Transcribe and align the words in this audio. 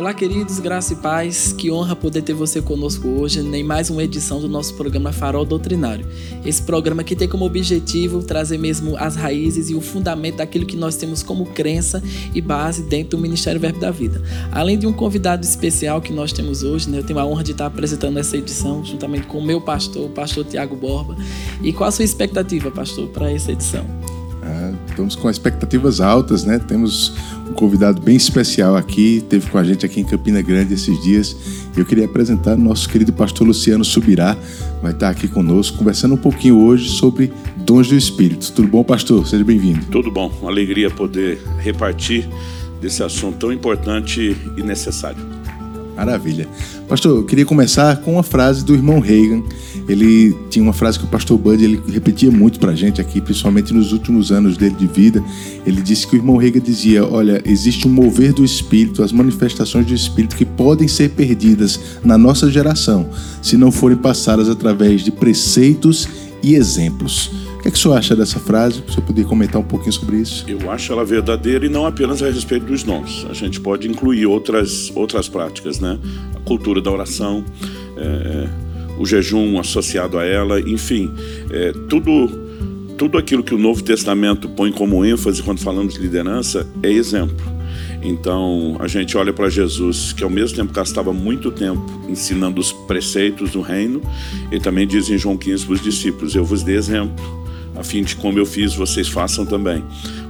Olá, 0.00 0.14
queridos, 0.14 0.58
graça 0.58 0.94
e 0.94 0.96
paz. 0.96 1.52
Que 1.52 1.70
honra 1.70 1.94
poder 1.94 2.22
ter 2.22 2.32
você 2.32 2.62
conosco 2.62 3.06
hoje 3.06 3.40
em 3.40 3.62
mais 3.62 3.90
uma 3.90 4.02
edição 4.02 4.40
do 4.40 4.48
nosso 4.48 4.72
programa 4.72 5.12
Farol 5.12 5.44
Doutrinário. 5.44 6.06
Esse 6.42 6.62
programa 6.62 7.04
que 7.04 7.14
tem 7.14 7.28
como 7.28 7.44
objetivo 7.44 8.22
trazer 8.22 8.56
mesmo 8.56 8.96
as 8.96 9.14
raízes 9.14 9.68
e 9.68 9.74
o 9.74 9.80
fundamento 9.82 10.36
daquilo 10.36 10.64
que 10.64 10.74
nós 10.74 10.96
temos 10.96 11.22
como 11.22 11.44
crença 11.44 12.02
e 12.34 12.40
base 12.40 12.84
dentro 12.84 13.18
do 13.18 13.18
Ministério 13.18 13.60
Verbo 13.60 13.78
da 13.78 13.90
Vida. 13.90 14.22
Além 14.50 14.78
de 14.78 14.86
um 14.86 14.92
convidado 14.94 15.44
especial 15.44 16.00
que 16.00 16.14
nós 16.14 16.32
temos 16.32 16.62
hoje, 16.62 16.88
né, 16.88 17.00
eu 17.00 17.04
tenho 17.04 17.18
a 17.18 17.26
honra 17.26 17.44
de 17.44 17.52
estar 17.52 17.66
apresentando 17.66 18.18
essa 18.18 18.38
edição 18.38 18.82
juntamente 18.82 19.26
com 19.26 19.36
o 19.36 19.44
meu 19.44 19.60
pastor, 19.60 20.06
o 20.06 20.08
pastor 20.08 20.46
Tiago 20.46 20.76
Borba. 20.76 21.14
E 21.62 21.74
qual 21.74 21.88
a 21.88 21.92
sua 21.92 22.06
expectativa, 22.06 22.70
pastor, 22.70 23.06
para 23.08 23.30
essa 23.30 23.52
edição? 23.52 23.84
Estamos 25.00 25.16
com 25.16 25.30
expectativas 25.30 25.98
altas, 25.98 26.44
né? 26.44 26.58
Temos 26.58 27.14
um 27.48 27.54
convidado 27.54 28.02
bem 28.02 28.16
especial 28.16 28.76
aqui, 28.76 29.24
teve 29.30 29.48
com 29.48 29.56
a 29.56 29.64
gente 29.64 29.86
aqui 29.86 29.98
em 29.98 30.04
Campina 30.04 30.42
Grande 30.42 30.74
esses 30.74 31.02
dias. 31.02 31.34
Eu 31.74 31.86
queria 31.86 32.04
apresentar 32.04 32.52
o 32.54 32.60
nosso 32.60 32.86
querido 32.86 33.10
pastor 33.10 33.46
Luciano 33.46 33.82
Subirá, 33.82 34.36
vai 34.82 34.92
estar 34.92 35.08
aqui 35.08 35.26
conosco, 35.26 35.78
conversando 35.78 36.16
um 36.16 36.18
pouquinho 36.18 36.58
hoje 36.58 36.90
sobre 36.90 37.32
dons 37.56 37.88
do 37.88 37.96
Espírito. 37.96 38.52
Tudo 38.52 38.68
bom, 38.68 38.84
pastor? 38.84 39.26
Seja 39.26 39.42
bem-vindo. 39.42 39.86
Tudo 39.86 40.10
bom, 40.10 40.30
uma 40.42 40.50
alegria 40.50 40.90
poder 40.90 41.40
repartir 41.60 42.28
desse 42.78 43.02
assunto 43.02 43.38
tão 43.38 43.50
importante 43.50 44.36
e 44.58 44.62
necessário. 44.62 45.39
Maravilha. 45.96 46.48
Pastor, 46.88 47.18
eu 47.18 47.24
queria 47.24 47.44
começar 47.44 47.96
com 47.98 48.14
uma 48.14 48.22
frase 48.22 48.64
do 48.64 48.74
irmão 48.74 49.00
Reagan. 49.00 49.42
Ele 49.88 50.36
tinha 50.48 50.62
uma 50.62 50.72
frase 50.72 50.98
que 50.98 51.04
o 51.04 51.08
pastor 51.08 51.38
Bud 51.38 51.62
ele 51.62 51.80
repetia 51.92 52.30
muito 52.30 52.58
para 52.58 52.72
a 52.72 52.74
gente 52.74 53.00
aqui, 53.00 53.20
principalmente 53.20 53.74
nos 53.74 53.92
últimos 53.92 54.32
anos 54.32 54.56
dele 54.56 54.74
de 54.78 54.86
vida. 54.86 55.22
Ele 55.66 55.80
disse 55.82 56.06
que 56.06 56.16
o 56.16 56.18
irmão 56.18 56.36
Reagan 56.36 56.60
dizia: 56.60 57.04
Olha, 57.04 57.42
existe 57.44 57.86
um 57.86 57.90
mover 57.90 58.32
do 58.32 58.44
Espírito, 58.44 59.02
as 59.02 59.12
manifestações 59.12 59.86
do 59.86 59.94
Espírito 59.94 60.36
que 60.36 60.44
podem 60.44 60.88
ser 60.88 61.10
perdidas 61.10 61.78
na 62.04 62.16
nossa 62.16 62.50
geração 62.50 63.08
se 63.42 63.56
não 63.56 63.70
forem 63.70 63.96
passadas 63.96 64.48
através 64.48 65.02
de 65.02 65.10
preceitos 65.10 66.08
e 66.42 66.54
exemplos. 66.54 67.49
O 67.60 67.62
que, 67.62 67.68
é 67.68 67.70
que 67.70 67.76
o 67.76 67.80
senhor 67.80 67.98
acha 67.98 68.16
dessa 68.16 68.40
frase? 68.40 68.82
Senhor 68.88 69.02
poderia 69.02 69.28
comentar 69.28 69.60
um 69.60 69.64
pouquinho 69.64 69.92
sobre 69.92 70.16
isso? 70.16 70.46
Eu 70.48 70.70
acho 70.70 70.90
ela 70.94 71.04
verdadeira 71.04 71.66
e 71.66 71.68
não 71.68 71.84
apenas 71.84 72.22
a 72.22 72.30
respeito 72.30 72.64
dos 72.64 72.82
dons. 72.82 73.26
A 73.28 73.34
gente 73.34 73.60
pode 73.60 73.86
incluir 73.86 74.24
outras, 74.24 74.90
outras 74.94 75.28
práticas, 75.28 75.78
né? 75.78 75.98
A 76.34 76.40
cultura 76.40 76.80
da 76.80 76.90
oração, 76.90 77.44
é, 77.98 78.48
o 78.98 79.04
jejum 79.04 79.60
associado 79.60 80.18
a 80.18 80.24
ela, 80.24 80.58
enfim, 80.58 81.12
é, 81.50 81.72
tudo 81.86 82.48
tudo 82.96 83.16
aquilo 83.16 83.42
que 83.42 83.54
o 83.54 83.58
Novo 83.58 83.82
Testamento 83.82 84.46
põe 84.48 84.70
como 84.70 85.04
ênfase 85.04 85.42
quando 85.42 85.60
falamos 85.60 85.94
de 85.94 86.00
liderança 86.00 86.66
é 86.82 86.90
exemplo. 86.90 87.36
Então, 88.02 88.76
a 88.78 88.86
gente 88.86 89.16
olha 89.16 89.32
para 89.32 89.48
Jesus, 89.48 90.12
que 90.12 90.22
ao 90.22 90.28
mesmo 90.28 90.56
tempo 90.56 90.72
gastava 90.72 91.10
muito 91.10 91.50
tempo 91.50 91.82
ensinando 92.08 92.60
os 92.60 92.72
preceitos 92.72 93.52
do 93.52 93.62
reino, 93.62 94.02
ele 94.50 94.60
também 94.60 94.86
diz 94.86 95.08
em 95.08 95.16
João 95.16 95.36
15 95.36 95.64
para 95.64 95.74
os 95.74 95.82
discípulos: 95.82 96.34
Eu 96.34 96.44
vos 96.44 96.62
dei 96.62 96.76
exemplo 96.76 97.39
a 97.80 97.84
fim 97.84 98.02
de 98.02 98.14
como 98.14 98.38
eu 98.38 98.44
fiz, 98.44 98.74
vocês 98.74 99.08
façam 99.08 99.46
também. 99.46 99.82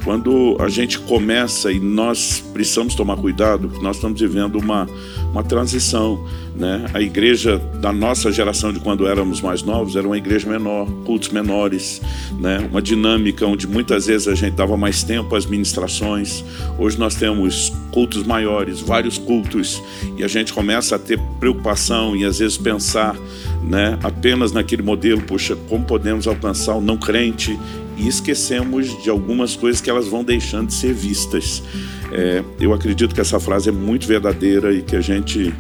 Quando 0.05 0.57
a 0.59 0.69
gente 0.69 0.99
começa 0.99 1.71
e 1.71 1.79
nós 1.79 2.43
precisamos 2.53 2.95
tomar 2.95 3.17
cuidado, 3.17 3.71
nós 3.83 3.97
estamos 3.97 4.21
vivendo 4.21 4.57
uma, 4.57 4.89
uma 5.31 5.43
transição. 5.43 6.25
Né? 6.57 6.87
A 6.93 7.01
igreja 7.01 7.59
da 7.81 7.93
nossa 7.93 8.33
geração, 8.33 8.73
de 8.73 8.81
quando 8.81 9.07
éramos 9.07 9.41
mais 9.41 9.63
novos, 9.63 9.97
era 9.97 10.07
uma 10.07 10.17
igreja 10.17 10.49
menor, 10.49 10.87
cultos 11.05 11.29
menores, 11.29 12.01
né? 12.39 12.67
uma 12.71 12.81
dinâmica 12.81 13.47
onde 13.47 13.67
muitas 13.67 14.07
vezes 14.07 14.27
a 14.27 14.35
gente 14.35 14.55
dava 14.55 14.77
mais 14.77 15.03
tempo 15.03 15.37
às 15.37 15.45
ministrações. 15.45 16.45
Hoje 16.79 16.99
nós 16.99 17.15
temos 17.15 17.73
cultos 17.93 18.23
maiores, 18.23 18.81
vários 18.81 19.19
cultos, 19.19 19.83
e 20.17 20.25
a 20.25 20.29
gente 20.29 20.53
começa 20.53 20.97
a 20.97 20.99
ter 20.99 21.19
preocupação 21.39 22.17
e 22.17 22.25
às 22.25 22.39
vezes 22.39 22.57
pensar 22.57 23.17
né, 23.63 23.99
apenas 24.03 24.53
naquele 24.53 24.83
modelo, 24.83 25.21
puxa, 25.23 25.57
como 25.69 25.85
podemos 25.85 26.27
alcançar 26.27 26.75
o 26.75 26.81
não 26.81 26.97
crente 26.97 27.59
e 28.01 28.09
esquecemos 28.09 29.03
de 29.03 29.11
algumas 29.11 29.55
coisas 29.55 29.81
que 29.81 29.91
elas 29.91 30.09
vão 30.09 30.25
deixando 30.25 30.69
de 30.69 30.75
ser 30.75 30.95
vistas. 30.95 31.63
É, 32.11 32.43
eu 32.59 32.73
acredito 32.73 33.15
que 33.15 33.21
essa 33.21 33.39
frase 33.39 33.69
é 33.69 33.73
muito 33.73 34.07
verdadeira 34.07 34.73
e 34.73 34.81
que 34.81 34.97
a 34.97 35.01
gente, 35.01 35.53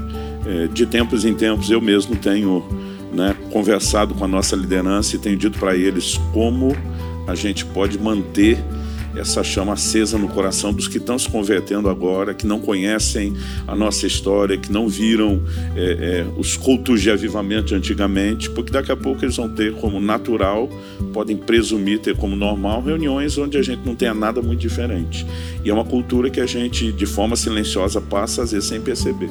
é, 0.46 0.66
de 0.68 0.86
tempos 0.86 1.24
em 1.24 1.34
tempos, 1.34 1.70
eu 1.70 1.80
mesmo 1.80 2.16
tenho 2.16 2.64
né, 3.12 3.36
conversado 3.50 4.14
com 4.14 4.24
a 4.24 4.28
nossa 4.28 4.56
liderança 4.56 5.16
e 5.16 5.18
tenho 5.18 5.36
dito 5.36 5.58
para 5.58 5.76
eles 5.76 6.18
como 6.32 6.74
a 7.26 7.34
gente 7.34 7.64
pode 7.66 7.98
manter 7.98 8.58
essa 9.16 9.43
chama 9.43 9.72
acesa 9.72 10.16
no 10.16 10.28
coração 10.28 10.72
dos 10.72 10.88
que 10.88 10.98
estão 10.98 11.19
se 11.19 11.28
convertendo 11.28 11.88
agora, 11.88 12.34
que 12.34 12.47
não 12.47 12.60
conhecem 12.60 13.34
a 13.66 13.75
nossa 13.75 14.06
história, 14.06 14.56
que 14.56 14.71
não 14.71 14.88
viram 14.88 15.43
é, 15.76 16.25
é, 16.25 16.26
os 16.37 16.56
cultos 16.56 17.00
de 17.03 17.10
avivamento 17.10 17.75
antigamente, 17.75 18.50
porque 18.50 18.72
daqui 18.72 18.93
a 18.93 18.97
pouco 18.97 19.25
eles 19.25 19.37
vão 19.37 19.49
ter 19.49 19.75
como 19.75 20.00
natural, 20.00 20.69
podem 21.12 21.37
presumir 21.37 21.99
ter 21.99 22.16
como 22.16 22.37
normal 22.37 22.82
reuniões 22.82 23.37
onde 23.38 23.59
a 23.59 23.62
gente 23.62 23.84
não 23.84 23.94
tenha 23.94 24.15
nada 24.15 24.41
muito 24.41 24.60
diferente. 24.60 25.26
E 25.65 25.70
é 25.70 25.75
uma 25.75 25.84
cultura 25.84 26.31
que 26.31 26.41
a 26.41 26.47
gente, 26.47 26.93
de 26.93 27.06
forma 27.06 27.37
silenciosa, 27.37 28.00
passa 28.00 28.43
às 28.43 28.53
vezes 28.53 28.69
sem 28.69 28.81
perceber. 28.81 29.31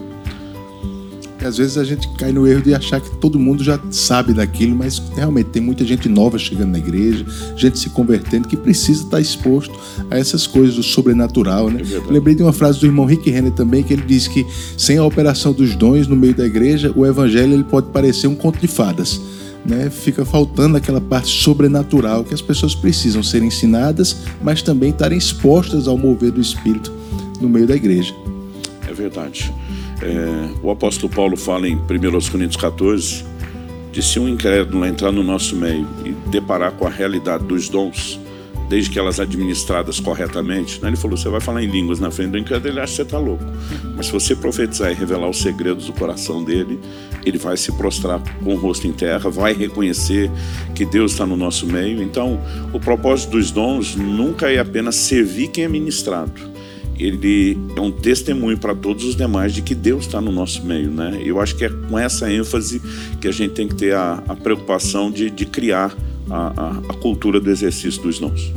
Às 1.45 1.57
vezes 1.57 1.77
a 1.77 1.83
gente 1.83 2.07
cai 2.17 2.31
no 2.31 2.45
erro 2.45 2.61
de 2.61 2.73
achar 2.73 3.00
que 3.00 3.09
todo 3.17 3.39
mundo 3.39 3.63
já 3.63 3.79
sabe 3.91 4.33
daquilo, 4.33 4.75
mas 4.75 5.01
realmente 5.16 5.47
tem 5.47 5.61
muita 5.61 5.85
gente 5.85 6.09
nova 6.09 6.38
chegando 6.38 6.72
na 6.72 6.77
igreja, 6.77 7.25
gente 7.55 7.79
se 7.79 7.89
convertendo, 7.89 8.47
que 8.47 8.57
precisa 8.57 9.03
estar 9.03 9.22
exposto 9.22 9.73
a 10.11 10.17
essas 10.17 10.45
coisas 10.45 10.75
do 10.75 10.83
sobrenatural. 10.83 11.69
Né? 11.69 11.81
É 11.81 12.11
Lembrei 12.11 12.35
de 12.35 12.44
uma 12.44 12.51
frase 12.51 12.79
do 12.79 12.85
irmão 12.85 13.05
Rick 13.05 13.29
Renner 13.29 13.51
também, 13.53 13.83
que 13.83 13.94
ele 13.94 14.03
diz 14.03 14.27
que 14.27 14.45
sem 14.77 14.97
a 14.97 15.03
operação 15.03 15.53
dos 15.53 15.75
dons 15.75 16.07
no 16.07 16.16
meio 16.16 16.35
da 16.35 16.45
igreja, 16.45 16.91
o 16.95 17.05
evangelho 17.05 17.53
ele 17.53 17.63
pode 17.63 17.88
parecer 17.88 18.27
um 18.27 18.35
conto 18.35 18.59
de 18.59 18.67
fadas. 18.67 19.21
Né? 19.66 19.89
Fica 19.89 20.25
faltando 20.25 20.77
aquela 20.77 21.01
parte 21.01 21.27
sobrenatural 21.27 22.23
que 22.23 22.33
as 22.33 22.41
pessoas 22.41 22.75
precisam 22.75 23.21
ser 23.23 23.44
ensinadas, 23.44 24.17
mas 24.41 24.61
também 24.61 24.89
estarem 24.89 25.17
expostas 25.17 25.88
ao 25.88 25.97
mover 25.97 26.31
do 26.31 26.41
Espírito 26.41 26.91
no 27.39 27.47
meio 27.47 27.67
da 27.67 27.75
igreja. 27.75 28.13
É 28.88 28.94
verdade. 28.94 29.53
É, 30.01 30.49
o 30.63 30.71
apóstolo 30.71 31.11
Paulo 31.13 31.35
fala 31.35 31.67
em 31.67 31.75
1 31.75 31.79
Coríntios 32.31 32.55
14: 32.55 33.25
de 33.91 34.01
se 34.01 34.19
um 34.19 34.29
incrédulo 34.29 34.85
entrar 34.85 35.11
no 35.11 35.23
nosso 35.23 35.55
meio 35.55 35.87
e 36.05 36.11
deparar 36.29 36.71
com 36.73 36.85
a 36.85 36.89
realidade 36.89 37.43
dos 37.43 37.67
dons, 37.67 38.19
desde 38.69 38.91
que 38.91 38.99
elas 38.99 39.19
administradas 39.19 39.99
corretamente, 39.99 40.81
né? 40.81 40.89
ele 40.89 40.95
falou: 40.95 41.17
você 41.17 41.27
vai 41.27 41.41
falar 41.41 41.63
em 41.63 41.67
línguas 41.67 41.99
na 41.99 42.09
frente 42.11 42.31
do 42.31 42.38
incrédulo, 42.38 42.71
ele 42.71 42.79
acha 42.79 42.91
que 42.91 42.95
você 42.97 43.01
está 43.01 43.17
louco. 43.17 43.43
Mas 43.97 44.05
se 44.05 44.11
você 44.13 44.35
profetizar 44.35 44.91
e 44.91 44.93
revelar 44.93 45.29
os 45.29 45.41
segredos 45.41 45.88
do 45.88 45.93
coração 45.93 46.43
dele, 46.43 46.79
ele 47.25 47.38
vai 47.38 47.57
se 47.57 47.71
prostrar 47.73 48.21
com 48.43 48.53
o 48.53 48.57
rosto 48.57 48.88
em 48.88 48.93
terra, 48.93 49.29
vai 49.29 49.53
reconhecer 49.53 50.31
que 50.73 50.85
Deus 50.85 51.11
está 51.11 51.25
no 51.25 51.35
nosso 51.35 51.65
meio. 51.67 52.01
Então, 52.01 52.39
o 52.71 52.79
propósito 52.79 53.31
dos 53.31 53.51
dons 53.51 53.95
nunca 53.95 54.49
é 54.49 54.59
apenas 54.59 54.95
servir 54.95 55.49
quem 55.49 55.65
é 55.65 55.67
ministrado 55.67 56.58
ele 56.99 57.57
é 57.75 57.79
um 57.79 57.91
testemunho 57.91 58.57
para 58.57 58.75
todos 58.75 59.05
os 59.05 59.15
demais 59.15 59.53
de 59.53 59.61
que 59.61 59.73
Deus 59.73 60.05
está 60.05 60.19
no 60.19 60.31
nosso 60.31 60.65
meio, 60.65 60.91
né? 60.91 61.21
Eu 61.23 61.39
acho 61.39 61.55
que 61.55 61.63
é 61.63 61.69
com 61.69 61.97
essa 61.97 62.31
ênfase 62.31 62.81
que 63.21 63.27
a 63.27 63.31
gente 63.31 63.53
tem 63.53 63.67
que 63.67 63.75
ter 63.75 63.95
a, 63.95 64.21
a 64.27 64.35
preocupação 64.35 65.09
de, 65.09 65.29
de 65.29 65.45
criar 65.45 65.95
a, 66.29 66.77
a, 66.89 66.93
cultura 66.95 67.39
do 67.39 67.49
exercício 67.49 68.01
dos 68.03 68.19
dons. 68.19 68.53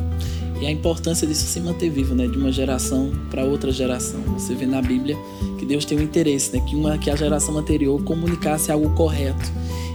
E 0.61 0.67
a 0.67 0.71
importância 0.71 1.27
disso 1.27 1.47
se 1.47 1.61
manter 1.61 1.89
vivo, 1.89 2.17
né? 2.17 2.27
De 2.27 2.37
uma 2.37 2.51
geração 2.51 3.13
para 3.31 3.45
outra 3.45 3.71
geração. 3.71 4.21
Você 4.37 4.55
vê 4.55 4.67
na 4.67 4.83
Bíblia 4.83 5.17
que 5.59 5.65
Deus 5.65 5.85
tem 5.85 5.99
um 5.99 6.03
interesse, 6.03 6.53
né? 6.57 6.65
Que, 6.69 6.75
uma, 6.75 6.99
que 6.99 7.11
a 7.11 7.17
geração 7.17 7.57
anterior 7.57 8.03
comunicasse 8.03 8.73
algo 8.73 8.91
correto. 8.91 9.53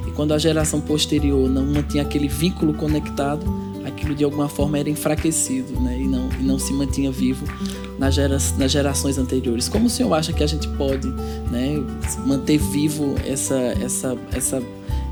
E 0.08 0.12
quando 0.12 0.34
a 0.34 0.38
geração 0.38 0.80
posterior 0.80 1.50
não 1.50 1.66
mantinha 1.66 2.04
aquele 2.04 2.30
vínculo 2.30 2.74
conectado, 2.74 3.46
aquilo 3.86 4.16
de 4.16 4.24
alguma 4.24 4.48
forma 4.48 4.78
era 4.78 4.90
enfraquecido 4.90 5.80
né? 5.80 5.98
e, 6.00 6.08
não, 6.08 6.30
e 6.40 6.44
não 6.44 6.60
se 6.60 6.74
mantinha 6.74 7.12
vivo 7.12 7.46
nas, 7.98 8.16
gera, 8.16 8.38
nas 8.58 8.72
gerações 8.72 9.18
anteriores. 9.18 9.68
Como 9.68 9.88
o 9.88 9.90
senhor 9.90 10.14
acha 10.14 10.32
que 10.34 10.44
a 10.44 10.48
gente 10.48 10.68
pode 10.70 11.08
né, 11.52 11.84
manter 12.26 12.58
vivo 12.58 13.16
essa, 13.26 13.56
essa, 13.56 14.18
essa, 14.32 14.62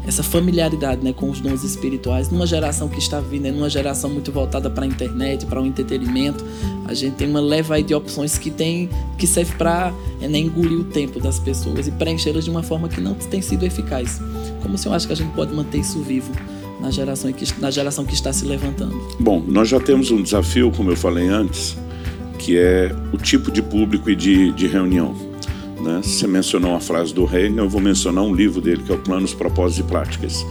essa 0.05 0.23
familiaridade 0.23 1.03
né, 1.03 1.13
com 1.13 1.29
os 1.29 1.39
dons 1.39 1.63
espirituais 1.63 2.29
numa 2.29 2.45
geração 2.45 2.87
que 2.87 2.99
está 2.99 3.19
vindo, 3.19 3.43
né, 3.43 3.51
numa 3.51 3.69
geração 3.69 4.09
muito 4.09 4.31
voltada 4.31 4.69
para 4.69 4.85
a 4.85 4.87
internet, 4.87 5.45
para 5.45 5.61
o 5.61 5.65
entretenimento? 5.65 6.45
A 6.87 6.93
gente 6.93 7.15
tem 7.15 7.29
uma 7.29 7.41
leva 7.41 7.81
de 7.81 7.93
opções 7.93 8.37
que, 8.37 8.51
tem, 8.51 8.89
que 9.17 9.25
serve 9.25 9.55
para 9.55 9.93
é, 10.21 10.27
né, 10.27 10.39
engolir 10.39 10.79
o 10.79 10.83
tempo 10.83 11.19
das 11.19 11.39
pessoas 11.39 11.87
e 11.87 11.91
preenchê-las 11.91 12.45
de 12.45 12.51
uma 12.51 12.63
forma 12.63 12.87
que 12.87 13.01
não 13.01 13.15
tem 13.15 13.41
sido 13.41 13.65
eficaz. 13.65 14.21
Como 14.61 14.75
o 14.75 14.77
senhor 14.77 14.95
acha 14.95 15.07
que 15.07 15.13
a 15.13 15.15
gente 15.15 15.33
pode 15.33 15.53
manter 15.53 15.79
isso 15.79 15.99
vivo? 16.01 16.31
na 16.77 16.91
geração 16.91 17.31
que, 17.31 17.61
na 17.61 17.71
geração 17.71 18.05
que 18.05 18.13
está 18.13 18.33
se 18.33 18.45
levantando? 18.45 18.99
Bom, 19.19 19.41
nós 19.47 19.69
já 19.69 19.79
temos 19.79 20.11
um 20.11 20.21
desafio, 20.21 20.71
como 20.71 20.91
eu 20.91 20.97
falei 20.97 21.27
antes, 21.27 21.75
que 22.45 22.59
é 22.59 22.95
o 23.11 23.17
tipo 23.17 23.51
de 23.51 23.59
público 23.59 24.07
e 24.07 24.15
de, 24.15 24.51
de 24.51 24.67
reunião. 24.67 25.15
Né? 25.81 25.99
Você 26.03 26.27
mencionou 26.27 26.71
uma 26.71 26.79
frase 26.79 27.11
do 27.11 27.25
Reino, 27.25 27.63
eu 27.63 27.67
vou 27.67 27.81
mencionar 27.81 28.23
um 28.23 28.35
livro 28.35 28.61
dele, 28.61 28.83
que 28.83 28.91
é 28.91 28.95
o 28.95 28.99
Planos, 28.99 29.33
Propósitos 29.33 29.83
e 29.83 29.89
Práticas. 29.89 30.45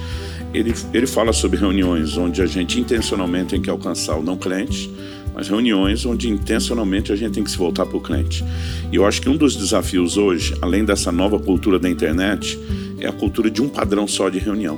Ele, 0.52 0.74
ele 0.92 1.06
fala 1.06 1.32
sobre 1.32 1.56
reuniões 1.56 2.16
onde 2.16 2.42
a 2.42 2.46
gente 2.46 2.80
intencionalmente 2.80 3.50
tem 3.50 3.62
que 3.62 3.70
alcançar 3.70 4.16
o 4.16 4.24
não 4.24 4.36
crente, 4.36 4.90
mas 5.32 5.46
reuniões 5.46 6.04
onde 6.04 6.28
intencionalmente 6.28 7.12
a 7.12 7.16
gente 7.16 7.34
tem 7.34 7.44
que 7.44 7.50
se 7.50 7.56
voltar 7.56 7.86
para 7.86 7.96
o 7.96 8.00
cliente. 8.00 8.44
E 8.90 8.96
eu 8.96 9.06
acho 9.06 9.22
que 9.22 9.28
um 9.28 9.36
dos 9.36 9.54
desafios 9.54 10.16
hoje, 10.16 10.52
além 10.60 10.84
dessa 10.84 11.12
nova 11.12 11.38
cultura 11.38 11.78
da 11.78 11.88
internet, 11.88 12.58
é 12.98 13.06
a 13.06 13.12
cultura 13.12 13.48
de 13.48 13.62
um 13.62 13.68
padrão 13.68 14.08
só 14.08 14.28
de 14.28 14.40
reunião. 14.40 14.76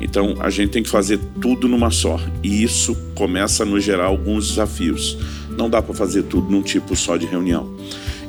Então 0.00 0.36
a 0.38 0.48
gente 0.48 0.70
tem 0.70 0.82
que 0.82 0.88
fazer 0.88 1.18
tudo 1.40 1.66
numa 1.66 1.90
só, 1.90 2.20
e 2.40 2.62
isso 2.62 2.96
começa 3.16 3.64
a 3.64 3.66
nos 3.66 3.82
gerar 3.82 4.04
alguns 4.04 4.50
desafios. 4.50 5.18
Não 5.56 5.70
dá 5.70 5.80
para 5.80 5.94
fazer 5.94 6.24
tudo 6.24 6.50
num 6.50 6.62
tipo 6.62 6.94
só 6.94 7.16
de 7.16 7.26
reunião. 7.26 7.68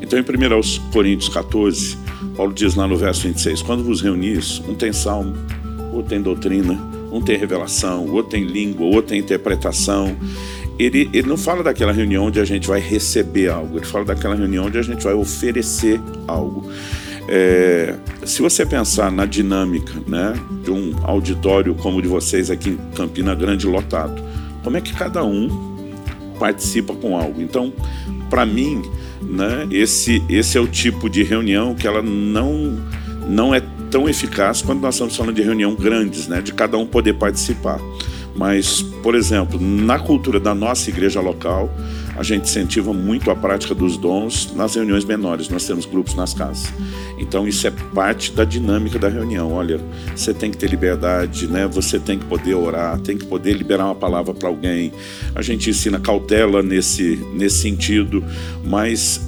Então, 0.01 0.17
em 0.17 0.21
1 0.21 0.91
Coríntios 0.91 1.29
14, 1.29 1.97
Paulo 2.35 2.53
diz 2.53 2.75
lá 2.75 2.87
no 2.87 2.97
verso 2.97 3.23
26: 3.23 3.61
Quando 3.61 3.83
vos 3.83 4.01
reunis, 4.01 4.61
um 4.67 4.75
tem 4.75 4.93
salmo, 4.93 5.33
outro 5.91 6.09
tem 6.09 6.21
doutrina, 6.21 6.79
um 7.11 7.21
tem 7.21 7.37
revelação, 7.37 8.07
outro 8.07 8.31
tem 8.31 8.43
língua, 8.43 8.85
outro 8.85 9.09
tem 9.09 9.19
interpretação. 9.19 10.15
Ele, 10.77 11.09
ele 11.11 11.27
não 11.27 11.37
fala 11.37 11.63
daquela 11.63 11.91
reunião 11.91 12.25
onde 12.25 12.39
a 12.39 12.45
gente 12.45 12.67
vai 12.67 12.79
receber 12.79 13.49
algo, 13.49 13.77
ele 13.77 13.85
fala 13.85 14.05
daquela 14.05 14.35
reunião 14.35 14.65
onde 14.67 14.77
a 14.77 14.81
gente 14.83 15.03
vai 15.03 15.13
oferecer 15.13 15.99
algo. 16.27 16.69
É, 17.27 17.95
se 18.23 18.41
você 18.41 18.65
pensar 18.65 19.11
na 19.11 19.25
dinâmica 19.25 19.91
né, 20.07 20.33
de 20.63 20.71
um 20.71 20.93
auditório 21.03 21.75
como 21.75 21.97
o 21.97 22.01
de 22.01 22.07
vocês 22.07 22.49
aqui 22.49 22.69
em 22.69 22.77
Campina 22.95 23.35
Grande 23.35 23.67
lotado, 23.67 24.21
como 24.63 24.77
é 24.77 24.81
que 24.81 24.93
cada 24.93 25.25
um 25.25 25.76
participa 26.37 26.93
com 26.93 27.17
algo? 27.17 27.41
Então, 27.41 27.73
para 28.29 28.45
mim, 28.45 28.81
né, 29.21 29.67
esse, 29.71 30.23
esse 30.29 30.57
é 30.57 30.61
o 30.61 30.67
tipo 30.67 31.09
de 31.09 31.23
reunião 31.23 31.75
que 31.75 31.87
ela 31.87 32.01
não, 32.01 32.77
não 33.27 33.53
é 33.53 33.61
tão 33.89 34.07
eficaz 34.07 34.61
quando 34.61 34.81
nós 34.81 34.95
estamos 34.95 35.15
falando 35.15 35.35
de 35.35 35.41
reunião 35.41 35.75
grandes, 35.75 36.27
né, 36.27 36.41
de 36.41 36.53
cada 36.53 36.77
um 36.77 36.85
poder 36.85 37.13
participar. 37.13 37.79
Mas, 38.35 38.81
por 38.81 39.15
exemplo, 39.15 39.59
na 39.59 39.97
cultura 39.97 40.39
da 40.39 40.53
nossa 40.53 40.89
igreja 40.89 41.19
local, 41.19 41.71
a 42.17 42.23
gente 42.23 42.43
incentiva 42.43 42.91
muito 42.91 43.29
a 43.29 43.35
prática 43.35 43.75
dos 43.75 43.95
dons 43.95 44.51
nas 44.55 44.73
reuniões 44.75 45.05
menores. 45.05 45.49
Nós 45.49 45.65
temos 45.65 45.85
grupos 45.85 46.15
nas 46.15 46.33
casas. 46.33 46.73
Então, 47.19 47.47
isso 47.47 47.67
é 47.67 47.71
parte 47.71 48.31
da 48.31 48.43
dinâmica 48.43 48.97
da 48.97 49.07
reunião. 49.07 49.53
Olha, 49.53 49.79
você 50.15 50.33
tem 50.33 50.49
que 50.49 50.57
ter 50.57 50.69
liberdade, 50.69 51.47
né? 51.47 51.67
Você 51.67 51.99
tem 51.99 52.17
que 52.17 52.25
poder 52.25 52.55
orar, 52.55 52.99
tem 52.99 53.17
que 53.17 53.25
poder 53.25 53.53
liberar 53.53 53.85
uma 53.85 53.95
palavra 53.95 54.33
para 54.33 54.49
alguém. 54.49 54.91
A 55.35 55.43
gente 55.43 55.69
ensina 55.69 55.99
cautela 55.99 56.63
nesse, 56.63 57.17
nesse 57.33 57.61
sentido, 57.61 58.23
mas 58.65 59.21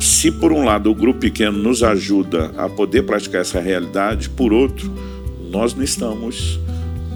se 0.00 0.32
por 0.32 0.50
um 0.50 0.64
lado 0.64 0.90
o 0.90 0.94
grupo 0.94 1.20
pequeno 1.20 1.58
nos 1.58 1.82
ajuda 1.82 2.52
a 2.56 2.68
poder 2.68 3.02
praticar 3.02 3.42
essa 3.42 3.60
realidade, 3.60 4.30
por 4.30 4.52
outro, 4.52 4.90
nós 5.50 5.74
não 5.74 5.84
estamos 5.84 6.58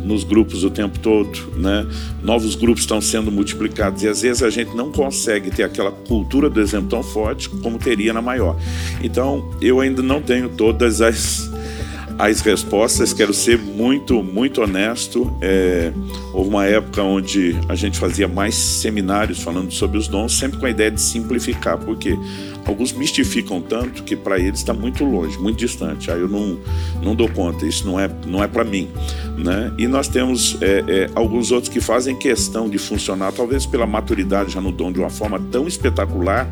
nos 0.06 0.24
grupos 0.24 0.64
o 0.64 0.70
tempo 0.70 0.98
todo, 0.98 1.52
né? 1.56 1.86
Novos 2.22 2.54
grupos 2.54 2.82
estão 2.82 3.00
sendo 3.00 3.30
multiplicados 3.30 4.02
e 4.02 4.08
às 4.08 4.22
vezes 4.22 4.42
a 4.42 4.50
gente 4.50 4.74
não 4.74 4.92
consegue 4.92 5.50
ter 5.50 5.64
aquela 5.64 5.90
cultura 5.90 6.48
do 6.48 6.60
exemplo 6.60 6.88
tão 6.88 7.02
forte 7.02 7.48
como 7.48 7.78
teria 7.78 8.12
na 8.12 8.22
maior. 8.22 8.56
Então, 9.02 9.50
eu 9.60 9.80
ainda 9.80 10.02
não 10.02 10.22
tenho 10.22 10.48
todas 10.48 11.00
as 11.00 11.50
as 12.18 12.40
respostas, 12.40 13.12
quero 13.12 13.34
ser 13.34 13.58
muito, 13.58 14.22
muito 14.22 14.62
honesto. 14.62 15.36
É, 15.40 15.92
houve 16.32 16.48
uma 16.48 16.64
época 16.64 17.02
onde 17.02 17.54
a 17.68 17.74
gente 17.74 17.98
fazia 17.98 18.26
mais 18.26 18.54
seminários 18.54 19.42
falando 19.42 19.70
sobre 19.70 19.98
os 19.98 20.08
dons, 20.08 20.36
sempre 20.36 20.58
com 20.58 20.66
a 20.66 20.70
ideia 20.70 20.90
de 20.90 21.00
simplificar, 21.00 21.76
porque 21.78 22.18
alguns 22.64 22.92
mistificam 22.92 23.60
tanto 23.60 24.02
que 24.02 24.16
para 24.16 24.38
eles 24.38 24.60
está 24.60 24.72
muito 24.72 25.04
longe, 25.04 25.38
muito 25.38 25.58
distante. 25.58 26.10
Aí 26.10 26.20
eu 26.20 26.28
não, 26.28 26.58
não 27.02 27.14
dou 27.14 27.28
conta, 27.28 27.66
isso 27.66 27.86
não 27.86 28.00
é, 28.00 28.10
não 28.26 28.42
é 28.42 28.48
para 28.48 28.64
mim. 28.64 28.88
Né? 29.36 29.72
E 29.76 29.86
nós 29.86 30.08
temos 30.08 30.56
é, 30.62 30.84
é, 30.88 31.10
alguns 31.14 31.52
outros 31.52 31.70
que 31.70 31.80
fazem 31.80 32.16
questão 32.16 32.68
de 32.68 32.78
funcionar, 32.78 33.32
talvez 33.32 33.66
pela 33.66 33.86
maturidade 33.86 34.52
já 34.52 34.60
no 34.60 34.72
dom, 34.72 34.90
de 34.90 34.98
uma 34.98 35.10
forma 35.10 35.38
tão 35.50 35.68
espetacular, 35.68 36.48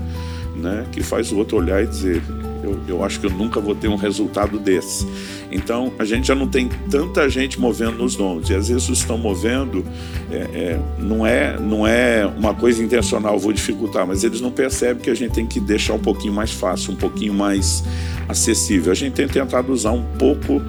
né, 0.55 0.87
que 0.93 1.03
faz 1.03 1.33
o 1.33 1.37
outro 1.37 1.57
olhar 1.57 1.83
e 1.83 1.87
dizer: 1.87 2.23
eu, 2.65 2.81
eu 2.89 3.05
acho 3.05 3.21
que 3.21 3.27
eu 3.27 3.31
nunca 3.31 3.61
vou 3.61 3.75
ter 3.75 3.89
um 3.89 3.97
resultado 3.97 4.59
desse. 4.59 5.07
Então, 5.53 5.93
a 5.99 6.05
gente 6.05 6.27
já 6.27 6.35
não 6.35 6.49
tem 6.49 6.69
tanta 6.91 7.29
gente 7.29 7.61
movendo 7.61 7.99
nos 7.99 8.17
dons. 8.17 8.49
E 8.49 8.55
às 8.55 8.69
vezes 8.69 8.89
os 8.89 8.99
estão 8.99 9.19
movendo, 9.19 9.85
é, 10.31 10.37
é, 10.37 10.81
não, 10.99 11.27
é, 11.27 11.59
não 11.61 11.87
é 11.87 12.27
uma 12.27 12.55
coisa 12.55 12.83
intencional, 12.83 13.39
vou 13.39 13.53
dificultar, 13.53 14.07
mas 14.07 14.25
eles 14.25 14.41
não 14.41 14.51
percebem 14.51 15.03
que 15.03 15.11
a 15.11 15.15
gente 15.15 15.33
tem 15.33 15.47
que 15.47 15.61
deixar 15.61 15.95
um 15.95 15.99
pouquinho 15.99 16.33
mais 16.33 16.51
fácil, 16.51 16.93
um 16.93 16.97
pouquinho 16.97 17.35
mais 17.35 17.85
acessível. 18.29 18.91
A 18.91 18.95
gente 18.95 19.13
tem 19.13 19.29
tentado 19.29 19.73
usar 19.73 19.93
um 19.93 20.05
pouco 20.19 20.61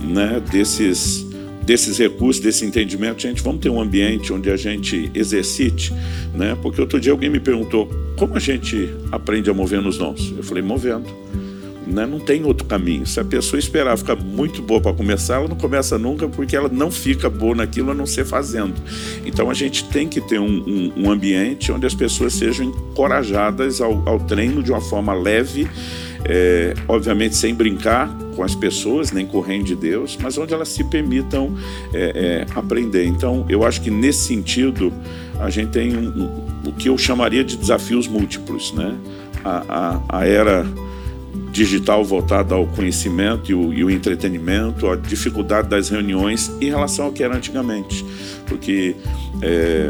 né, 0.00 0.42
desses 0.50 1.24
desses 1.64 1.96
recursos, 1.96 2.42
desse 2.42 2.62
entendimento, 2.62 3.22
gente, 3.22 3.42
vamos 3.42 3.62
ter 3.62 3.70
um 3.70 3.80
ambiente 3.80 4.30
onde 4.34 4.50
a 4.50 4.56
gente 4.56 5.10
exercite, 5.14 5.94
né? 6.34 6.54
Porque 6.60 6.78
outro 6.78 7.00
dia 7.00 7.10
alguém 7.10 7.30
me 7.30 7.40
perguntou 7.40 7.88
como 8.18 8.36
a 8.36 8.38
gente 8.38 8.94
aprende 9.10 9.48
a 9.48 9.54
mover 9.54 9.80
nos 9.80 9.96
dons. 9.96 10.34
Eu 10.36 10.42
falei, 10.42 10.62
movendo 10.62 11.06
né? 11.94 12.06
não 12.06 12.18
tem 12.18 12.44
outro 12.44 12.66
caminho. 12.66 13.06
Se 13.06 13.20
a 13.20 13.24
pessoa 13.24 13.58
esperar 13.58 13.96
ficar 13.96 14.16
muito 14.16 14.60
boa 14.60 14.80
para 14.80 14.92
começar, 14.92 15.36
ela 15.36 15.48
não 15.48 15.56
começa 15.56 15.96
nunca 15.96 16.28
porque 16.28 16.56
ela 16.56 16.68
não 16.68 16.90
fica 16.90 17.30
boa 17.30 17.54
naquilo 17.54 17.90
a 17.90 17.94
não 17.94 18.06
ser 18.06 18.24
fazendo. 18.24 18.74
Então 19.24 19.48
a 19.50 19.54
gente 19.54 19.84
tem 19.84 20.08
que 20.08 20.20
ter 20.20 20.38
um, 20.38 20.46
um, 20.46 20.92
um 21.04 21.10
ambiente 21.10 21.70
onde 21.72 21.86
as 21.86 21.94
pessoas 21.94 22.34
sejam 22.34 22.66
encorajadas 22.66 23.80
ao, 23.80 24.06
ao 24.08 24.20
treino 24.20 24.62
de 24.62 24.70
uma 24.70 24.80
forma 24.80 25.14
leve, 25.14 25.68
é, 26.24 26.74
obviamente 26.88 27.36
sem 27.36 27.54
brincar 27.54 28.14
com 28.34 28.42
as 28.42 28.54
pessoas, 28.54 29.12
nem 29.12 29.24
correndo 29.24 29.64
de 29.64 29.76
Deus, 29.76 30.18
mas 30.20 30.36
onde 30.36 30.52
elas 30.52 30.68
se 30.68 30.82
permitam 30.84 31.54
é, 31.92 32.46
é, 32.52 32.58
aprender. 32.58 33.04
Então 33.04 33.46
eu 33.48 33.64
acho 33.64 33.80
que 33.80 33.90
nesse 33.90 34.26
sentido 34.26 34.92
a 35.38 35.48
gente 35.50 35.70
tem 35.70 35.96
um, 35.96 36.44
o 36.66 36.72
que 36.72 36.88
eu 36.88 36.98
chamaria 36.98 37.44
de 37.44 37.56
desafios 37.56 38.08
múltiplos, 38.08 38.72
né? 38.72 38.96
a, 39.44 40.00
a, 40.08 40.18
a 40.20 40.26
era 40.26 40.66
digital 41.54 42.04
voltada 42.04 42.52
ao 42.56 42.66
conhecimento 42.66 43.52
e 43.52 43.54
o, 43.54 43.72
e 43.72 43.84
o, 43.84 43.88
entretenimento, 43.88 44.88
a 44.88 44.96
dificuldade 44.96 45.68
das 45.68 45.88
reuniões 45.88 46.50
em 46.60 46.68
relação 46.68 47.06
ao 47.06 47.12
que 47.12 47.22
era 47.22 47.36
antigamente. 47.36 48.04
Porque 48.44 48.96
é, 49.40 49.88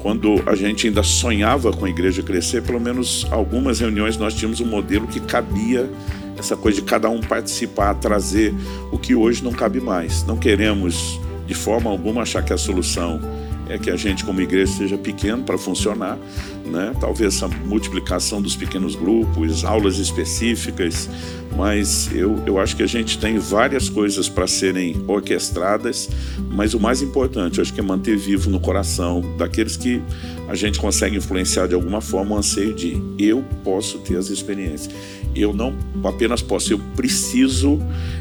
quando 0.00 0.42
a 0.44 0.56
gente 0.56 0.88
ainda 0.88 1.04
sonhava 1.04 1.72
com 1.72 1.84
a 1.84 1.88
igreja 1.88 2.20
crescer, 2.20 2.64
pelo 2.64 2.80
menos 2.80 3.24
algumas 3.30 3.78
reuniões 3.78 4.16
nós 4.16 4.34
tínhamos 4.34 4.60
um 4.60 4.66
modelo 4.66 5.06
que 5.06 5.20
cabia 5.20 5.88
essa 6.36 6.56
coisa 6.56 6.80
de 6.80 6.84
cada 6.84 7.08
um 7.08 7.20
participar, 7.20 7.94
trazer 7.94 8.52
o 8.90 8.98
que 8.98 9.14
hoje 9.14 9.44
não 9.44 9.52
cabe 9.52 9.80
mais. 9.80 10.24
Não 10.24 10.36
queremos 10.36 11.20
de 11.46 11.54
forma 11.54 11.88
alguma 11.88 12.22
achar 12.22 12.42
que 12.42 12.52
a 12.52 12.58
solução 12.58 13.20
é 13.68 13.78
que 13.78 13.90
a 13.90 13.96
gente, 13.96 14.24
como 14.24 14.40
igreja, 14.40 14.72
seja 14.72 14.98
pequeno 14.98 15.42
para 15.42 15.56
funcionar, 15.56 16.18
né? 16.66 16.92
talvez 17.00 17.34
essa 17.34 17.48
multiplicação 17.48 18.40
dos 18.40 18.56
pequenos 18.56 18.94
grupos, 18.94 19.64
aulas 19.64 19.98
específicas, 19.98 21.08
mas 21.56 22.10
eu, 22.12 22.42
eu 22.46 22.58
acho 22.58 22.76
que 22.76 22.82
a 22.82 22.86
gente 22.86 23.18
tem 23.18 23.38
várias 23.38 23.88
coisas 23.88 24.28
para 24.28 24.46
serem 24.46 25.02
orquestradas, 25.06 26.08
mas 26.50 26.74
o 26.74 26.80
mais 26.80 27.00
importante, 27.00 27.58
eu 27.58 27.62
acho 27.62 27.72
que 27.72 27.80
é 27.80 27.82
manter 27.82 28.16
vivo 28.16 28.50
no 28.50 28.60
coração 28.60 29.22
daqueles 29.38 29.76
que 29.76 30.02
a 30.48 30.54
gente 30.54 30.78
consegue 30.78 31.16
influenciar 31.16 31.66
de 31.66 31.74
alguma 31.74 32.00
forma 32.00 32.34
o 32.34 32.38
anseio 32.38 32.74
de 32.74 33.00
eu 33.18 33.44
posso 33.62 33.98
ter 33.98 34.16
as 34.16 34.28
experiências. 34.28 34.94
Eu 35.34 35.52
não 35.52 35.74
apenas 36.04 36.42
posso, 36.42 36.72
eu 36.72 36.78
preciso 36.94 37.80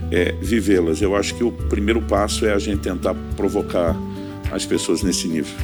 é, 0.10 0.34
vivê-las. 0.42 1.02
Eu 1.02 1.16
acho 1.16 1.36
que 1.36 1.44
o 1.44 1.52
primeiro 1.52 2.02
passo 2.02 2.46
é 2.46 2.54
a 2.54 2.60
gente 2.60 2.80
tentar 2.80 3.16
provocar 3.36 3.96
as 4.56 4.66
pessoas 4.66 5.04
nesse 5.04 5.28
nível. 5.28 5.56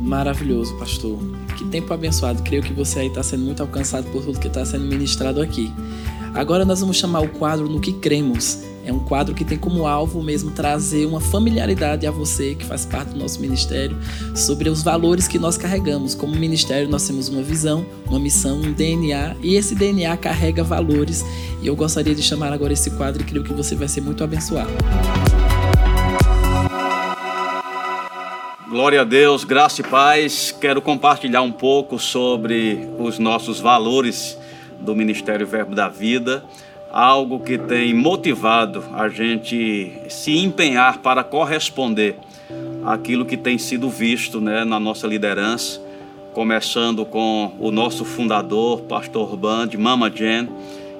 Maravilhoso, 0.00 0.74
pastor. 0.76 1.18
Que 1.56 1.64
tempo 1.64 1.92
abençoado. 1.94 2.42
Creio 2.42 2.62
que 2.62 2.72
você 2.72 3.00
aí 3.00 3.06
está 3.06 3.22
sendo 3.22 3.44
muito 3.44 3.62
alcançado 3.62 4.10
por 4.10 4.24
tudo 4.24 4.38
que 4.38 4.48
está 4.48 4.64
sendo 4.64 4.84
ministrado 4.84 5.40
aqui. 5.40 5.72
Agora 6.34 6.64
nós 6.64 6.80
vamos 6.80 6.96
chamar 6.96 7.20
o 7.20 7.28
quadro 7.28 7.68
No 7.68 7.80
que 7.80 7.92
Cremos. 7.92 8.58
É 8.84 8.92
um 8.92 8.98
quadro 8.98 9.34
que 9.34 9.44
tem 9.44 9.56
como 9.56 9.86
alvo 9.86 10.22
mesmo 10.22 10.50
trazer 10.50 11.06
uma 11.06 11.20
familiaridade 11.20 12.06
a 12.06 12.10
você 12.10 12.54
que 12.54 12.66
faz 12.66 12.84
parte 12.84 13.12
do 13.12 13.18
nosso 13.18 13.40
ministério 13.40 13.96
sobre 14.34 14.68
os 14.68 14.82
valores 14.82 15.26
que 15.26 15.38
nós 15.38 15.56
carregamos. 15.56 16.14
Como 16.14 16.34
ministério, 16.36 16.88
nós 16.88 17.06
temos 17.06 17.28
uma 17.28 17.40
visão, 17.40 17.86
uma 18.06 18.18
missão, 18.18 18.58
um 18.58 18.72
DNA 18.72 19.36
e 19.42 19.54
esse 19.54 19.74
DNA 19.74 20.14
carrega 20.18 20.62
valores. 20.62 21.24
E 21.62 21.66
eu 21.66 21.74
gostaria 21.74 22.14
de 22.14 22.22
chamar 22.22 22.52
agora 22.52 22.74
esse 22.74 22.90
quadro 22.90 23.22
e 23.22 23.24
creio 23.24 23.44
que 23.44 23.54
você 23.54 23.74
vai 23.74 23.88
ser 23.88 24.02
muito 24.02 24.22
abençoado. 24.22 24.72
Glória 28.74 29.02
a 29.02 29.04
Deus, 29.04 29.44
graça 29.44 29.82
e 29.82 29.84
paz. 29.84 30.50
Quero 30.50 30.82
compartilhar 30.82 31.42
um 31.42 31.52
pouco 31.52 31.96
sobre 31.96 32.88
os 32.98 33.20
nossos 33.20 33.60
valores 33.60 34.36
do 34.80 34.96
Ministério 34.96 35.46
Verbo 35.46 35.76
da 35.76 35.88
Vida, 35.88 36.44
algo 36.90 37.38
que 37.38 37.56
tem 37.56 37.94
motivado 37.94 38.84
a 38.92 39.08
gente 39.08 39.92
se 40.08 40.36
empenhar 40.38 40.98
para 40.98 41.22
corresponder 41.22 42.16
àquilo 42.84 43.24
que 43.24 43.36
tem 43.36 43.58
sido 43.58 43.88
visto 43.88 44.40
né, 44.40 44.64
na 44.64 44.80
nossa 44.80 45.06
liderança, 45.06 45.80
começando 46.32 47.06
com 47.06 47.54
o 47.60 47.70
nosso 47.70 48.04
fundador, 48.04 48.80
Pastor 48.80 49.36
Band, 49.36 49.68
Mama 49.78 50.10
Jen, 50.10 50.48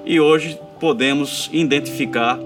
e 0.05 0.17
hoje 0.17 0.57
podemos 0.79 1.49
identificar 1.51 2.39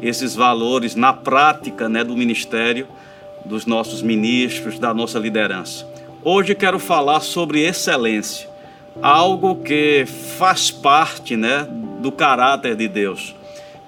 esses 0.00 0.36
valores 0.36 0.94
na 0.94 1.12
prática 1.12 1.88
né, 1.88 2.04
do 2.04 2.16
ministério 2.16 2.86
dos 3.48 3.64
nossos 3.64 4.02
ministros, 4.02 4.78
da 4.78 4.92
nossa 4.92 5.18
liderança. 5.18 5.86
Hoje 6.22 6.54
quero 6.54 6.78
falar 6.78 7.20
sobre 7.20 7.66
excelência, 7.66 8.48
algo 9.00 9.56
que 9.56 10.04
faz 10.36 10.70
parte 10.70 11.34
né, 11.34 11.66
do 12.00 12.12
caráter 12.12 12.76
de 12.76 12.86
Deus. 12.86 13.34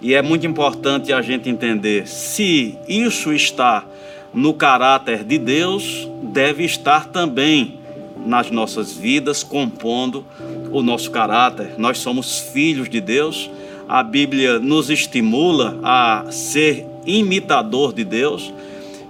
E 0.00 0.14
é 0.14 0.22
muito 0.22 0.46
importante 0.46 1.12
a 1.12 1.20
gente 1.20 1.50
entender 1.50 2.08
se 2.08 2.78
isso 2.88 3.32
está 3.32 3.84
no 4.32 4.54
caráter 4.54 5.24
de 5.24 5.36
Deus, 5.36 6.08
deve 6.22 6.64
estar 6.64 7.08
também 7.08 7.78
nas 8.24 8.50
nossas 8.50 8.92
vidas, 8.92 9.42
compondo 9.42 10.24
o 10.70 10.82
nosso 10.82 11.10
caráter. 11.10 11.74
Nós 11.76 11.98
somos 11.98 12.38
filhos 12.38 12.88
de 12.88 13.00
Deus. 13.00 13.50
A 13.86 14.02
Bíblia 14.02 14.58
nos 14.58 14.88
estimula 14.88 15.78
a 15.82 16.26
ser 16.30 16.86
imitador 17.04 17.92
de 17.92 18.04
Deus 18.04 18.52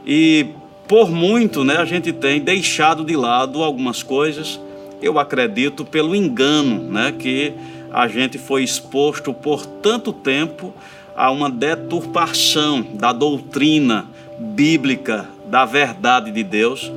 e 0.06 0.46
por 0.88 1.10
muito, 1.10 1.64
né, 1.64 1.76
a 1.76 1.84
gente 1.84 2.12
tem 2.12 2.40
deixado 2.40 3.04
de 3.04 3.16
lado 3.16 3.62
algumas 3.62 4.02
coisas. 4.02 4.58
Eu 5.00 5.18
acredito 5.18 5.84
pelo 5.84 6.16
engano, 6.16 6.82
né, 6.82 7.14
que 7.16 7.52
a 7.92 8.08
gente 8.08 8.38
foi 8.38 8.64
exposto 8.64 9.32
por 9.32 9.64
tanto 9.64 10.12
tempo 10.12 10.74
a 11.16 11.30
uma 11.30 11.50
deturpação 11.50 12.84
da 12.94 13.12
doutrina 13.12 14.06
bíblica, 14.38 15.28
da 15.46 15.64
verdade 15.64 16.30
de 16.30 16.42
Deus. 16.42 16.90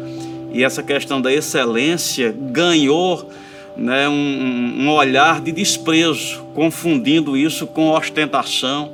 E 0.51 0.63
essa 0.63 0.81
questão 0.81 1.21
da 1.21 1.33
excelência 1.33 2.33
ganhou 2.35 3.29
né, 3.75 4.07
um, 4.07 4.83
um 4.83 4.89
olhar 4.89 5.41
de 5.41 5.51
desprezo, 5.51 6.43
confundindo 6.53 7.35
isso 7.35 7.65
com 7.65 7.89
ostentação, 7.89 8.91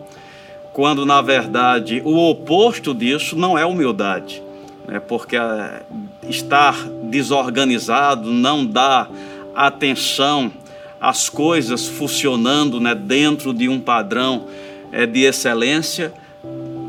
quando 0.73 1.05
na 1.05 1.21
verdade 1.21 2.01
o 2.05 2.29
oposto 2.29 2.93
disso 2.93 3.35
não 3.35 3.57
é 3.57 3.65
humildade, 3.65 4.41
né, 4.87 4.99
porque 4.99 5.35
eh, 5.35 5.81
estar 6.27 6.75
desorganizado 7.03 8.31
não 8.31 8.65
dá 8.65 9.07
atenção 9.55 10.51
às 10.99 11.29
coisas 11.29 11.87
funcionando 11.87 12.79
né, 12.79 12.93
dentro 12.93 13.53
de 13.53 13.69
um 13.69 13.79
padrão 13.79 14.47
é, 14.91 15.05
de 15.05 15.23
excelência, 15.23 16.13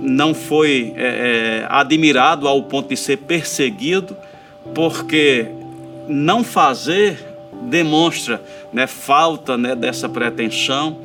não 0.01 0.33
foi 0.35 0.95
é, 0.97 1.63
é, 1.63 1.67
admirado 1.69 2.49
ao 2.49 2.63
ponto 2.63 2.89
de 2.89 2.97
ser 2.97 3.19
perseguido, 3.19 4.17
porque 4.75 5.47
não 6.09 6.43
fazer 6.43 7.27
demonstra 7.63 8.41
né, 8.73 8.87
falta 8.87 9.59
né, 9.59 9.75
dessa 9.75 10.09
pretensão 10.09 10.99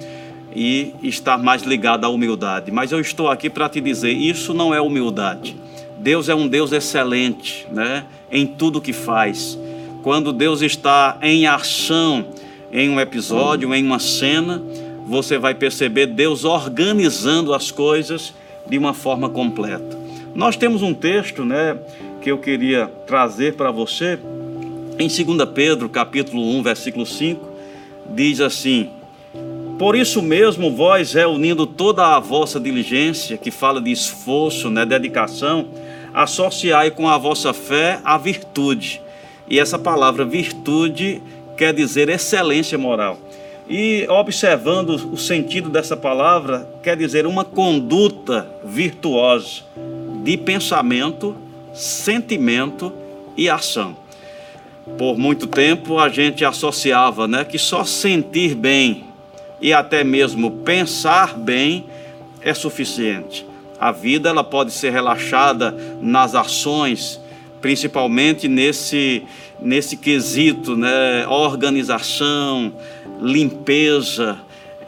e 0.55 0.93
estar 1.03 1.38
mais 1.38 1.63
ligado 1.63 2.05
à 2.05 2.09
humildade. 2.09 2.71
Mas 2.71 2.91
eu 2.91 3.00
estou 3.00 3.29
aqui 3.29 3.50
para 3.50 3.67
te 3.67 3.81
dizer: 3.81 4.12
isso 4.12 4.53
não 4.53 4.74
é 4.74 4.79
humildade. 4.79 5.55
Deus 6.00 6.29
é 6.29 6.35
um 6.35 6.47
Deus 6.47 6.71
excelente 6.71 7.67
né, 7.71 8.05
em 8.31 8.47
tudo 8.47 8.81
que 8.81 8.93
faz. 8.93 9.57
Quando 10.01 10.31
Deus 10.31 10.62
está 10.62 11.17
em 11.21 11.45
ação, 11.47 12.25
em 12.71 12.89
um 12.89 13.00
episódio, 13.00 13.74
em 13.74 13.83
uma 13.83 14.00
cena, 14.00 14.62
você 15.05 15.38
vai 15.38 15.53
perceber 15.53 16.07
Deus 16.07 16.45
organizando 16.45 17.53
as 17.53 17.71
coisas 17.71 18.33
de 18.67 18.77
uma 18.77 18.93
forma 18.93 19.29
completa. 19.29 19.97
Nós 20.33 20.55
temos 20.55 20.81
um 20.81 20.93
texto 20.93 21.43
né, 21.43 21.77
que 22.21 22.31
eu 22.31 22.38
queria 22.38 22.88
trazer 23.07 23.53
para 23.53 23.71
você 23.71 24.19
em 24.97 25.07
2 25.07 25.50
Pedro, 25.53 25.89
capítulo 25.89 26.41
1, 26.57 26.63
versículo 26.63 27.05
5, 27.05 27.50
diz 28.09 28.39
assim: 28.39 28.89
Por 29.77 29.96
isso 29.96 30.22
mesmo, 30.22 30.72
vós, 30.72 31.13
reunindo 31.13 31.67
toda 31.67 32.15
a 32.15 32.20
vossa 32.20 32.60
diligência, 32.60 33.36
que 33.36 33.51
fala 33.51 33.82
de 33.82 33.91
esforço, 33.91 34.70
né, 34.70 34.86
dedicação, 34.86 35.67
associai 36.13 36.91
com 36.91 37.10
a 37.10 37.17
vossa 37.17 37.53
fé 37.53 38.00
a 38.05 38.17
virtude. 38.17 39.01
E 39.50 39.60
essa 39.60 39.77
palavra 39.77 40.24
virtude 40.24 41.22
quer 41.58 41.74
dizer 41.74 42.08
excelência 42.08 42.77
moral. 42.77 43.20
E 43.70 44.05
observando 44.08 44.91
o 45.12 45.17
sentido 45.17 45.70
dessa 45.70 45.98
palavra, 45.98 46.70
quer 46.82 46.96
dizer 46.96 47.25
uma 47.25 47.44
conduta 47.44 48.48
virtuosa 48.63 49.63
de 50.24 50.38
pensamento, 50.38 51.36
sentimento 51.74 52.94
e 53.36 53.50
ação. 53.50 53.98
Por 54.98 55.17
muito 55.17 55.48
tempo 55.48 56.00
a 56.00 56.08
gente 56.08 56.46
associava 56.46 57.27
né, 57.27 57.44
que 57.44 57.58
só 57.58 57.84
sentir 57.84 58.55
bem 58.55 59.04
e 59.65 59.74
até 59.74 60.03
mesmo 60.03 60.51
pensar 60.51 61.36
bem 61.36 61.86
é 62.39 62.53
suficiente. 62.53 63.43
A 63.79 63.91
vida 63.91 64.29
ela 64.29 64.43
pode 64.43 64.72
ser 64.72 64.91
relaxada 64.91 65.75
nas 66.00 66.36
ações, 66.36 67.19
principalmente 67.62 68.48
nesse, 68.48 69.24
nesse 69.60 69.98
quesito, 69.98 70.77
né, 70.77 71.25
organização, 71.27 72.74
limpeza, 73.19 74.38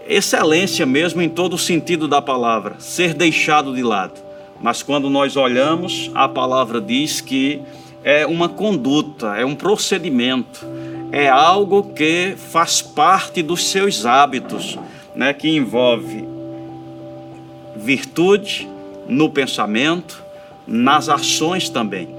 excelência 0.07 0.85
mesmo 0.85 1.23
em 1.23 1.29
todo 1.29 1.55
o 1.55 1.57
sentido 1.57 2.07
da 2.07 2.21
palavra, 2.21 2.75
ser 2.77 3.15
deixado 3.15 3.73
de 3.73 3.81
lado. 3.81 4.21
Mas 4.61 4.83
quando 4.83 5.09
nós 5.09 5.35
olhamos, 5.35 6.11
a 6.13 6.29
palavra 6.29 6.79
diz 6.79 7.19
que 7.19 7.63
é 8.03 8.27
uma 8.27 8.47
conduta, 8.47 9.35
é 9.37 9.43
um 9.43 9.55
procedimento, 9.55 10.63
é 11.11 11.29
algo 11.29 11.83
que 11.93 12.35
faz 12.37 12.81
parte 12.81 13.41
dos 13.41 13.69
seus 13.69 14.05
hábitos, 14.05 14.77
né, 15.15 15.33
que 15.33 15.49
envolve 15.49 16.27
virtude 17.75 18.67
no 19.07 19.29
pensamento, 19.29 20.23
nas 20.65 21.09
ações 21.09 21.69
também. 21.69 22.09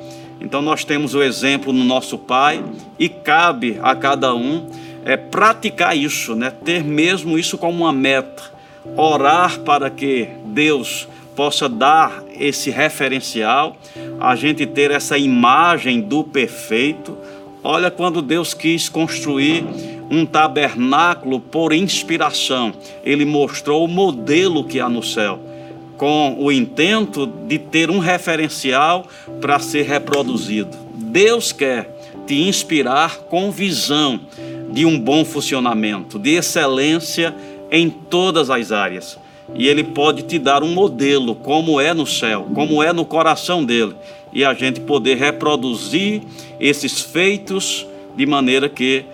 Então 0.41 0.63
nós 0.63 0.85
temos 0.85 1.15
o 1.15 1.23
exemplo 1.23 1.73
no 1.73 1.85
nosso 1.85 2.17
Pai 2.17 2.65
e 2.99 3.09
cabe 3.09 3.79
a 3.83 3.95
cada 3.95 4.35
um 4.35 4.69
é 5.05 5.17
praticar 5.17 5.97
isso, 5.97 6.35
né? 6.35 6.51
Ter 6.51 6.85
mesmo 6.85 7.39
isso 7.39 7.57
como 7.57 7.85
uma 7.85 7.93
meta, 7.93 8.43
orar 8.97 9.61
para 9.61 9.89
que 9.89 10.29
Deus 10.45 11.09
possa 11.35 11.69
dar 11.69 12.23
esse 12.39 12.69
referencial, 12.69 13.77
a 14.21 14.35
gente 14.35 14.67
ter 14.67 14.91
essa 14.91 15.17
imagem 15.17 16.01
do 16.01 16.25
perfeito. 16.25 17.17
Olha, 17.63 17.91
quando 17.91 18.23
Deus 18.23 18.55
quis 18.55 18.89
construir 18.89 19.65
um 20.11 20.25
tabernáculo 20.25 21.41
por 21.41 21.73
inspiração, 21.73 22.73
ele 23.05 23.25
mostrou 23.25 23.85
o 23.85 23.89
modelo 23.89 24.65
que 24.65 24.81
há 24.81 24.89
no 24.89 25.03
céu, 25.03 25.41
com 25.97 26.37
o 26.39 26.53
intento 26.53 27.27
de 27.27 27.59
ter 27.59 27.91
um 27.91 27.99
referencial 27.99 29.07
para 29.41 29.59
ser 29.59 29.83
reproduzido. 29.83 30.77
Deus 30.95 31.53
quer 31.53 31.95
te 32.27 32.43
inspirar 32.43 33.19
com 33.29 33.51
visão 33.51 34.21
de 34.71 34.85
um 34.85 34.99
bom 34.99 35.25
funcionamento, 35.25 36.19
de 36.19 36.35
excelência 36.35 37.35
em 37.71 37.91
todas 37.91 38.51
as 38.51 38.71
áreas. 38.71 39.19
E 39.55 39.67
ele 39.67 39.83
pode 39.83 40.23
te 40.25 40.39
dar 40.39 40.63
um 40.63 40.69
modelo, 40.69 41.35
como 41.35 41.81
é 41.81 41.95
no 41.95 42.07
céu, 42.07 42.47
como 42.55 42.83
é 42.83 42.93
no 42.93 43.05
coração 43.05 43.65
dele, 43.65 43.95
e 44.33 44.45
a 44.45 44.55
gente 44.55 44.81
poder 44.81 45.17
reproduzir 45.17 46.23
esses 46.61 47.01
feitos 47.01 47.87
de 48.17 48.27
maneira 48.27 48.69
que 48.69 49.05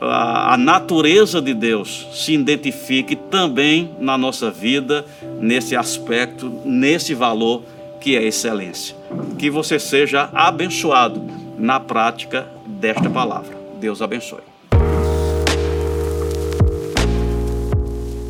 a, 0.00 0.54
a 0.54 0.56
natureza 0.56 1.40
de 1.40 1.52
Deus 1.52 2.06
se 2.12 2.32
identifique 2.32 3.14
também 3.14 3.90
na 3.98 4.16
nossa 4.16 4.50
vida, 4.50 5.04
nesse 5.40 5.76
aspecto, 5.76 6.50
nesse 6.64 7.14
valor 7.14 7.62
que 8.00 8.16
é 8.16 8.22
excelência. 8.22 8.96
Que 9.38 9.50
você 9.50 9.78
seja 9.78 10.30
abençoado 10.32 11.22
na 11.58 11.78
prática 11.78 12.46
desta 12.66 13.10
palavra. 13.10 13.56
Deus 13.78 14.00
abençoe. 14.00 14.40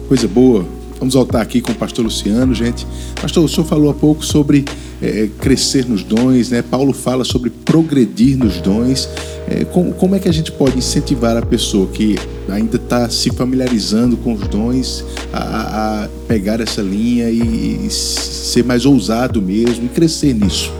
Coisa 0.08 0.26
boa. 0.26 0.79
Vamos 1.00 1.14
voltar 1.14 1.40
aqui 1.40 1.62
com 1.62 1.72
o 1.72 1.74
pastor 1.74 2.04
Luciano, 2.04 2.54
gente. 2.54 2.86
Pastor, 3.18 3.42
o 3.42 3.48
senhor 3.48 3.66
falou 3.66 3.90
há 3.90 3.94
pouco 3.94 4.22
sobre 4.22 4.66
é, 5.00 5.30
crescer 5.40 5.86
nos 5.86 6.04
dons, 6.04 6.50
né? 6.50 6.60
Paulo 6.60 6.92
fala 6.92 7.24
sobre 7.24 7.48
progredir 7.48 8.36
nos 8.36 8.60
dons. 8.60 9.08
É, 9.48 9.64
como, 9.64 9.94
como, 9.94 10.14
é 10.14 10.18
que 10.18 10.28
a 10.28 10.32
gente 10.32 10.52
pode 10.52 10.76
incentivar 10.76 11.38
a 11.38 11.42
pessoa 11.42 11.86
que 11.86 12.16
ainda 12.50 12.76
está 12.76 13.08
se 13.08 13.30
familiarizando 13.30 14.14
com 14.18 14.34
os 14.34 14.46
dons 14.46 15.02
a, 15.32 16.04
a 16.04 16.08
pegar 16.28 16.60
essa 16.60 16.82
linha 16.82 17.30
e, 17.30 17.86
e, 17.86 17.90
ser 17.90 18.62
mais 18.62 18.84
ousado 18.84 19.40
mesmo 19.40 19.86
e 19.86 19.88
crescer 19.88 20.34
nisso? 20.34 20.70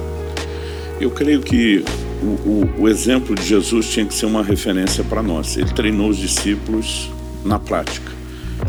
Eu 1.01 1.11
creio 1.11 1.41
que 1.41 1.83
o, 2.23 2.27
o, 2.27 2.71
o 2.81 2.89
exemplo 2.91 3.35
de 3.35 3.43
Jesus 3.43 3.89
tinha 3.89 4.05
que 4.05 4.13
ser 4.13 4.27
uma 4.27 4.45
referência 4.45 5.03
para 5.03 5.23
nós. 5.23 5.57
Ele 5.57 5.73
treinou 5.73 6.11
os 6.11 6.19
discípulos 6.19 7.11
na 7.43 7.59
prática. 7.59 8.20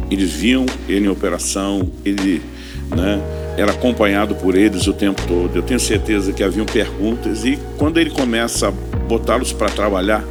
Eles 0.09 0.31
viam 0.31 0.65
ele 0.87 1.05
em 1.05 1.09
operação, 1.09 1.89
ele 2.03 2.41
né, 2.89 3.21
era 3.57 3.71
acompanhado 3.71 4.35
por 4.35 4.55
eles 4.55 4.87
o 4.87 4.93
tempo 4.93 5.21
todo. 5.27 5.55
Eu 5.55 5.61
tenho 5.61 5.79
certeza 5.79 6.33
que 6.33 6.43
haviam 6.43 6.65
perguntas 6.65 7.45
e 7.45 7.57
quando 7.77 7.99
ele 7.99 8.09
começa 8.09 8.67
a 8.67 8.71
botá-los 8.71 9.51
para 9.53 9.69
trabalhar, 9.69 10.23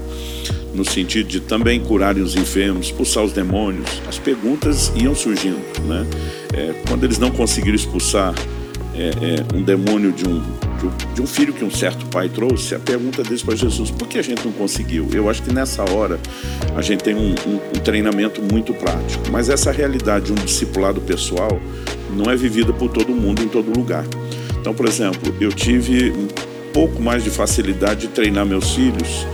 no 0.74 0.84
sentido 0.84 1.28
de 1.28 1.40
também 1.40 1.80
curarem 1.80 2.22
os 2.22 2.36
enfermos, 2.36 2.86
expulsar 2.86 3.24
os 3.24 3.32
demônios, 3.32 4.00
as 4.08 4.18
perguntas 4.18 4.92
iam 4.96 5.14
surgindo. 5.14 5.60
Né? 5.84 6.06
É, 6.54 6.74
quando 6.88 7.04
eles 7.04 7.18
não 7.18 7.30
conseguiram 7.30 7.74
expulsar 7.74 8.34
é, 8.94 9.08
é, 9.08 9.56
um 9.56 9.62
demônio 9.62 10.12
de 10.12 10.26
um, 10.26 10.42
de 11.14 11.22
um 11.22 11.26
filho 11.26 11.52
que 11.52 11.64
um 11.64 11.70
certo 11.70 12.06
pai 12.06 12.28
trouxe, 12.28 12.74
a 12.74 12.78
pergunta 12.78 13.22
deles 13.22 13.42
para 13.42 13.54
Jesus, 13.54 13.90
por 13.90 14.08
que 14.08 14.18
a 14.18 14.22
gente 14.22 14.44
não 14.44 14.52
conseguiu? 14.52 15.08
Eu 15.12 15.28
acho 15.28 15.42
que 15.42 15.52
nessa 15.52 15.82
hora 15.90 16.18
a 16.74 16.82
gente 16.82 17.04
tem 17.04 17.14
um, 17.14 17.34
um, 17.46 17.56
um 17.76 17.80
treinamento 17.82 18.42
muito 18.42 18.74
prático, 18.74 19.24
mas 19.30 19.48
essa 19.48 19.70
realidade 19.70 20.26
de 20.26 20.32
um 20.32 20.36
discipulado 20.44 21.00
pessoal 21.00 21.60
não 22.16 22.30
é 22.30 22.36
vivida 22.36 22.72
por 22.72 22.90
todo 22.90 23.12
mundo 23.12 23.42
em 23.42 23.48
todo 23.48 23.76
lugar. 23.76 24.04
Então, 24.60 24.74
por 24.74 24.86
exemplo, 24.86 25.34
eu 25.40 25.52
tive 25.52 26.10
um 26.10 26.28
pouco 26.72 27.02
mais 27.02 27.24
de 27.24 27.30
facilidade 27.30 28.02
de 28.02 28.08
treinar 28.08 28.44
meus 28.44 28.74
filhos 28.74 29.26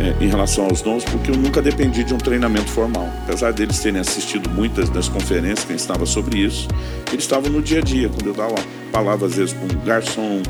é, 0.00 0.24
em 0.24 0.28
relação 0.28 0.64
aos 0.64 0.80
dons, 0.80 1.04
porque 1.04 1.30
eu 1.30 1.36
nunca 1.36 1.60
dependi 1.60 2.02
de 2.02 2.14
um 2.14 2.18
treinamento 2.18 2.70
formal. 2.70 3.06
Apesar 3.24 3.52
deles 3.52 3.78
terem 3.80 4.00
assistido 4.00 4.48
muitas 4.48 4.88
das 4.88 5.08
conferências 5.08 5.64
que 5.64 5.74
estava 5.74 6.06
sobre 6.06 6.38
isso, 6.38 6.66
eles 7.12 7.24
estavam 7.24 7.50
no 7.50 7.60
dia 7.60 7.80
a 7.80 7.82
dia, 7.82 8.08
quando 8.08 8.26
eu 8.26 8.34
dava 8.34 8.54
palavra 8.90 9.26
às 9.26 9.34
vezes 9.34 9.52
para 9.52 9.64
um 9.64 9.84
garçom, 9.84 10.42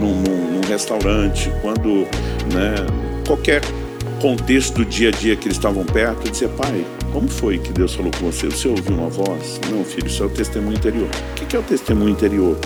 num, 0.00 0.22
num, 0.22 0.52
num 0.54 0.68
restaurante, 0.68 1.52
quando 1.62 2.06
né, 2.52 2.74
qualquer 3.26 3.62
contexto 4.20 4.74
do 4.74 4.84
dia 4.84 5.10
a 5.10 5.12
dia 5.12 5.36
que 5.36 5.46
eles 5.46 5.56
estavam 5.56 5.84
perto, 5.84 6.26
eu 6.26 6.32
dizia, 6.32 6.48
pai, 6.48 6.84
como 7.16 7.28
foi 7.28 7.56
que 7.56 7.72
Deus 7.72 7.94
falou 7.94 8.12
com 8.12 8.30
você? 8.30 8.46
Você 8.46 8.68
ouviu 8.68 8.94
uma 8.94 9.08
voz? 9.08 9.58
Não, 9.70 9.82
filho, 9.82 10.06
isso 10.06 10.22
é 10.22 10.26
o 10.26 10.28
testemunho 10.28 10.76
interior. 10.76 11.08
O 11.40 11.46
que 11.46 11.56
é 11.56 11.58
o 11.58 11.62
testemunho 11.62 12.10
interior? 12.10 12.58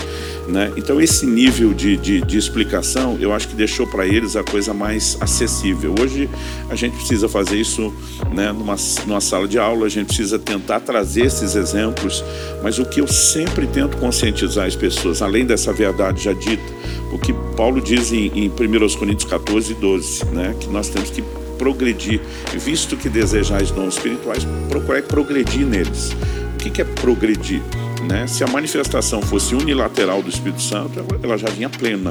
Né? 0.49 0.73
Então, 0.77 1.01
esse 1.01 1.25
nível 1.25 1.73
de, 1.73 1.97
de, 1.97 2.21
de 2.21 2.37
explicação, 2.37 3.17
eu 3.21 3.33
acho 3.33 3.47
que 3.47 3.55
deixou 3.55 3.87
para 3.87 4.09
eles 4.09 4.35
a 4.35 4.43
coisa 4.43 4.75
mais 4.75 5.17
acessível. 5.21 5.95
Hoje, 6.01 6.29
a 6.69 6.75
gente 6.75 6.97
precisa 6.97 7.29
fazer 7.29 7.59
isso 7.59 7.95
né, 8.35 8.51
numa, 8.51 8.75
numa 9.07 9.21
sala 9.21 9.47
de 9.47 9.57
aula, 9.57 9.87
a 9.87 9.89
gente 9.89 10.09
precisa 10.09 10.37
tentar 10.37 10.81
trazer 10.81 11.27
esses 11.27 11.55
exemplos, 11.55 12.25
mas 12.61 12.77
o 12.81 12.85
que 12.85 13.01
eu 13.01 13.07
sempre 13.07 13.69
tento 13.69 13.99
conscientizar 13.99 14.67
as 14.67 14.75
pessoas, 14.75 15.23
além 15.23 15.47
dessa 15.47 15.73
verdade 15.73 16.25
já 16.25 16.33
dita, 16.33 16.73
o 17.13 17.19
que 17.21 17.33
Paulo 17.57 17.81
diz 17.81 18.11
em, 18.11 18.27
em 18.35 18.49
1 18.49 18.99
Coríntios 18.99 19.31
14, 19.31 19.75
12, 19.75 20.25
né, 20.33 20.57
que 20.59 20.69
nós 20.69 20.89
temos 20.89 21.09
que 21.09 21.23
progredir, 21.61 22.23
visto 22.55 22.97
que 22.97 23.11
desejais 23.11 23.71
dons 23.71 23.95
espirituais, 23.95 24.47
procurar 24.71 25.03
progredir 25.03 25.67
neles. 25.67 26.17
O 26.55 26.57
que 26.57 26.81
é 26.81 26.85
progredir? 26.85 27.61
Né? 28.09 28.27
Se 28.27 28.43
a 28.43 28.47
manifestação 28.47 29.21
fosse 29.21 29.55
unilateral 29.55 30.23
do 30.23 30.31
Espírito 30.31 30.63
Santo, 30.63 31.05
ela 31.23 31.37
já 31.37 31.49
vinha 31.51 31.69
plena. 31.69 32.09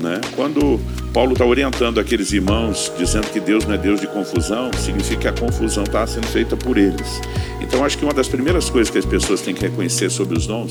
Né? 0.00 0.20
Quando 0.36 0.78
Paulo 1.12 1.32
está 1.32 1.44
orientando 1.44 1.98
aqueles 1.98 2.30
irmãos, 2.30 2.92
dizendo 2.96 3.26
que 3.28 3.40
Deus 3.40 3.64
não 3.66 3.74
é 3.74 3.78
Deus 3.78 4.00
de 4.00 4.06
confusão, 4.06 4.70
significa 4.78 5.22
que 5.22 5.28
a 5.28 5.32
confusão 5.32 5.82
está 5.82 6.06
sendo 6.06 6.28
feita 6.28 6.56
por 6.56 6.78
eles. 6.78 7.20
Então, 7.60 7.84
acho 7.84 7.98
que 7.98 8.04
uma 8.04 8.14
das 8.14 8.28
primeiras 8.28 8.70
coisas 8.70 8.88
que 8.88 8.98
as 8.98 9.04
pessoas 9.04 9.40
têm 9.40 9.52
que 9.52 9.62
reconhecer 9.62 10.10
sobre 10.10 10.38
os 10.38 10.46
dons 10.46 10.70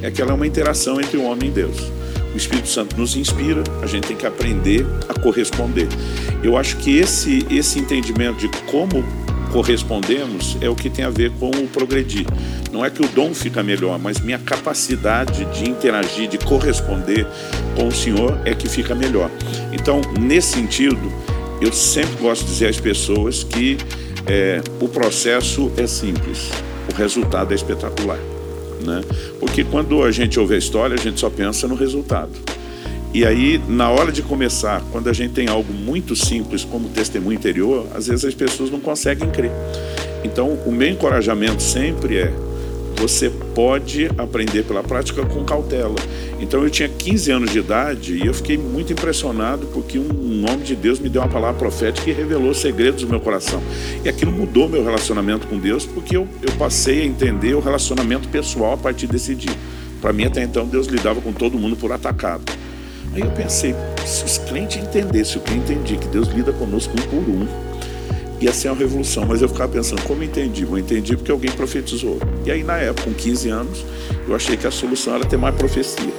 é 0.00 0.08
que 0.08 0.22
ela 0.22 0.30
é 0.30 0.34
uma 0.34 0.46
interação 0.46 1.00
entre 1.00 1.16
o 1.16 1.24
homem 1.24 1.48
e 1.48 1.52
Deus. 1.52 1.90
O 2.36 2.38
Espírito 2.38 2.68
Santo 2.68 2.98
nos 2.98 3.16
inspira, 3.16 3.64
a 3.80 3.86
gente 3.86 4.08
tem 4.08 4.14
que 4.14 4.26
aprender 4.26 4.84
a 5.08 5.18
corresponder. 5.18 5.88
Eu 6.42 6.54
acho 6.58 6.76
que 6.76 6.98
esse, 6.98 7.46
esse 7.50 7.78
entendimento 7.78 8.36
de 8.36 8.48
como 8.66 9.02
correspondemos 9.50 10.58
é 10.60 10.68
o 10.68 10.74
que 10.74 10.90
tem 10.90 11.02
a 11.02 11.08
ver 11.08 11.30
com 11.40 11.48
o 11.48 11.66
progredir. 11.66 12.26
Não 12.70 12.84
é 12.84 12.90
que 12.90 13.02
o 13.02 13.08
dom 13.08 13.32
fica 13.32 13.62
melhor, 13.62 13.98
mas 13.98 14.20
minha 14.20 14.38
capacidade 14.38 15.46
de 15.46 15.66
interagir, 15.66 16.28
de 16.28 16.36
corresponder 16.36 17.26
com 17.74 17.88
o 17.88 17.92
Senhor 17.92 18.38
é 18.44 18.54
que 18.54 18.68
fica 18.68 18.94
melhor. 18.94 19.30
Então, 19.72 20.02
nesse 20.20 20.56
sentido, 20.56 21.10
eu 21.58 21.72
sempre 21.72 22.16
gosto 22.20 22.44
de 22.44 22.50
dizer 22.50 22.66
às 22.66 22.78
pessoas 22.78 23.44
que 23.44 23.78
é, 24.26 24.60
o 24.78 24.86
processo 24.88 25.72
é 25.78 25.86
simples, 25.86 26.50
o 26.92 26.94
resultado 26.94 27.52
é 27.52 27.54
espetacular. 27.54 28.35
Né? 28.86 29.02
Porque 29.40 29.64
quando 29.64 30.02
a 30.02 30.10
gente 30.10 30.38
ouve 30.38 30.54
a 30.54 30.58
história, 30.58 30.94
a 30.94 30.98
gente 30.98 31.18
só 31.18 31.28
pensa 31.28 31.66
no 31.66 31.74
resultado. 31.74 32.30
E 33.12 33.24
aí, 33.24 33.60
na 33.68 33.90
hora 33.90 34.12
de 34.12 34.22
começar, 34.22 34.82
quando 34.92 35.08
a 35.08 35.12
gente 35.12 35.32
tem 35.32 35.48
algo 35.48 35.72
muito 35.72 36.14
simples 36.14 36.64
como 36.64 36.88
testemunho 36.88 37.36
interior, 37.36 37.86
às 37.94 38.06
vezes 38.06 38.24
as 38.24 38.34
pessoas 38.34 38.70
não 38.70 38.78
conseguem 38.78 39.30
crer. 39.30 39.50
Então, 40.22 40.58
o 40.66 40.72
meu 40.72 40.88
encorajamento 40.88 41.62
sempre 41.62 42.18
é: 42.18 42.32
você 42.96 43.30
pode 43.54 44.06
aprender 44.18 44.64
pela 44.64 44.82
prática 44.82 45.24
com 45.24 45.44
cautela. 45.44 45.94
Então, 46.40 46.62
eu 46.62 46.70
tinha 46.70 46.88
15 46.88 47.30
anos 47.30 47.50
de 47.50 47.58
idade 47.58 48.14
e 48.14 48.26
eu 48.26 48.34
fiquei 48.34 48.56
muito 48.56 48.92
impressionado 48.92 49.66
porque 49.68 49.98
um 49.98 50.44
homem 50.48 50.62
de 50.64 50.74
Deus 50.74 50.98
me 50.98 51.08
deu 51.08 51.22
uma 51.22 51.28
palavra 51.28 51.58
profética 51.58 52.10
e 52.10 52.12
revelou 52.12 52.52
segredos 52.54 53.02
do 53.02 53.08
meu 53.08 53.20
coração. 53.20 53.62
E 54.04 54.08
aquilo 54.08 54.32
mudou 54.32 54.68
meu 54.68 54.82
relacionamento 54.84 55.46
com 55.46 55.58
Deus 55.58 55.86
porque 55.86 56.16
eu, 56.16 56.26
eu 56.42 56.52
passei 56.58 57.02
a 57.02 57.04
entender 57.04 57.54
o 57.54 57.60
relacionamento 57.60 58.28
pessoal 58.28 58.72
a 58.74 58.76
partir 58.76 59.06
desse 59.06 59.34
dia. 59.34 59.54
Para 60.00 60.12
mim, 60.12 60.24
até 60.24 60.42
então, 60.42 60.66
Deus 60.66 60.86
lidava 60.86 61.20
com 61.20 61.32
todo 61.32 61.58
mundo 61.58 61.76
por 61.76 61.92
atacado. 61.92 62.44
Aí 63.14 63.22
eu 63.22 63.30
pensei, 63.30 63.74
se 64.04 64.24
os 64.24 64.38
crentes 64.38 64.76
entendessem 64.76 65.38
o 65.38 65.40
que 65.40 65.52
eu 65.52 65.56
entendi, 65.56 65.96
que 65.96 66.06
Deus 66.08 66.28
lida 66.28 66.52
conosco 66.52 66.92
um 66.92 67.02
por 67.08 67.30
um, 67.30 67.46
ia 68.40 68.52
ser 68.52 68.68
uma 68.68 68.76
revolução. 68.76 69.24
Mas 69.26 69.42
eu 69.42 69.48
ficava 69.48 69.72
pensando, 69.72 70.02
como 70.02 70.22
entendi? 70.22 70.62
Eu 70.64 70.78
entendi 70.78 71.16
porque 71.16 71.30
alguém 71.30 71.50
profetizou. 71.50 72.18
E 72.44 72.50
aí, 72.50 72.62
na 72.62 72.76
época, 72.76 73.04
com 73.04 73.14
15 73.14 73.48
anos, 73.48 73.84
eu 74.26 74.34
achei 74.34 74.56
que 74.56 74.66
a 74.66 74.70
solução 74.70 75.14
era 75.14 75.24
ter 75.24 75.36
mais 75.36 75.54
profecia. 75.54 76.12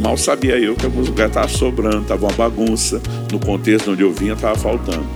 Mal 0.00 0.16
sabia 0.16 0.56
eu 0.58 0.76
que 0.76 0.84
alguns 0.84 1.08
lugares 1.08 1.32
estavam 1.32 1.48
sobrando, 1.48 2.02
estava 2.02 2.26
uma 2.26 2.32
bagunça, 2.32 3.00
no 3.32 3.38
contexto 3.38 3.90
onde 3.90 4.02
eu 4.02 4.12
vinha 4.12 4.34
estava 4.34 4.56
faltando. 4.56 5.06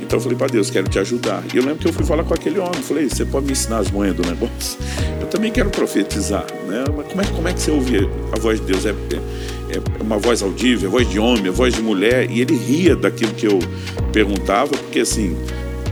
Então 0.00 0.18
eu 0.18 0.22
falei 0.24 0.36
para 0.36 0.48
Deus, 0.48 0.68
quero 0.68 0.88
te 0.88 0.98
ajudar. 0.98 1.42
E 1.54 1.56
eu 1.56 1.62
lembro 1.62 1.78
que 1.78 1.88
eu 1.88 1.92
fui 1.92 2.04
falar 2.04 2.24
com 2.24 2.34
aquele 2.34 2.58
homem, 2.58 2.82
falei, 2.82 3.08
você 3.08 3.24
pode 3.24 3.46
me 3.46 3.52
ensinar 3.52 3.78
as 3.78 3.90
manhas 3.90 4.14
do 4.14 4.22
negócio? 4.28 4.78
Eu 5.20 5.26
também 5.28 5.50
quero 5.50 5.70
profetizar, 5.70 6.44
né? 6.68 6.84
Mas 6.94 7.06
como 7.06 7.22
é, 7.22 7.24
como 7.24 7.48
é 7.48 7.52
que 7.54 7.60
você 7.62 7.70
ouve 7.70 8.10
a 8.30 8.38
voz 8.38 8.60
de 8.60 8.66
Deus? 8.66 8.84
É, 8.84 8.90
é, 8.90 9.76
é 9.76 10.02
uma 10.02 10.18
voz 10.18 10.42
audível, 10.42 10.88
é 10.88 10.92
voz 10.92 11.08
de 11.08 11.18
homem, 11.18 11.46
é 11.46 11.50
voz 11.50 11.72
de 11.72 11.80
mulher. 11.80 12.30
E 12.30 12.42
ele 12.42 12.54
ria 12.54 12.94
daquilo 12.94 13.32
que 13.32 13.46
eu 13.46 13.58
perguntava, 14.12 14.68
porque 14.68 15.00
assim, 15.00 15.34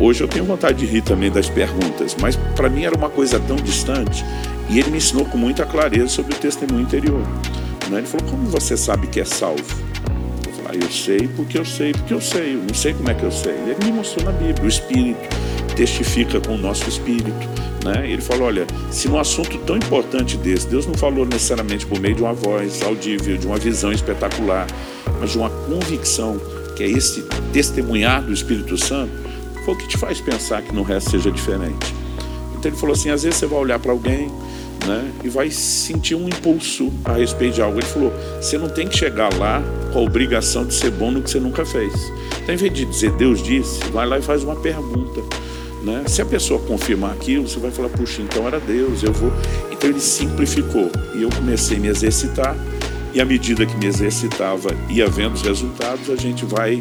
hoje 0.01 0.23
eu 0.23 0.29
tenho 0.29 0.45
vontade 0.45 0.79
de 0.79 0.87
rir 0.87 1.03
também 1.03 1.31
das 1.31 1.49
perguntas, 1.49 2.17
mas 2.21 2.35
para 2.57 2.69
mim 2.69 2.85
era 2.85 2.97
uma 2.97 3.11
coisa 3.11 3.39
tão 3.39 3.57
distante. 3.57 4.25
E 4.69 4.79
ele 4.79 4.91
me 4.91 4.97
ensinou 4.97 5.25
com 5.27 5.37
muita 5.37 5.67
clareza 5.67 6.09
sobre 6.09 6.35
o 6.35 6.39
testemunho 6.39 6.83
interior. 6.83 7.21
Né? 7.91 7.99
Ele 7.99 8.07
falou, 8.07 8.27
como 8.31 8.45
você 8.49 8.77
sabe 8.77 9.07
que 9.09 9.21
é 9.21 9.25
salvo? 9.25 9.91
Aí 10.71 10.79
eu 10.81 10.91
sei 10.91 11.29
porque 11.37 11.59
eu 11.59 11.65
sei, 11.65 11.93
porque 11.93 12.15
eu 12.15 12.21
sei, 12.21 12.55
eu 12.55 12.63
não 12.63 12.75
sei 12.75 12.95
como 12.95 13.11
é 13.11 13.15
que 13.15 13.25
eu 13.25 13.33
sei. 13.33 13.53
Ele 13.53 13.85
me 13.85 13.93
mostrou 13.93 14.25
na 14.25 14.31
Bíblia, 14.31 14.65
o 14.65 14.69
Espírito 14.69 15.19
testifica 15.75 16.41
com 16.41 16.55
o 16.55 16.59
nosso 16.59 16.89
Espírito. 16.89 17.33
Né? 17.85 18.09
Ele 18.09 18.23
falou: 18.23 18.47
olha, 18.47 18.67
se 18.89 19.09
num 19.09 19.19
assunto 19.19 19.59
tão 19.59 19.77
importante 19.77 20.37
desse, 20.37 20.69
Deus 20.69 20.87
não 20.87 20.95
falou 20.95 21.27
necessariamente 21.27 21.85
por 21.87 21.99
meio 21.99 22.15
de 22.15 22.23
uma 22.23 22.33
voz 22.33 22.83
audível, 22.83 23.37
de 23.37 23.47
uma 23.49 23.57
visão 23.57 23.91
espetacular, 23.91 24.67
mas 25.19 25.33
de 25.33 25.39
uma 25.39 25.51
convicção, 25.51 26.41
que 26.77 26.85
é 26.85 26.89
esse 26.89 27.23
testemunhar 27.53 28.23
do 28.23 28.33
Espírito 28.33 28.77
Santo, 28.77 29.11
foi 29.71 29.75
o 29.75 29.77
que 29.77 29.87
te 29.87 29.99
faz 29.99 30.21
pensar 30.21 30.63
que 30.63 30.75
no 30.75 30.83
resto 30.83 31.11
seja 31.11 31.31
diferente. 31.31 31.95
Então 32.57 32.71
ele 32.71 32.77
falou 32.77 32.95
assim: 32.95 33.11
às 33.11 33.23
vezes 33.23 33.39
você 33.39 33.47
vai 33.47 33.59
olhar 33.59 33.79
para 33.79 33.93
alguém 33.93 34.29
né? 34.87 35.13
E 35.23 35.29
vai 35.29 35.51
sentir 35.51 36.15
um 36.15 36.27
impulso 36.27 36.91
a 37.05 37.13
respeito 37.13 37.57
de 37.57 37.63
algo. 37.63 37.79
Ele 37.79 37.87
falou: 37.87 38.13
você 38.41 38.59
não 38.59 38.69
tem 38.69 38.89
que 38.89 38.97
chegar 38.97 39.33
lá 39.35 39.63
com 39.93 39.99
a 39.99 40.03
obrigação 40.03 40.65
de 40.65 40.75
ser 40.75 40.91
bom 40.91 41.11
no 41.11 41.23
que 41.23 41.31
você 41.31 41.39
nunca 41.39 41.65
fez. 41.65 41.93
Então, 42.43 42.55
em 42.55 42.59
vez 42.59 42.73
de 42.73 42.85
dizer 42.85 43.13
Deus 43.13 43.43
disse, 43.43 43.85
vai 43.91 44.07
lá 44.07 44.19
e 44.19 44.23
faz 44.23 44.43
uma 44.43 44.57
pergunta. 44.57 45.21
Né? 45.83 46.05
Se 46.07 46.21
a 46.21 46.27
pessoa 46.27 46.61
confirmar 46.61 47.13
aquilo, 47.13 47.47
você 47.47 47.61
vai 47.61 47.71
falar: 47.71 47.91
puxa, 47.91 48.23
então 48.23 48.47
era 48.47 48.59
Deus, 48.59 49.03
eu 49.03 49.13
vou. 49.13 49.33
Então 49.71 49.91
ele 49.91 50.01
simplificou 50.01 50.91
e 51.15 51.23
eu 51.23 51.29
comecei 51.31 51.77
a 51.77 51.81
me 51.81 51.89
exercitar. 51.89 52.57
E 53.13 53.21
à 53.21 53.25
medida 53.25 53.67
que 53.67 53.77
me 53.77 53.87
exercitava 53.87 54.71
e 54.89 55.05
vendo 55.05 55.35
os 55.35 55.43
resultados, 55.43 56.09
a 56.09 56.17
gente 56.17 56.45
vai 56.45 56.81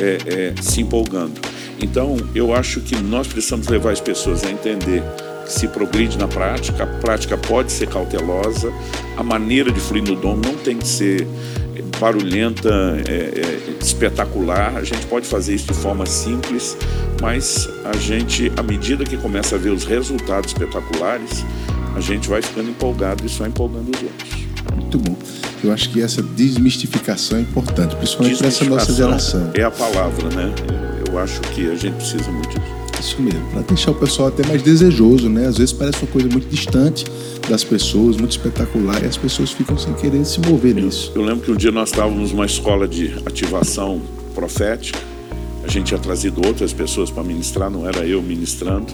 é, 0.00 0.52
é, 0.58 0.62
se 0.62 0.80
empolgando. 0.80 1.40
Então, 1.82 2.16
eu 2.34 2.54
acho 2.54 2.80
que 2.80 2.96
nós 2.96 3.26
precisamos 3.26 3.66
levar 3.68 3.90
as 3.90 4.00
pessoas 4.00 4.44
a 4.44 4.50
entender 4.50 5.02
se 5.46 5.66
progride 5.68 6.16
na 6.16 6.28
prática, 6.28 6.84
a 6.84 6.86
prática 6.86 7.36
pode 7.36 7.72
ser 7.72 7.88
cautelosa, 7.88 8.72
a 9.16 9.22
maneira 9.22 9.70
de 9.70 9.80
fluir 9.80 10.04
no 10.04 10.16
dom 10.16 10.36
não 10.36 10.54
tem 10.54 10.78
que 10.78 10.86
ser 10.86 11.26
barulhenta, 11.98 12.70
é, 13.08 13.12
é, 13.12 13.62
espetacular, 13.80 14.76
a 14.76 14.84
gente 14.84 15.06
pode 15.06 15.26
fazer 15.26 15.54
isso 15.54 15.66
de 15.66 15.74
forma 15.74 16.06
simples, 16.06 16.76
mas 17.20 17.68
a 17.84 17.96
gente, 17.96 18.50
à 18.56 18.62
medida 18.62 19.04
que 19.04 19.16
começa 19.16 19.56
a 19.56 19.58
ver 19.58 19.70
os 19.70 19.84
resultados 19.84 20.52
espetaculares, 20.52 21.44
a 21.94 22.00
gente 22.00 22.28
vai 22.28 22.40
ficando 22.40 22.70
empolgado 22.70 23.24
e 23.26 23.28
só 23.28 23.46
empolgando 23.46 23.90
os 23.94 24.02
outros. 24.02 24.42
Muito 24.74 24.98
bom. 24.98 25.16
Eu 25.62 25.72
acho 25.72 25.90
que 25.90 26.02
essa 26.02 26.22
desmistificação 26.22 27.38
é 27.38 27.42
importante, 27.42 27.94
principalmente 27.94 28.38
para 28.38 28.48
essa 28.48 28.64
nossa 28.64 28.92
geração. 28.92 29.50
É 29.54 29.62
a 29.62 29.70
palavra, 29.70 30.28
né? 30.30 30.52
Eu 31.12 31.18
acho 31.18 31.40
que 31.42 31.70
a 31.70 31.74
gente 31.74 31.94
precisa 31.96 32.30
muito 32.30 32.48
disso. 32.48 32.82
Isso 32.98 33.20
mesmo, 33.20 33.44
para 33.50 33.62
deixar 33.62 33.90
o 33.90 33.94
pessoal 33.96 34.28
até 34.28 34.46
mais 34.46 34.62
desejoso, 34.62 35.28
né? 35.28 35.46
Às 35.48 35.58
vezes 35.58 35.72
parece 35.72 35.98
uma 36.04 36.10
coisa 36.12 36.28
muito 36.28 36.48
distante 36.48 37.04
das 37.50 37.64
pessoas, 37.64 38.16
muito 38.16 38.30
espetacular, 38.30 39.02
e 39.02 39.06
as 39.06 39.16
pessoas 39.16 39.50
ficam 39.50 39.76
sem 39.76 39.92
querer 39.94 40.24
se 40.24 40.40
mover 40.40 40.74
nisso. 40.74 41.10
Eu 41.14 41.22
lembro 41.22 41.44
que 41.44 41.50
um 41.50 41.56
dia 41.56 41.72
nós 41.72 41.88
estávamos 41.90 42.30
numa 42.30 42.46
escola 42.46 42.86
de 42.86 43.12
ativação 43.26 44.00
profética, 44.34 44.98
A 45.64 45.68
gente 45.68 45.86
tinha 45.86 46.00
trazido 46.00 46.44
outras 46.46 46.72
pessoas 46.72 47.10
para 47.10 47.22
ministrar, 47.22 47.70
não 47.70 47.86
era 47.86 48.04
eu 48.04 48.20
ministrando. 48.20 48.92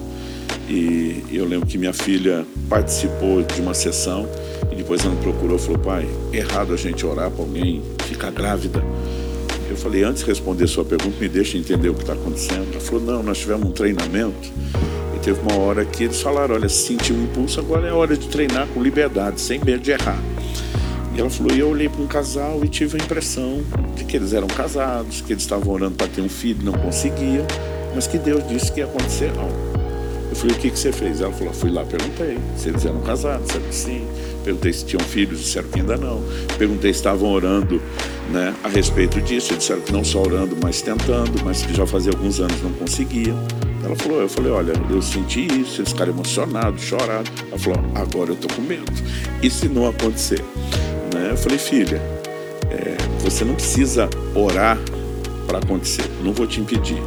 E 0.68 1.24
eu 1.32 1.46
lembro 1.46 1.66
que 1.66 1.78
minha 1.78 1.94
filha 1.94 2.46
participou 2.68 3.42
de 3.42 3.60
uma 3.60 3.72
sessão 3.72 4.28
e 4.70 4.76
depois 4.76 5.02
ela 5.02 5.14
me 5.14 5.20
procurou 5.20 5.56
e 5.56 5.58
falou: 5.58 5.78
pai, 5.78 6.06
é 6.32 6.38
errado 6.38 6.74
a 6.74 6.76
gente 6.76 7.06
orar 7.06 7.30
para 7.30 7.42
alguém 7.42 7.82
ficar 8.06 8.30
grávida. 8.30 8.84
Falei: 9.78 10.02
antes 10.02 10.22
de 10.22 10.28
responder 10.28 10.66
sua 10.66 10.84
pergunta, 10.84 11.16
me 11.20 11.28
deixa 11.28 11.56
entender 11.56 11.88
o 11.88 11.94
que 11.94 12.00
está 12.00 12.12
acontecendo. 12.12 12.68
Ela 12.72 12.80
falou: 12.80 13.00
não, 13.00 13.22
nós 13.22 13.38
tivemos 13.38 13.68
um 13.68 13.72
treinamento 13.72 14.50
e 15.16 15.18
teve 15.20 15.40
uma 15.40 15.56
hora 15.56 15.84
que 15.84 16.04
eles 16.04 16.20
falaram: 16.20 16.56
olha, 16.56 16.68
senti 16.68 17.12
um 17.12 17.24
impulso, 17.24 17.60
agora 17.60 17.86
é 17.86 17.92
hora 17.92 18.16
de 18.16 18.26
treinar 18.28 18.66
com 18.68 18.82
liberdade, 18.82 19.40
sem 19.40 19.62
medo 19.64 19.80
de 19.80 19.92
errar. 19.92 20.18
E 21.14 21.20
ela 21.20 21.30
falou: 21.30 21.52
e 21.52 21.60
eu 21.60 21.68
olhei 21.68 21.88
para 21.88 22.02
um 22.02 22.06
casal 22.06 22.60
e 22.64 22.68
tive 22.68 22.98
a 23.00 23.04
impressão 23.04 23.62
de 23.96 24.04
que 24.04 24.16
eles 24.16 24.32
eram 24.32 24.48
casados, 24.48 25.20
que 25.20 25.32
eles 25.32 25.42
estavam 25.42 25.72
orando 25.72 25.94
para 25.94 26.08
ter 26.08 26.20
um 26.20 26.28
filho, 26.28 26.58
não 26.62 26.72
conseguiam, 26.72 27.46
mas 27.94 28.06
que 28.06 28.18
Deus 28.18 28.46
disse 28.48 28.72
que 28.72 28.80
ia 28.80 28.86
acontecer 28.86 29.30
algo. 29.38 29.68
Eu 30.30 30.36
falei, 30.36 30.54
o 30.54 30.58
que, 30.58 30.70
que 30.70 30.78
você 30.78 30.92
fez? 30.92 31.20
Ela 31.20 31.32
falou, 31.32 31.54
fui 31.54 31.70
lá, 31.70 31.84
perguntei 31.84 32.38
se 32.56 32.68
eles 32.68 32.84
eram 32.84 33.00
casados, 33.00 33.46
disseram 33.46 33.66
que 33.66 33.74
sim. 33.74 34.06
Perguntei 34.44 34.72
se 34.72 34.84
tinham 34.84 35.00
filhos, 35.00 35.40
disseram 35.40 35.68
que 35.68 35.80
ainda 35.80 35.96
não. 35.96 36.22
Perguntei 36.58 36.92
se 36.92 36.98
estavam 36.98 37.32
orando 37.32 37.80
né, 38.30 38.54
a 38.62 38.68
respeito 38.68 39.20
disso. 39.20 39.52
Eles 39.52 39.60
disseram 39.60 39.80
que 39.80 39.92
não 39.92 40.04
só 40.04 40.22
orando, 40.22 40.56
mas 40.62 40.82
tentando, 40.82 41.42
mas 41.44 41.62
que 41.62 41.74
já 41.74 41.86
fazia 41.86 42.12
alguns 42.12 42.40
anos 42.40 42.62
não 42.62 42.72
conseguiam. 42.72 43.38
Ela 43.84 43.96
falou, 43.96 44.20
eu 44.20 44.28
falei, 44.28 44.50
olha, 44.50 44.72
eu 44.90 45.00
senti 45.00 45.46
isso, 45.46 45.80
eles 45.80 45.92
ficaram 45.92 46.12
emocionados, 46.12 46.82
choraram. 46.82 47.24
Ela 47.48 47.58
falou, 47.58 47.78
agora 47.94 48.30
eu 48.30 48.36
tô 48.36 48.48
com 48.54 48.62
medo. 48.62 48.92
E 49.40 49.48
se 49.48 49.68
não 49.68 49.88
acontecer? 49.88 50.42
Né? 51.14 51.28
Eu 51.30 51.36
falei, 51.36 51.58
filha, 51.58 52.02
é, 52.70 52.96
você 53.20 53.44
não 53.44 53.54
precisa 53.54 54.10
orar 54.34 54.76
para 55.46 55.58
acontecer, 55.58 56.04
não 56.24 56.32
vou 56.32 56.44
te 56.44 56.60
impedir. 56.60 57.00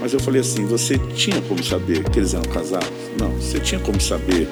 Mas 0.00 0.14
eu 0.14 0.20
falei 0.20 0.40
assim: 0.40 0.66
você 0.66 0.98
tinha 1.14 1.40
como 1.42 1.62
saber 1.62 2.02
que 2.04 2.18
eles 2.18 2.32
eram 2.32 2.50
casados? 2.50 2.88
Não. 3.18 3.30
Você 3.32 3.60
tinha 3.60 3.80
como 3.80 4.00
saber 4.00 4.48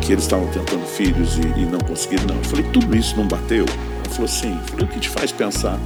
que 0.00 0.12
eles 0.12 0.24
estavam 0.24 0.46
tentando 0.48 0.86
filhos 0.86 1.36
e, 1.36 1.60
e 1.60 1.66
não 1.66 1.80
conseguiram? 1.80 2.26
Não. 2.26 2.36
Eu 2.36 2.44
falei: 2.44 2.64
tudo 2.72 2.96
isso 2.96 3.16
não 3.16 3.26
bateu? 3.26 3.66
Ela 4.06 4.14
falou: 4.14 4.28
sim. 4.28 4.52
Eu 4.52 4.68
falei: 4.68 4.86
o 4.86 4.88
que 4.88 5.00
te 5.00 5.08
faz 5.08 5.32
pensar 5.32 5.78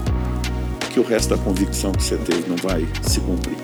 que 0.92 1.00
o 1.00 1.02
resto 1.02 1.34
da 1.34 1.42
convicção 1.42 1.92
que 1.92 2.02
você 2.02 2.16
teve 2.16 2.48
não 2.48 2.56
vai 2.56 2.86
se 3.02 3.20
cumprir? 3.20 3.56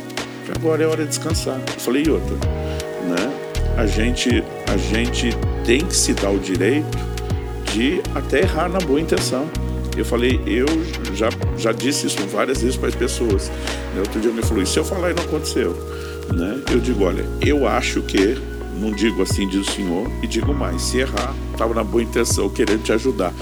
Agora 0.55 0.83
é 0.83 0.87
hora 0.87 1.03
de 1.03 1.11
descansar. 1.11 1.61
Eu 1.61 1.81
falei: 1.81 2.05
e 2.07 2.11
outra? 2.11 2.35
Né? 2.35 3.47
A 3.77 3.87
gente, 3.87 4.43
a 4.67 4.77
gente 4.77 5.31
tem 5.65 5.85
que 5.85 5.95
se 5.95 6.15
dar 6.15 6.31
o 6.31 6.39
direito 6.39 6.97
de 7.73 8.01
até 8.15 8.41
errar 8.41 8.69
na 8.69 8.79
boa 8.79 9.01
intenção. 9.01 9.47
Eu 9.97 10.05
falei, 10.05 10.41
eu 10.47 10.67
já, 11.15 11.31
já 11.57 11.73
disse 11.73 12.07
isso 12.07 12.19
várias 12.27 12.61
vezes 12.61 12.77
para 12.77 12.89
as 12.89 12.95
pessoas. 12.95 13.49
Né? 13.95 14.01
Outro 14.01 14.21
dia 14.21 14.31
me 14.31 14.43
falou, 14.43 14.63
e 14.63 14.67
se 14.67 14.79
eu 14.79 14.85
falar 14.85 15.11
e 15.11 15.15
não 15.15 15.23
aconteceu? 15.23 15.73
Né? 16.35 16.61
Eu 16.71 16.79
digo, 16.79 17.05
olha, 17.05 17.25
eu 17.41 17.67
acho 17.67 18.03
que, 18.03 18.37
não 18.77 18.91
digo 18.91 19.23
assim, 19.23 19.49
diz 19.49 19.69
o 19.69 19.73
Senhor, 19.73 20.11
e 20.23 20.27
digo 20.27 20.55
mais, 20.55 20.83
se 20.83 20.99
errar, 20.99 21.35
estava 21.53 21.75
na 21.75 21.83
boa 21.83 22.03
intenção, 22.03 22.49
querendo 22.49 22.83
te 22.83 22.93
ajudar. 22.93 23.33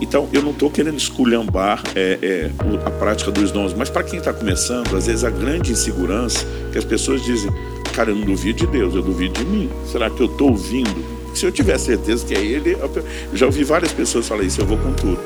Então, 0.00 0.28
eu 0.32 0.42
não 0.42 0.50
estou 0.50 0.70
querendo 0.70 0.96
esculhambar 0.96 1.82
é, 1.94 2.18
é, 2.22 2.50
a 2.84 2.90
prática 2.90 3.30
dos 3.30 3.50
dons, 3.50 3.74
mas 3.74 3.90
para 3.90 4.02
quem 4.02 4.18
está 4.18 4.32
começando, 4.32 4.96
às 4.96 5.06
vezes 5.06 5.24
a 5.24 5.30
grande 5.30 5.72
insegurança 5.72 6.46
que 6.72 6.78
as 6.78 6.84
pessoas 6.84 7.22
dizem, 7.22 7.50
cara, 7.94 8.10
eu 8.10 8.16
não 8.16 8.24
duvido 8.24 8.60
de 8.60 8.66
Deus, 8.66 8.94
eu 8.94 9.02
duvido 9.02 9.34
de 9.34 9.44
mim. 9.44 9.70
Será 9.90 10.10
que 10.10 10.20
eu 10.20 10.26
estou 10.26 10.50
ouvindo? 10.50 11.04
Se 11.34 11.46
eu 11.46 11.52
tiver 11.52 11.78
certeza 11.78 12.24
que 12.24 12.34
é 12.34 12.40
Ele, 12.40 12.72
eu 12.72 12.90
já 13.36 13.46
ouvi 13.46 13.64
várias 13.64 13.92
pessoas 13.92 14.26
falar 14.28 14.44
isso, 14.44 14.60
eu 14.60 14.66
vou 14.66 14.78
com 14.78 14.92
tudo. 14.92 15.18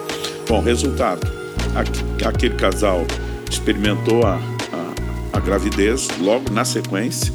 Bom, 0.49 0.63
resultado: 0.63 1.31
aquele 2.25 2.55
casal 2.55 3.07
experimentou 3.51 4.23
a, 4.23 4.37
a, 4.73 5.37
a 5.39 5.41
gravidez 5.41 6.09
logo 6.21 6.51
na 6.51 6.65
sequência. 6.65 7.33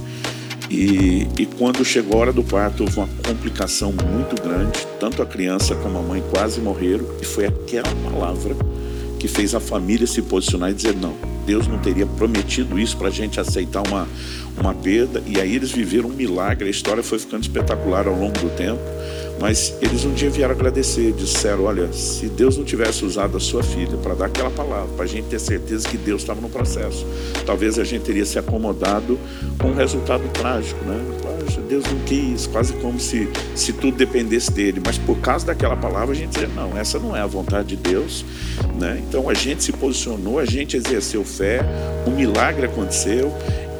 E, 0.73 1.27
e, 1.37 1.45
quando 1.45 1.85
chegou 1.85 2.17
a 2.17 2.21
hora 2.21 2.33
do 2.33 2.43
parto, 2.43 2.81
houve 2.81 2.97
uma 2.97 3.07
complicação 3.23 3.91
muito 3.91 4.41
grande. 4.41 4.87
Tanto 4.99 5.21
a 5.21 5.25
criança 5.25 5.75
como 5.75 5.99
a 5.99 6.01
mãe 6.01 6.23
quase 6.31 6.59
morreram. 6.59 7.05
E 7.21 7.25
foi 7.25 7.45
aquela 7.45 7.93
palavra 8.09 8.55
que 9.19 9.27
fez 9.27 9.53
a 9.53 9.59
família 9.59 10.07
se 10.07 10.23
posicionar 10.23 10.71
e 10.71 10.73
dizer: 10.73 10.95
não, 10.95 11.13
Deus 11.45 11.67
não 11.67 11.77
teria 11.77 12.07
prometido 12.07 12.79
isso 12.79 12.97
para 12.97 13.09
a 13.09 13.11
gente 13.11 13.39
aceitar 13.39 13.87
uma, 13.87 14.07
uma 14.57 14.73
perda. 14.73 15.21
E 15.27 15.39
aí 15.39 15.55
eles 15.55 15.71
viveram 15.71 16.09
um 16.09 16.13
milagre. 16.13 16.67
A 16.67 16.71
história 16.71 17.03
foi 17.03 17.19
ficando 17.19 17.43
espetacular 17.43 18.07
ao 18.07 18.15
longo 18.15 18.39
do 18.39 18.49
tempo. 18.49 18.81
Mas 19.39 19.73
eles 19.81 20.05
um 20.05 20.13
dia 20.13 20.29
vieram 20.29 20.53
agradecer, 20.53 21.11
disseram: 21.13 21.63
Olha, 21.63 21.91
se 21.91 22.27
Deus 22.27 22.57
não 22.57 22.63
tivesse 22.63 23.03
usado 23.03 23.35
a 23.37 23.39
sua 23.39 23.63
filha 23.63 23.97
para 23.97 24.13
dar 24.13 24.25
aquela 24.27 24.51
palavra, 24.51 24.89
para 24.95 25.05
a 25.05 25.07
gente 25.07 25.25
ter 25.25 25.39
certeza 25.39 25.87
que 25.87 25.97
Deus 25.97 26.21
estava 26.21 26.39
no 26.39 26.49
processo, 26.49 27.05
talvez 27.45 27.77
a 27.77 27.83
gente 27.83 28.03
teria 28.03 28.25
se 28.25 28.39
acomodado 28.39 29.19
com 29.59 29.69
um 29.69 29.75
resultado 29.75 30.27
trágico, 30.33 30.83
né? 30.85 31.23
Deus 31.73 31.85
não 31.85 31.99
quis, 32.05 32.45
quase 32.45 32.73
como 32.73 32.99
se, 32.99 33.27
se 33.55 33.73
tudo 33.73 33.97
dependesse 33.97 34.51
dele, 34.51 34.79
mas 34.85 34.99
por 34.99 35.17
causa 35.17 35.47
daquela 35.47 35.75
palavra 35.75 36.11
a 36.11 36.15
gente 36.15 36.29
dizia: 36.29 36.47
Não, 36.49 36.77
essa 36.77 36.99
não 36.99 37.17
é 37.17 37.21
a 37.21 37.25
vontade 37.25 37.69
de 37.69 37.77
Deus, 37.77 38.23
né? 38.79 39.01
Então 39.07 39.27
a 39.27 39.33
gente 39.33 39.63
se 39.63 39.71
posicionou, 39.71 40.37
a 40.37 40.45
gente 40.45 40.77
exerceu 40.77 41.23
fé, 41.23 41.61
um 42.05 42.11
milagre 42.11 42.67
aconteceu, 42.67 43.33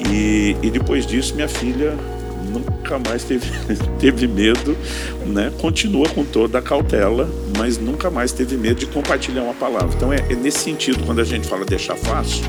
e, 0.10 0.56
e 0.64 0.72
depois 0.72 1.06
disso 1.06 1.36
minha 1.36 1.48
filha 1.48 1.96
nunca 2.84 3.00
mais 3.00 3.24
teve, 3.24 3.48
teve 3.98 4.28
medo, 4.28 4.78
né? 5.26 5.52
continua 5.60 6.10
com 6.10 6.26
toda 6.26 6.60
a 6.60 6.62
cautela, 6.62 7.30
mas 7.58 7.78
nunca 7.78 8.12
mais 8.12 8.34
teve 8.34 8.58
medo 8.58 8.82
de 8.82 8.86
compartilhar 8.88 9.44
uma 9.44 9.54
palavra. 9.54 9.96
Então 9.96 10.12
é, 10.12 10.18
é 10.30 10.36
nesse 10.36 10.60
sentido, 10.60 11.04
quando 11.06 11.22
a 11.22 11.24
gente 11.24 11.48
fala 11.48 11.64
deixar 11.64 11.96
fácil, 11.96 12.44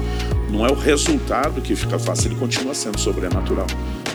não 0.50 0.66
é 0.66 0.70
o 0.70 0.74
resultado 0.74 1.60
que 1.60 1.76
fica 1.76 1.98
fácil, 1.98 2.28
ele 2.28 2.36
continua 2.36 2.74
sendo 2.74 2.98
sobrenatural, 2.98 3.66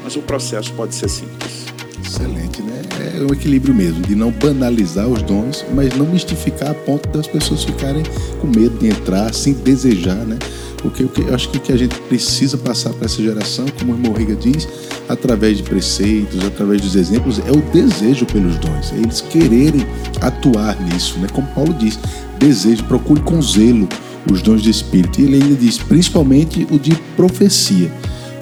mas 0.03 0.15
o 0.17 0.21
processo 0.21 0.73
pode 0.73 0.93
ser 0.93 1.09
simples. 1.09 1.65
Excelente, 2.05 2.61
né? 2.61 2.81
É 3.17 3.21
um 3.21 3.33
equilíbrio 3.33 3.73
mesmo, 3.73 4.01
de 4.01 4.15
não 4.15 4.31
banalizar 4.31 5.07
os 5.07 5.21
dons, 5.21 5.65
mas 5.73 5.95
não 5.95 6.05
mistificar 6.05 6.71
a 6.71 6.73
ponto 6.73 7.07
das 7.09 7.27
pessoas 7.27 7.63
ficarem 7.63 8.03
com 8.41 8.47
medo 8.47 8.77
de 8.77 8.87
entrar, 8.87 9.33
sem 9.33 9.53
desejar, 9.53 10.25
né? 10.25 10.37
Porque 10.81 11.03
eu 11.03 11.35
acho 11.35 11.49
que 11.49 11.57
o 11.57 11.61
que 11.61 11.73
a 11.73 11.77
gente 11.77 11.95
precisa 12.01 12.57
passar 12.57 12.93
para 12.93 13.05
essa 13.05 13.21
geração, 13.21 13.65
como 13.77 13.93
o 13.93 13.95
irmão 13.95 14.13
Riga 14.13 14.35
diz, 14.35 14.67
através 15.07 15.57
de 15.57 15.63
preceitos, 15.63 16.43
através 16.45 16.81
dos 16.81 16.95
exemplos, 16.95 17.39
é 17.39 17.51
o 17.51 17.61
desejo 17.73 18.25
pelos 18.25 18.55
dons, 18.57 18.93
é 18.93 18.97
eles 18.97 19.21
quererem 19.21 19.85
atuar 20.21 20.79
nisso, 20.81 21.19
né? 21.19 21.27
Como 21.33 21.47
Paulo 21.47 21.73
diz, 21.73 21.99
desejo, 22.37 22.83
procure 22.85 23.21
com 23.21 23.41
zelo 23.41 23.87
os 24.31 24.41
dons 24.41 24.61
de 24.61 24.69
espírito. 24.69 25.19
E 25.19 25.25
ele 25.25 25.43
ainda 25.43 25.55
diz, 25.55 25.77
principalmente 25.77 26.65
o 26.71 26.79
de 26.79 26.95
profecia. 27.15 27.91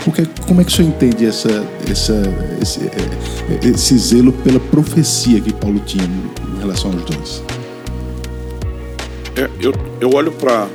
Porque 0.04 0.26
como 0.48 0.62
é 0.62 0.64
que 0.64 0.72
o 0.72 0.76
senhor 0.76 0.90
entende 0.90 1.26
essa, 1.26 1.68
essa, 1.90 2.22
esse, 2.62 2.80
é, 2.82 3.68
esse 3.68 3.98
zelo 3.98 4.32
pela 4.32 4.60
profecia 4.60 5.42
que 5.42 5.52
Paulo 5.54 5.80
tinha 5.86 6.04
em 6.04 6.60
relação 6.60 6.92
aos 6.92 7.04
dons? 7.04 7.44
É, 9.36 9.50
eu, 9.60 9.74
eu 10.00 10.10
olho 10.14 10.32
para 10.32 10.68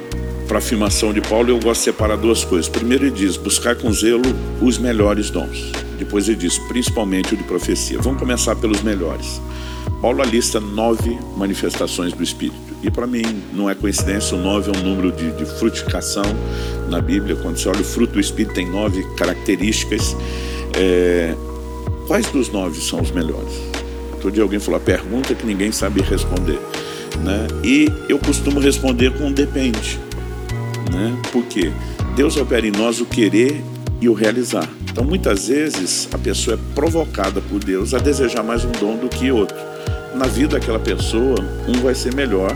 para 0.46 0.57
a 0.57 0.59
afirmação 0.59 1.12
de 1.12 1.20
Paulo, 1.20 1.50
eu 1.50 1.59
gosto 1.59 1.81
de 1.81 1.85
separar 1.85 2.16
duas 2.16 2.44
coisas. 2.44 2.68
Primeiro, 2.68 3.07
ele 3.07 3.14
diz: 3.14 3.37
buscar 3.37 3.76
com 3.76 3.92
zelo 3.92 4.22
os 4.61 4.78
melhores 4.78 5.31
dons. 5.31 5.72
Depois, 5.98 6.28
ele 6.28 6.38
diz: 6.38 6.59
principalmente 6.59 7.35
o 7.35 7.37
de 7.37 7.44
profecia. 7.44 7.98
Vamos 8.00 8.18
começar 8.18 8.57
pelos 8.57 8.83
melhores. 8.83 9.40
Paulo 10.00 10.22
lista 10.24 10.59
nove 10.59 11.16
manifestações 11.37 12.12
do 12.12 12.22
Espírito. 12.24 12.72
E 12.83 12.90
para 12.90 13.07
mim 13.07 13.22
não 13.52 13.70
é 13.70 13.74
coincidência, 13.74 14.37
o 14.37 14.40
nove 14.40 14.72
é 14.72 14.76
um 14.76 14.83
número 14.83 15.12
de, 15.12 15.31
de, 15.31 15.46
frutificação 15.46 16.24
na 16.88 17.00
Bíblia. 17.00 17.37
Quando 17.37 17.57
você 17.57 17.68
olha 17.68 17.81
o 17.81 17.85
fruto 17.85 18.14
do 18.14 18.20
Espírito, 18.20 18.55
tem 18.55 18.68
nove 18.68 19.05
características. 19.16 20.16
É... 20.74 21.35
Quais 22.09 22.26
dos 22.33 22.48
nove 22.48 22.81
são 22.81 23.00
os 23.00 23.12
melhores? 23.12 23.52
Outro 24.12 24.33
dia 24.33 24.42
alguém 24.42 24.59
falou 24.59 24.81
pergunta 24.81 25.35
que 25.37 25.46
ninguém 25.46 25.70
sabe 25.70 26.02
responder. 26.02 26.59
Né? 27.22 27.46
E 27.62 27.87
eu 28.09 28.18
costumo 28.18 28.59
responder 28.59 29.12
com 29.16 29.31
depende. 29.31 30.00
Né? 30.92 31.18
Porque 31.33 31.72
Deus 32.14 32.37
opera 32.37 32.66
em 32.66 32.70
nós 32.70 33.00
o 33.00 33.07
querer 33.07 33.62
e 34.00 34.09
o 34.09 34.12
realizar. 34.12 34.68
Então, 34.90 35.05
muitas 35.05 35.48
vezes, 35.48 36.09
a 36.12 36.18
pessoa 36.18 36.57
é 36.57 36.74
provocada 36.74 37.40
por 37.40 37.59
Deus 37.59 37.94
a 37.94 37.98
desejar 37.98 38.42
mais 38.42 38.64
um 38.64 38.72
dom 38.72 38.96
do 38.96 39.09
que 39.09 39.33
outro 39.33 39.72
na 40.14 40.26
vida 40.26 40.59
daquela 40.59 40.78
pessoa, 40.78 41.37
um 41.66 41.81
vai 41.81 41.94
ser 41.94 42.14
melhor 42.14 42.55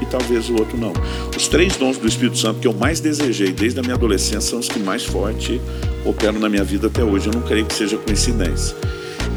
e 0.00 0.06
talvez 0.06 0.48
o 0.48 0.54
outro 0.54 0.76
não. 0.76 0.92
Os 1.36 1.48
três 1.48 1.76
dons 1.76 1.98
do 1.98 2.06
Espírito 2.06 2.38
Santo 2.38 2.60
que 2.60 2.66
eu 2.66 2.74
mais 2.74 3.00
desejei 3.00 3.52
desde 3.52 3.80
a 3.80 3.82
minha 3.82 3.94
adolescência 3.94 4.40
são 4.40 4.58
os 4.58 4.68
que 4.68 4.78
mais 4.78 5.04
forte 5.04 5.60
operam 6.04 6.38
na 6.38 6.48
minha 6.48 6.64
vida 6.64 6.86
até 6.86 7.02
hoje. 7.02 7.28
Eu 7.28 7.34
não 7.34 7.42
creio 7.42 7.66
que 7.66 7.74
seja 7.74 7.96
coincidência. 7.96 8.76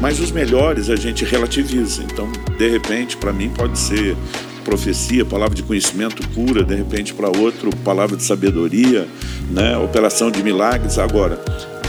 Mas 0.00 0.20
os 0.20 0.30
melhores 0.30 0.90
a 0.90 0.96
gente 0.96 1.24
relativiza. 1.24 2.02
Então, 2.02 2.30
de 2.56 2.68
repente, 2.68 3.16
para 3.16 3.32
mim 3.32 3.50
pode 3.50 3.78
ser 3.78 4.16
profecia, 4.62 5.24
palavra 5.24 5.54
de 5.54 5.62
conhecimento, 5.62 6.26
cura, 6.30 6.64
de 6.64 6.74
repente 6.74 7.12
para 7.12 7.28
outro, 7.28 7.70
palavra 7.84 8.16
de 8.16 8.22
sabedoria, 8.22 9.06
né? 9.50 9.76
operação 9.76 10.30
de 10.30 10.42
milagres. 10.42 10.98
Agora, 10.98 11.38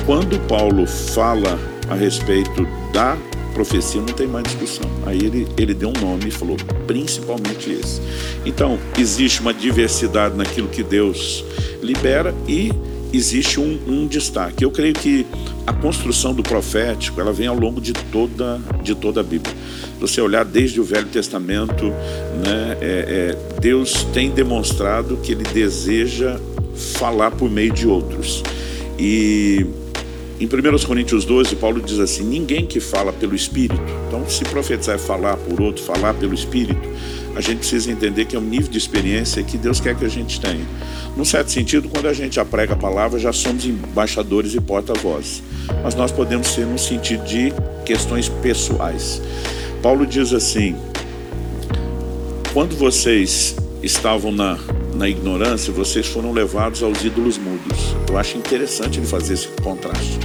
quando 0.05 0.39
Paulo 0.47 0.85
fala 0.85 1.59
a 1.89 1.95
respeito 1.95 2.67
da 2.91 3.17
profecia 3.53 4.01
não 4.01 4.07
tem 4.07 4.27
mais 4.27 4.43
discussão. 4.45 4.89
Aí 5.05 5.17
ele, 5.17 5.47
ele 5.57 5.73
deu 5.73 5.89
um 5.89 6.01
nome 6.01 6.27
e 6.27 6.31
falou, 6.31 6.57
principalmente 6.87 7.71
esse. 7.71 8.01
Então, 8.45 8.77
existe 8.97 9.41
uma 9.41 9.53
diversidade 9.53 10.35
naquilo 10.35 10.67
que 10.67 10.83
Deus 10.83 11.45
libera 11.81 12.33
e 12.47 12.71
existe 13.13 13.59
um, 13.59 13.79
um, 13.87 14.07
destaque. 14.07 14.63
Eu 14.63 14.71
creio 14.71 14.93
que 14.93 15.25
a 15.67 15.73
construção 15.73 16.33
do 16.33 16.41
profético 16.41 17.21
ela 17.21 17.31
vem 17.31 17.45
ao 17.45 17.57
longo 17.57 17.79
de 17.79 17.93
toda, 17.93 18.59
de 18.81 18.95
toda 18.95 19.21
a 19.21 19.23
Bíblia. 19.23 19.55
Você 20.03 20.19
olhar 20.19 20.43
desde 20.43 20.81
o 20.81 20.83
Velho 20.83 21.07
Testamento, 21.07 21.85
né, 21.85 22.77
é, 22.81 23.31
é, 23.31 23.59
Deus 23.61 24.03
tem 24.13 24.29
demonstrado 24.29 25.15
que 25.15 25.31
Ele 25.31 25.45
deseja 25.45 26.37
falar 26.75 27.31
por 27.31 27.49
meio 27.49 27.71
de 27.71 27.87
outros. 27.87 28.43
E 28.99 29.65
em 30.41 30.45
1 30.45 30.85
Coríntios 30.85 31.23
12, 31.23 31.55
Paulo 31.55 31.81
diz 31.81 31.99
assim: 31.99 32.25
ninguém 32.25 32.65
que 32.65 32.81
fala 32.81 33.13
pelo 33.13 33.33
Espírito, 33.33 33.81
então 34.09 34.29
se 34.29 34.43
profetizar 34.43 34.95
é 34.95 34.97
falar 34.97 35.37
por 35.37 35.61
outro, 35.61 35.81
falar 35.81 36.13
pelo 36.15 36.33
Espírito, 36.33 36.81
a 37.33 37.39
gente 37.39 37.59
precisa 37.59 37.89
entender 37.89 38.25
que 38.25 38.35
é 38.35 38.39
um 38.39 38.43
nível 38.43 38.69
de 38.69 38.77
experiência 38.77 39.41
que 39.41 39.57
Deus 39.57 39.79
quer 39.79 39.95
que 39.95 40.03
a 40.03 40.09
gente 40.09 40.37
tenha. 40.37 40.65
Num 41.15 41.23
certo 41.23 41.49
sentido, 41.49 41.87
quando 41.87 42.09
a 42.09 42.13
gente 42.13 42.41
aprega 42.41 42.73
a 42.73 42.77
palavra, 42.77 43.17
já 43.17 43.31
somos 43.31 43.65
embaixadores 43.65 44.53
e 44.53 44.59
porta-vozes. 44.59 45.41
Mas 45.81 45.95
nós 45.95 46.11
podemos 46.11 46.47
ser 46.47 46.65
no 46.65 46.77
sentido 46.77 47.23
de 47.23 47.53
questões 47.85 48.27
pessoais. 48.27 49.21
Paulo 49.83 50.07
diz 50.07 50.31
assim: 50.31 50.77
quando 52.53 52.73
vocês 52.77 53.53
estavam 53.83 54.31
na, 54.31 54.57
na 54.95 55.09
ignorância, 55.09 55.73
vocês 55.73 56.07
foram 56.07 56.31
levados 56.31 56.81
aos 56.81 57.03
ídolos 57.03 57.37
mudos. 57.37 57.93
Eu 58.09 58.17
acho 58.17 58.37
interessante 58.37 58.99
ele 58.99 59.05
fazer 59.05 59.33
esse 59.33 59.49
contraste. 59.61 60.17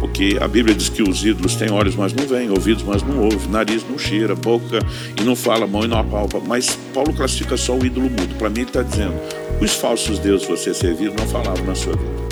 Porque 0.00 0.36
a 0.40 0.48
Bíblia 0.48 0.74
diz 0.74 0.88
que 0.88 1.02
os 1.02 1.24
ídolos 1.24 1.54
têm 1.54 1.70
olhos, 1.70 1.94
mas 1.94 2.12
não 2.12 2.26
veem, 2.26 2.50
ouvidos, 2.50 2.82
mas 2.82 3.02
não 3.04 3.22
ouvem, 3.22 3.48
nariz 3.48 3.84
não 3.88 3.96
cheira, 3.96 4.34
boca 4.34 4.80
e 5.18 5.22
não 5.22 5.36
fala, 5.36 5.68
mão 5.68 5.84
e 5.84 5.88
não 5.88 5.98
apalpa. 5.98 6.40
Mas 6.44 6.76
Paulo 6.92 7.12
classifica 7.12 7.56
só 7.56 7.76
o 7.76 7.86
ídolo 7.86 8.10
mudo. 8.10 8.34
Para 8.36 8.50
mim, 8.50 8.62
ele 8.62 8.68
está 8.70 8.82
dizendo: 8.82 9.14
os 9.60 9.72
falsos 9.72 10.18
deuses 10.18 10.48
você 10.48 10.74
serviram 10.74 11.14
não 11.16 11.28
falavam 11.28 11.64
na 11.64 11.76
sua 11.76 11.92
vida. 11.92 12.26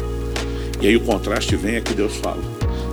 E 0.80 0.88
aí 0.88 0.96
o 0.96 1.00
contraste 1.00 1.54
vem 1.54 1.76
é 1.76 1.80
que 1.80 1.94
Deus 1.94 2.16
fala. 2.16 2.42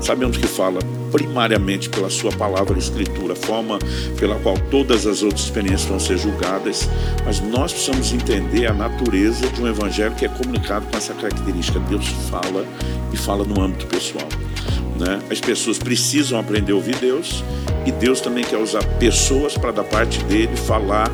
Sabemos 0.02 0.38
que 0.38 0.48
fala 0.48 0.80
primariamente 1.12 1.90
pela 1.90 2.10
sua 2.10 2.32
palavra 2.32 2.78
escritura, 2.78 3.36
forma 3.36 3.78
pela 4.18 4.36
qual 4.40 4.58
todas 4.70 5.06
as 5.06 5.22
outras 5.22 5.42
experiências 5.42 5.90
vão 5.90 6.00
ser 6.00 6.18
julgadas, 6.18 6.90
mas 7.26 7.40
nós 7.40 7.72
precisamos 7.72 8.14
entender 8.14 8.68
a 8.68 8.74
natureza 8.74 9.48
de 9.48 9.62
um 9.62 9.68
evangelho 9.68 10.16
que 10.16 10.26
é 10.26 10.30
comunicado 10.30 10.86
com 10.88 10.98
essa 10.98 11.14
característica. 11.14 11.80
Deus 11.80 12.08
fala 12.30 12.66
e 13.12 13.18
fala 13.18 13.44
no 13.44 13.62
âmbito 13.62 13.86
pessoal. 13.88 14.28
Né? 15.00 15.20
As 15.32 15.40
pessoas 15.40 15.78
precisam 15.78 16.40
aprender 16.40 16.74
a 16.74 16.76
ouvir 16.76 16.96
Deus 16.98 17.44
e 17.86 17.92
Deus 17.92 18.22
também 18.22 18.44
quer 18.44 18.58
usar 18.58 18.84
pessoas 19.00 19.58
para 19.58 19.72
da 19.72 19.84
parte 19.84 20.24
dele 20.26 20.56
falar 20.56 21.10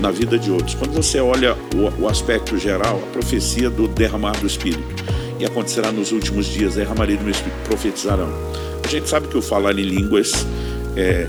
na 0.00 0.10
vida 0.10 0.38
de 0.38 0.50
outros. 0.50 0.74
Quando 0.74 0.92
você 0.92 1.20
olha 1.20 1.56
o, 1.74 2.02
o 2.02 2.08
aspecto 2.08 2.56
geral, 2.56 3.02
a 3.02 3.12
profecia 3.12 3.68
do 3.68 3.88
derramar 3.88 4.38
do 4.38 4.46
Espírito, 4.46 5.02
e 5.40 5.44
acontecerá 5.44 5.90
nos 5.90 6.12
últimos 6.12 6.46
dias, 6.46 6.76
derramarei 6.76 7.16
do 7.16 7.24
meu 7.24 7.32
Espírito, 7.32 7.56
profetizarão. 7.64 8.30
Gente 8.92 9.08
sabe 9.08 9.26
que 9.26 9.38
o 9.38 9.40
falar 9.40 9.72
em 9.78 9.84
línguas 9.84 10.46
é 10.94 11.26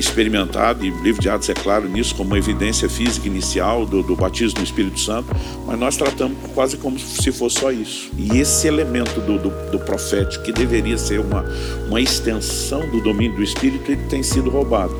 experimentado, 0.00 0.84
e 0.84 0.90
o 0.90 1.00
livro 1.00 1.22
de 1.22 1.28
Atos 1.28 1.48
é 1.48 1.54
claro 1.54 1.88
nisso, 1.88 2.12
como 2.12 2.30
uma 2.30 2.38
evidência 2.38 2.88
física 2.88 3.28
inicial 3.28 3.86
do, 3.86 4.02
do 4.02 4.16
batismo 4.16 4.58
no 4.58 4.64
Espírito 4.64 4.98
Santo, 4.98 5.28
mas 5.64 5.78
nós 5.78 5.96
tratamos 5.96 6.36
quase 6.52 6.76
como 6.76 6.98
se 6.98 7.30
fosse 7.30 7.60
só 7.60 7.70
isso. 7.70 8.10
E 8.18 8.36
esse 8.36 8.66
elemento 8.66 9.20
do, 9.20 9.38
do, 9.38 9.70
do 9.70 9.78
profético, 9.78 10.42
que 10.42 10.50
deveria 10.50 10.98
ser 10.98 11.20
uma, 11.20 11.44
uma 11.86 12.00
extensão 12.00 12.80
do 12.90 13.00
domínio 13.00 13.36
do 13.36 13.44
Espírito, 13.44 13.92
ele 13.92 14.02
tem 14.08 14.24
sido 14.24 14.50
roubado. 14.50 14.92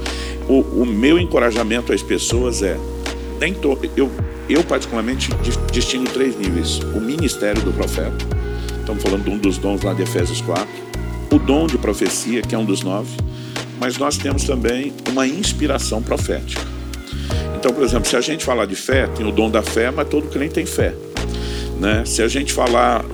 O, 0.49 0.61
o 0.61 0.87
meu 0.87 1.19
encorajamento 1.19 1.93
às 1.93 2.01
pessoas 2.01 2.63
é, 2.63 2.79
nem 3.41 3.53
to, 3.55 3.77
eu, 3.97 4.09
eu 4.49 4.63
particularmente 4.63 5.31
distingo 5.73 6.09
três 6.11 6.39
níveis. 6.39 6.79
O 6.95 7.01
ministério 7.01 7.61
do 7.63 7.73
profeta, 7.73 8.25
estamos 8.79 9.03
falando 9.03 9.25
de 9.25 9.31
um 9.31 9.39
dos 9.39 9.59
dons 9.59 9.83
lá 9.83 9.93
de 9.93 10.03
Efésios 10.03 10.41
4, 10.43 10.84
o 11.35 11.39
dom 11.39 11.67
de 11.67 11.77
profecia, 11.77 12.43
que 12.43 12.55
é 12.55 12.59
um 12.59 12.65
dos 12.65 12.83
nove, 12.83 13.11
mas 13.81 13.99
nós 13.99 14.17
temos 14.17 14.45
também 14.45 14.93
uma 15.11 15.27
inspiração 15.27 16.01
profética. 16.01 16.63
Então, 17.57 17.73
por 17.73 17.83
exemplo, 17.83 18.09
se 18.09 18.15
a 18.15 18.21
gente 18.21 18.45
falar 18.45 18.67
de 18.67 18.77
fé, 18.77 19.09
tem 19.09 19.27
o 19.27 19.33
dom 19.33 19.51
da 19.51 19.61
fé, 19.61 19.91
mas 19.91 20.09
todo 20.09 20.29
crente 20.29 20.55
tem 20.55 20.65
fé. 20.65 20.95
Né? 21.81 22.05
Se 22.07 22.23
a 22.23 22.29
gente 22.29 22.53
falar 22.53 23.05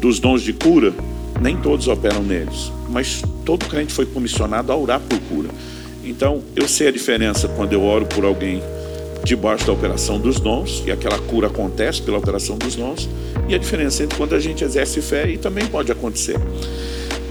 dos 0.00 0.18
dons 0.18 0.42
de 0.42 0.52
cura, 0.52 0.92
nem 1.40 1.56
todos 1.56 1.86
operam 1.86 2.20
neles, 2.20 2.72
mas 2.88 3.22
todo 3.44 3.64
crente 3.66 3.92
foi 3.92 4.06
comissionado 4.06 4.72
a 4.72 4.76
orar 4.76 5.00
por 5.00 5.20
cura. 5.20 5.48
Então, 6.02 6.42
eu 6.56 6.66
sei 6.66 6.88
a 6.88 6.90
diferença 6.90 7.46
quando 7.46 7.74
eu 7.74 7.84
oro 7.84 8.06
por 8.06 8.24
alguém 8.24 8.60
debaixo 9.22 9.64
da 9.66 9.72
operação 9.72 10.18
dos 10.18 10.40
dons, 10.40 10.82
e 10.84 10.90
aquela 10.90 11.18
cura 11.18 11.46
acontece 11.46 12.02
pela 12.02 12.18
operação 12.18 12.58
dos 12.58 12.74
dons, 12.74 13.08
e 13.48 13.54
a 13.54 13.58
diferença 13.58 14.02
entre 14.02 14.16
quando 14.16 14.34
a 14.34 14.40
gente 14.40 14.64
exerce 14.64 15.00
fé 15.00 15.28
e 15.28 15.38
também 15.38 15.66
pode 15.66 15.92
acontecer. 15.92 16.36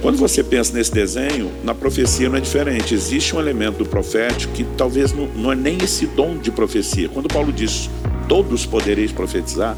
Quando 0.01 0.17
você 0.17 0.43
pensa 0.43 0.73
nesse 0.73 0.91
desenho, 0.91 1.51
na 1.63 1.73
profecia 1.73 2.29
não 2.29 2.37
é 2.37 2.41
diferente. 2.41 2.93
Existe 2.93 3.35
um 3.35 3.39
elemento 3.39 3.79
do 3.79 3.85
profético 3.85 4.53
que 4.53 4.63
talvez 4.77 5.11
não, 5.11 5.27
não 5.35 5.51
é 5.51 5.55
nem 5.55 5.77
esse 5.83 6.05
dom 6.05 6.37
de 6.37 6.51
profecia. 6.51 7.09
Quando 7.09 7.27
Paulo 7.27 7.51
diz 7.51 7.89
todos 8.27 8.65
podereis 8.65 9.11
profetizar, 9.11 9.75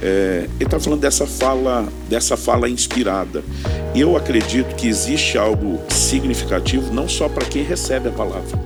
é, 0.00 0.46
ele 0.54 0.64
está 0.64 0.78
falando 0.78 1.00
dessa 1.00 1.26
fala, 1.26 1.88
dessa 2.08 2.36
fala 2.36 2.68
inspirada. 2.68 3.42
Eu 3.94 4.16
acredito 4.16 4.76
que 4.76 4.86
existe 4.86 5.36
algo 5.36 5.80
significativo 5.88 6.92
não 6.94 7.08
só 7.08 7.28
para 7.28 7.44
quem 7.44 7.64
recebe 7.64 8.08
a 8.08 8.12
palavra, 8.12 8.58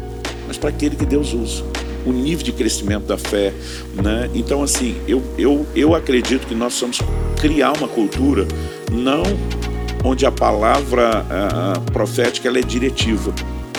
mas 0.46 0.58
para 0.58 0.68
aquele 0.68 0.94
que 0.94 1.06
Deus 1.06 1.32
usa. 1.32 1.64
O 2.04 2.12
nível 2.12 2.44
de 2.44 2.52
crescimento 2.52 3.06
da 3.06 3.16
fé, 3.16 3.52
né? 3.94 4.28
Então, 4.34 4.60
assim, 4.60 4.96
eu, 5.06 5.22
eu, 5.38 5.64
eu 5.74 5.94
acredito 5.94 6.48
que 6.48 6.54
nós 6.54 6.78
vamos 6.80 6.98
criar 7.40 7.72
uma 7.76 7.86
cultura 7.86 8.46
não 8.90 9.22
onde 10.04 10.26
a 10.26 10.32
palavra 10.32 11.24
a, 11.30 11.72
a 11.72 11.80
profética 11.92 12.48
ela 12.48 12.58
é 12.58 12.62
diretiva. 12.62 13.32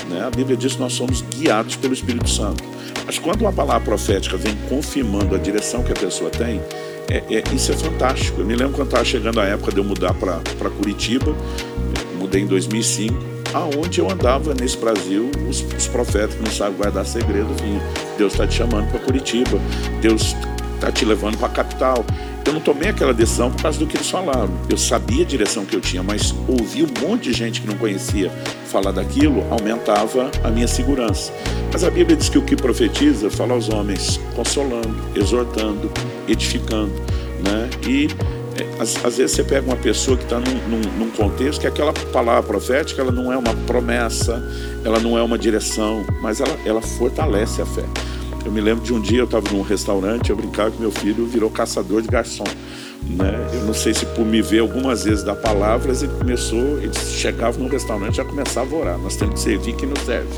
Né? 0.09 0.21
A 0.25 0.29
Bíblia 0.29 0.55
diz 0.55 0.73
que 0.73 0.79
nós 0.79 0.93
somos 0.93 1.21
guiados 1.21 1.75
pelo 1.75 1.93
Espírito 1.93 2.29
Santo. 2.29 2.63
Mas 3.05 3.19
quando 3.19 3.41
uma 3.41 3.51
palavra 3.51 3.81
profética 3.81 4.37
vem 4.37 4.55
confirmando 4.69 5.35
a 5.35 5.37
direção 5.37 5.83
que 5.83 5.91
a 5.91 5.95
pessoa 5.95 6.29
tem, 6.29 6.61
é, 7.09 7.17
é, 7.29 7.43
isso 7.53 7.71
é 7.71 7.75
fantástico. 7.75 8.41
Eu 8.41 8.45
me 8.45 8.55
lembro 8.55 8.73
quando 8.75 8.87
estava 8.87 9.05
chegando 9.05 9.39
a 9.39 9.45
época 9.45 9.71
de 9.71 9.77
eu 9.77 9.83
mudar 9.83 10.13
para 10.13 10.69
Curitiba, 10.69 11.35
mudei 12.17 12.41
em 12.41 12.47
2005, 12.47 13.15
aonde 13.53 13.99
eu 13.99 14.09
andava 14.09 14.53
nesse 14.53 14.77
Brasil, 14.77 15.29
os, 15.49 15.61
os 15.61 15.87
profetas 15.87 16.35
que 16.35 16.43
não 16.43 16.51
sabem 16.51 16.77
guardar 16.77 17.05
segredo 17.05 17.49
vinham. 17.61 17.81
Deus 18.17 18.33
está 18.33 18.47
te 18.47 18.55
chamando 18.55 18.89
para 18.89 18.99
Curitiba, 18.99 19.59
Deus 20.01 20.35
está 20.83 20.91
te 20.91 21.05
levando 21.05 21.37
para 21.37 21.47
a 21.47 21.51
capital. 21.51 22.05
Eu 22.45 22.51
não 22.51 22.59
tomei 22.59 22.89
aquela 22.89 23.13
decisão 23.13 23.49
por 23.49 23.61
causa 23.61 23.79
do 23.79 23.87
que 23.87 23.95
eles 23.95 24.09
falaram. 24.09 24.49
Eu 24.69 24.77
sabia 24.77 25.23
a 25.23 25.25
direção 25.25 25.65
que 25.65 25.73
eu 25.73 25.79
tinha, 25.79 26.03
mas 26.03 26.35
ouvir 26.47 26.83
um 26.83 27.07
monte 27.07 27.23
de 27.23 27.33
gente 27.33 27.61
que 27.61 27.67
não 27.67 27.77
conhecia 27.77 28.29
falar 28.67 28.91
daquilo 28.91 29.45
aumentava 29.49 30.29
a 30.43 30.49
minha 30.49 30.67
segurança. 30.67 31.31
Mas 31.71 31.83
a 31.85 31.89
Bíblia 31.89 32.17
diz 32.17 32.27
que 32.27 32.37
o 32.37 32.41
que 32.41 32.55
profetiza 32.55 33.29
fala 33.29 33.53
aos 33.53 33.69
homens 33.69 34.19
consolando, 34.35 34.93
exortando, 35.15 35.89
edificando. 36.27 36.91
Né? 37.43 37.69
E 37.87 38.07
é, 38.59 38.81
às, 38.81 39.03
às, 39.05 39.17
vezes 39.17 39.35
você 39.35 39.43
pega 39.43 39.65
uma 39.65 39.77
pessoa 39.77 40.17
que 40.17 40.23
está 40.23 40.39
num, 40.39 40.69
num, 40.69 40.81
num, 40.99 41.09
contexto 41.11 41.61
que 41.61 41.67
aquela 41.67 41.93
palavra 41.93 42.43
profética 42.43 43.01
ela 43.01 43.11
não 43.11 43.31
é 43.31 43.37
uma 43.37 43.53
promessa, 43.65 44.43
ela 44.83 44.99
não 44.99 45.17
é 45.17 45.23
uma 45.23 45.37
direção, 45.37 46.05
mas 46.21 46.41
ela, 46.41 46.55
ela 46.65 46.81
fortalece 46.81 47.61
a 47.61 47.65
fé. 47.65 47.85
Eu 48.45 48.51
me 48.51 48.59
lembro 48.59 48.83
de 48.83 48.93
um 48.93 48.99
dia 48.99 49.19
eu 49.19 49.25
estava 49.25 49.49
num 49.51 49.61
restaurante, 49.61 50.29
eu 50.29 50.35
brincava 50.35 50.71
que 50.71 50.79
meu 50.79 50.91
filho 50.91 51.25
virou 51.25 51.49
caçador 51.49 52.01
de 52.01 52.09
garçom. 52.09 52.43
Né? 53.03 53.49
Eu 53.53 53.65
não 53.65 53.73
sei 53.73 53.93
se 53.93 54.05
por 54.07 54.25
me 54.25 54.41
ver 54.41 54.59
algumas 54.59 55.05
vezes 55.05 55.23
dar 55.23 55.35
palavras, 55.35 56.03
ele 56.03 56.13
começou, 56.13 56.77
ele 56.77 56.93
chegava 56.93 57.57
no 57.57 57.67
restaurante 57.67 58.17
já 58.17 58.25
começava 58.25 58.75
a 58.75 58.79
orar. 58.79 58.97
Nós 58.97 59.15
temos 59.15 59.35
que 59.35 59.39
servir 59.39 59.73
quem 59.75 59.87
nos 59.87 59.99
serve. 60.01 60.29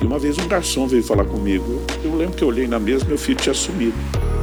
E 0.00 0.04
uma 0.04 0.18
vez 0.18 0.38
um 0.38 0.48
garçom 0.48 0.86
veio 0.86 1.02
falar 1.02 1.24
comigo. 1.24 1.82
Eu 2.02 2.16
lembro 2.16 2.36
que 2.36 2.44
eu 2.44 2.48
olhei 2.48 2.66
na 2.66 2.78
mesa, 2.78 3.04
meu 3.04 3.18
filho 3.18 3.38
tinha 3.38 3.54
sumido. 3.54 3.94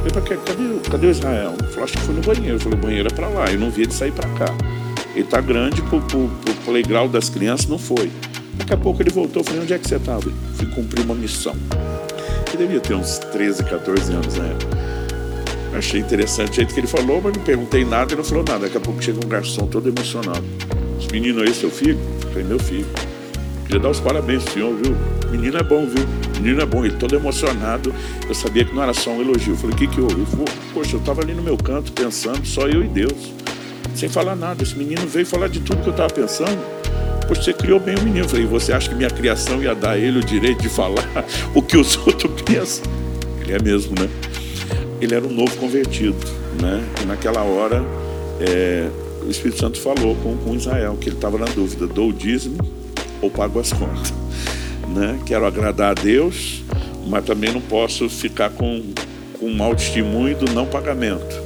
Eu 0.04 0.10
falei, 0.10 0.38
cadê, 0.44 0.90
cadê 0.90 1.06
o 1.06 1.10
Israel? 1.10 1.54
Ele 1.58 1.68
falou, 1.68 1.84
acho 1.84 1.92
que 1.94 2.00
foi 2.00 2.14
no 2.14 2.20
banheiro. 2.20 2.56
Eu 2.56 2.60
falei, 2.60 2.78
o 2.78 2.82
banheiro 2.82 3.08
é 3.08 3.14
para 3.14 3.28
lá. 3.28 3.50
Eu 3.50 3.58
não 3.58 3.70
vi 3.70 3.82
ele 3.82 3.92
sair 3.92 4.12
para 4.12 4.28
cá. 4.30 4.54
Ele 5.14 5.24
tá 5.24 5.40
grande 5.40 5.80
pro, 5.82 6.00
pro 6.00 6.28
playground 6.64 7.10
das 7.10 7.28
crianças, 7.28 7.66
não 7.66 7.78
foi. 7.78 8.10
Daqui 8.54 8.72
a 8.72 8.76
pouco 8.76 9.02
ele 9.02 9.10
voltou, 9.10 9.42
falei, 9.42 9.62
onde 9.62 9.72
é 9.72 9.78
que 9.78 9.88
você 9.88 9.96
estava? 9.96 10.22
Fui 10.56 10.66
cumprir 10.74 11.04
uma 11.04 11.14
missão 11.14 11.54
que 12.54 12.58
devia 12.58 12.80
ter 12.80 12.94
uns 12.94 13.18
13, 13.18 13.64
14 13.64 14.12
anos 14.12 14.36
na 14.36 14.44
época. 14.44 14.76
Achei 15.76 16.00
interessante 16.00 16.52
o 16.52 16.54
jeito 16.54 16.72
que 16.72 16.80
ele 16.80 16.86
falou, 16.86 17.20
mas 17.20 17.36
não 17.36 17.42
perguntei 17.42 17.84
nada, 17.84 18.12
ele 18.12 18.22
não 18.22 18.24
falou 18.24 18.44
nada. 18.44 18.60
Daqui 18.60 18.76
a 18.76 18.80
pouco 18.80 19.02
chega 19.02 19.18
um 19.24 19.28
garçom 19.28 19.66
todo 19.66 19.88
emocionado. 19.88 20.44
Os 20.96 21.08
meninos 21.08 21.42
aí, 21.42 21.52
seu 21.52 21.68
filho? 21.68 21.98
Eu 22.22 22.28
falei, 22.30 22.44
meu 22.44 22.58
filho. 22.60 22.86
Queria 23.66 23.80
dar 23.80 23.90
os 23.90 23.98
parabéns 23.98 24.44
pro 24.44 24.52
senhor, 24.52 24.76
viu? 24.76 24.94
Menino 25.32 25.58
é 25.58 25.62
bom, 25.64 25.84
viu? 25.84 26.06
Menino 26.40 26.62
é 26.62 26.66
bom. 26.66 26.84
Ele 26.84 26.94
todo 26.96 27.16
emocionado. 27.16 27.92
Eu 28.28 28.34
sabia 28.34 28.64
que 28.64 28.72
não 28.72 28.84
era 28.84 28.94
só 28.94 29.10
um 29.10 29.20
elogio. 29.20 29.54
Eu 29.54 29.56
falei, 29.56 29.74
o 29.74 29.78
que 29.78 29.88
que 29.88 30.00
houve? 30.00 30.14
Ele 30.14 30.26
falou, 30.26 30.46
poxa, 30.72 30.94
eu 30.94 31.00
estava 31.00 31.22
ali 31.22 31.34
no 31.34 31.42
meu 31.42 31.56
canto 31.56 31.90
pensando, 31.90 32.46
só 32.46 32.68
eu 32.68 32.84
e 32.84 32.88
Deus. 32.88 33.32
Sem 33.96 34.08
falar 34.08 34.36
nada. 34.36 34.62
Esse 34.62 34.76
menino 34.76 35.04
veio 35.08 35.26
falar 35.26 35.48
de 35.48 35.58
tudo 35.58 35.82
que 35.82 35.88
eu 35.88 35.92
estava 35.92 36.12
pensando. 36.12 36.73
Poxa, 37.26 37.42
você 37.42 37.52
criou 37.52 37.80
bem 37.80 37.94
o 37.96 38.02
menino. 38.02 38.24
Eu 38.24 38.28
falei, 38.28 38.46
você 38.46 38.72
acha 38.72 38.88
que 38.88 38.94
minha 38.94 39.10
criação 39.10 39.62
ia 39.62 39.74
dar 39.74 39.92
a 39.92 39.98
ele 39.98 40.18
o 40.18 40.24
direito 40.24 40.62
de 40.62 40.68
falar 40.68 41.04
o 41.54 41.62
que 41.62 41.76
os 41.76 41.96
outros 42.06 42.42
pensam? 42.42 42.84
Ele 43.40 43.52
é 43.52 43.62
mesmo, 43.62 43.94
né? 43.98 44.08
Ele 45.00 45.14
era 45.14 45.26
um 45.26 45.32
novo 45.32 45.54
convertido, 45.56 46.16
né? 46.60 46.82
E 47.02 47.06
naquela 47.06 47.42
hora, 47.42 47.82
é, 48.40 48.88
o 49.24 49.30
Espírito 49.30 49.60
Santo 49.60 49.80
falou 49.80 50.14
com, 50.16 50.36
com 50.36 50.54
Israel, 50.54 50.96
que 51.00 51.08
ele 51.08 51.16
estava 51.16 51.38
na 51.38 51.46
dúvida: 51.46 51.86
dou 51.86 52.10
o 52.10 52.12
dízimo 52.12 52.58
ou 53.20 53.30
pago 53.30 53.58
as 53.58 53.72
contas? 53.72 54.12
Né? 54.86 55.18
Quero 55.26 55.44
agradar 55.44 55.90
a 55.90 55.94
Deus, 55.94 56.62
mas 57.08 57.24
também 57.24 57.50
não 57.50 57.60
posso 57.60 58.08
ficar 58.08 58.50
com, 58.50 58.92
com 59.40 59.46
um 59.46 59.54
mau 59.56 59.74
testemunho 59.74 60.36
do 60.36 60.52
não 60.52 60.66
pagamento. 60.66 61.43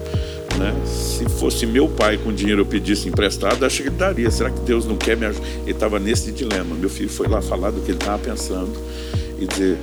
Né? 0.58 0.74
Se 0.84 1.24
fosse 1.28 1.66
meu 1.66 1.88
pai 1.88 2.18
com 2.18 2.32
dinheiro 2.32 2.62
eu 2.62 2.66
pedisse 2.66 3.08
emprestado, 3.08 3.64
acho 3.64 3.82
que 3.82 3.88
ele 3.88 3.96
daria. 3.96 4.30
Será 4.30 4.50
que 4.50 4.60
Deus 4.60 4.84
não 4.84 4.96
quer 4.96 5.16
me 5.16 5.26
ajudar? 5.26 5.46
Ele 5.62 5.70
estava 5.70 5.98
nesse 5.98 6.32
dilema. 6.32 6.74
Meu 6.74 6.90
filho 6.90 7.08
foi 7.08 7.28
lá 7.28 7.40
falar 7.40 7.70
do 7.70 7.80
que 7.80 7.92
ele 7.92 7.98
estava 7.98 8.18
pensando 8.18 8.72
e 9.38 9.46
dizer: 9.46 9.78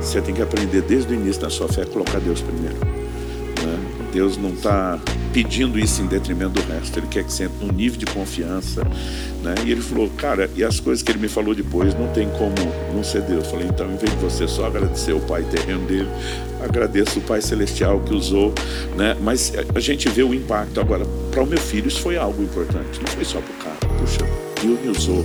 você 0.00 0.20
tem 0.20 0.34
que 0.34 0.42
aprender 0.42 0.82
desde 0.82 1.12
o 1.12 1.14
início 1.14 1.42
da 1.42 1.50
sua 1.50 1.68
fé 1.68 1.82
a 1.82 1.86
colocar 1.86 2.20
Deus 2.20 2.40
primeiro. 2.40 2.93
Deus 4.14 4.36
não 4.36 4.50
está 4.50 4.96
pedindo 5.32 5.76
isso 5.76 6.00
em 6.00 6.06
detrimento 6.06 6.62
do 6.62 6.72
resto. 6.72 7.00
Ele 7.00 7.08
quer 7.08 7.24
que 7.24 7.32
você 7.32 7.46
entre 7.46 7.66
num 7.66 7.72
nível 7.72 7.98
de 7.98 8.06
confiança. 8.06 8.84
Né? 9.42 9.56
E 9.66 9.72
ele 9.72 9.80
falou, 9.80 10.08
cara, 10.10 10.48
e 10.54 10.62
as 10.62 10.78
coisas 10.78 11.02
que 11.02 11.10
ele 11.10 11.18
me 11.18 11.26
falou 11.26 11.52
depois, 11.52 11.98
não 11.98 12.06
tem 12.12 12.28
como 12.30 12.54
não 12.94 13.02
ser 13.02 13.22
Deus. 13.22 13.44
Eu 13.44 13.50
falei, 13.50 13.66
então, 13.66 13.92
em 13.92 13.96
vez 13.96 14.12
de 14.12 14.16
você 14.18 14.46
só 14.46 14.66
agradecer 14.66 15.12
o 15.12 15.20
Pai 15.20 15.42
terreno 15.42 15.84
dele, 15.86 16.08
agradeço 16.62 17.18
o 17.18 17.22
Pai 17.22 17.42
Celestial 17.42 17.98
que 18.00 18.14
usou. 18.14 18.54
Né? 18.96 19.16
Mas 19.20 19.52
a 19.74 19.80
gente 19.80 20.08
vê 20.08 20.22
o 20.22 20.32
impacto. 20.32 20.80
Agora, 20.80 21.04
para 21.32 21.42
o 21.42 21.46
meu 21.46 21.58
filho, 21.58 21.88
isso 21.88 22.00
foi 22.00 22.16
algo 22.16 22.40
importante. 22.40 23.00
Não 23.00 23.08
foi 23.08 23.24
só 23.24 23.40
para 23.40 23.52
o 23.52 23.56
cara. 23.64 23.94
Puxa, 23.98 24.20
Deus 24.62 24.80
me 24.80 24.90
usou. 24.90 25.24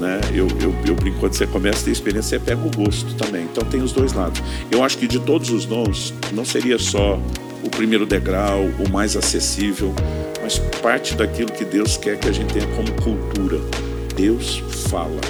Né? 0.00 0.18
Eu, 0.32 0.48
eu, 0.62 0.74
eu 0.86 0.94
brinco, 0.94 1.20
quando 1.20 1.34
você 1.34 1.46
começa 1.46 1.82
a 1.82 1.84
ter 1.84 1.90
experiência, 1.90 2.38
você 2.38 2.44
pega 2.44 2.66
o 2.66 2.70
gosto 2.70 3.14
também. 3.16 3.44
Então 3.44 3.62
tem 3.64 3.82
os 3.82 3.92
dois 3.92 4.14
lados. 4.14 4.42
Eu 4.70 4.82
acho 4.82 4.96
que 4.96 5.06
de 5.06 5.20
todos 5.20 5.50
os 5.50 5.66
dons, 5.66 6.14
não 6.32 6.44
seria 6.44 6.78
só 6.78 7.20
o 7.62 7.68
primeiro 7.68 8.06
degrau, 8.06 8.62
o 8.62 8.90
mais 8.90 9.14
acessível, 9.14 9.94
mas 10.42 10.58
parte 10.80 11.14
daquilo 11.14 11.52
que 11.52 11.66
Deus 11.66 11.98
quer 11.98 12.18
que 12.18 12.28
a 12.28 12.32
gente 12.32 12.50
tenha 12.50 12.66
como 12.68 12.90
cultura. 13.02 13.60
Deus 14.16 14.62
fala. 14.88 15.20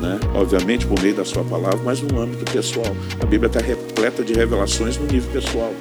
Né? 0.00 0.18
Obviamente 0.34 0.86
por 0.86 1.00
meio 1.02 1.14
da 1.14 1.24
sua 1.24 1.44
palavra, 1.44 1.80
mas 1.84 2.00
no 2.00 2.18
âmbito 2.18 2.50
pessoal. 2.50 2.96
A 3.20 3.26
Bíblia 3.26 3.48
está 3.48 3.60
repleta 3.60 4.24
de 4.24 4.32
revelações 4.32 4.96
no 4.96 5.06
nível 5.06 5.30
pessoal. 5.30 5.72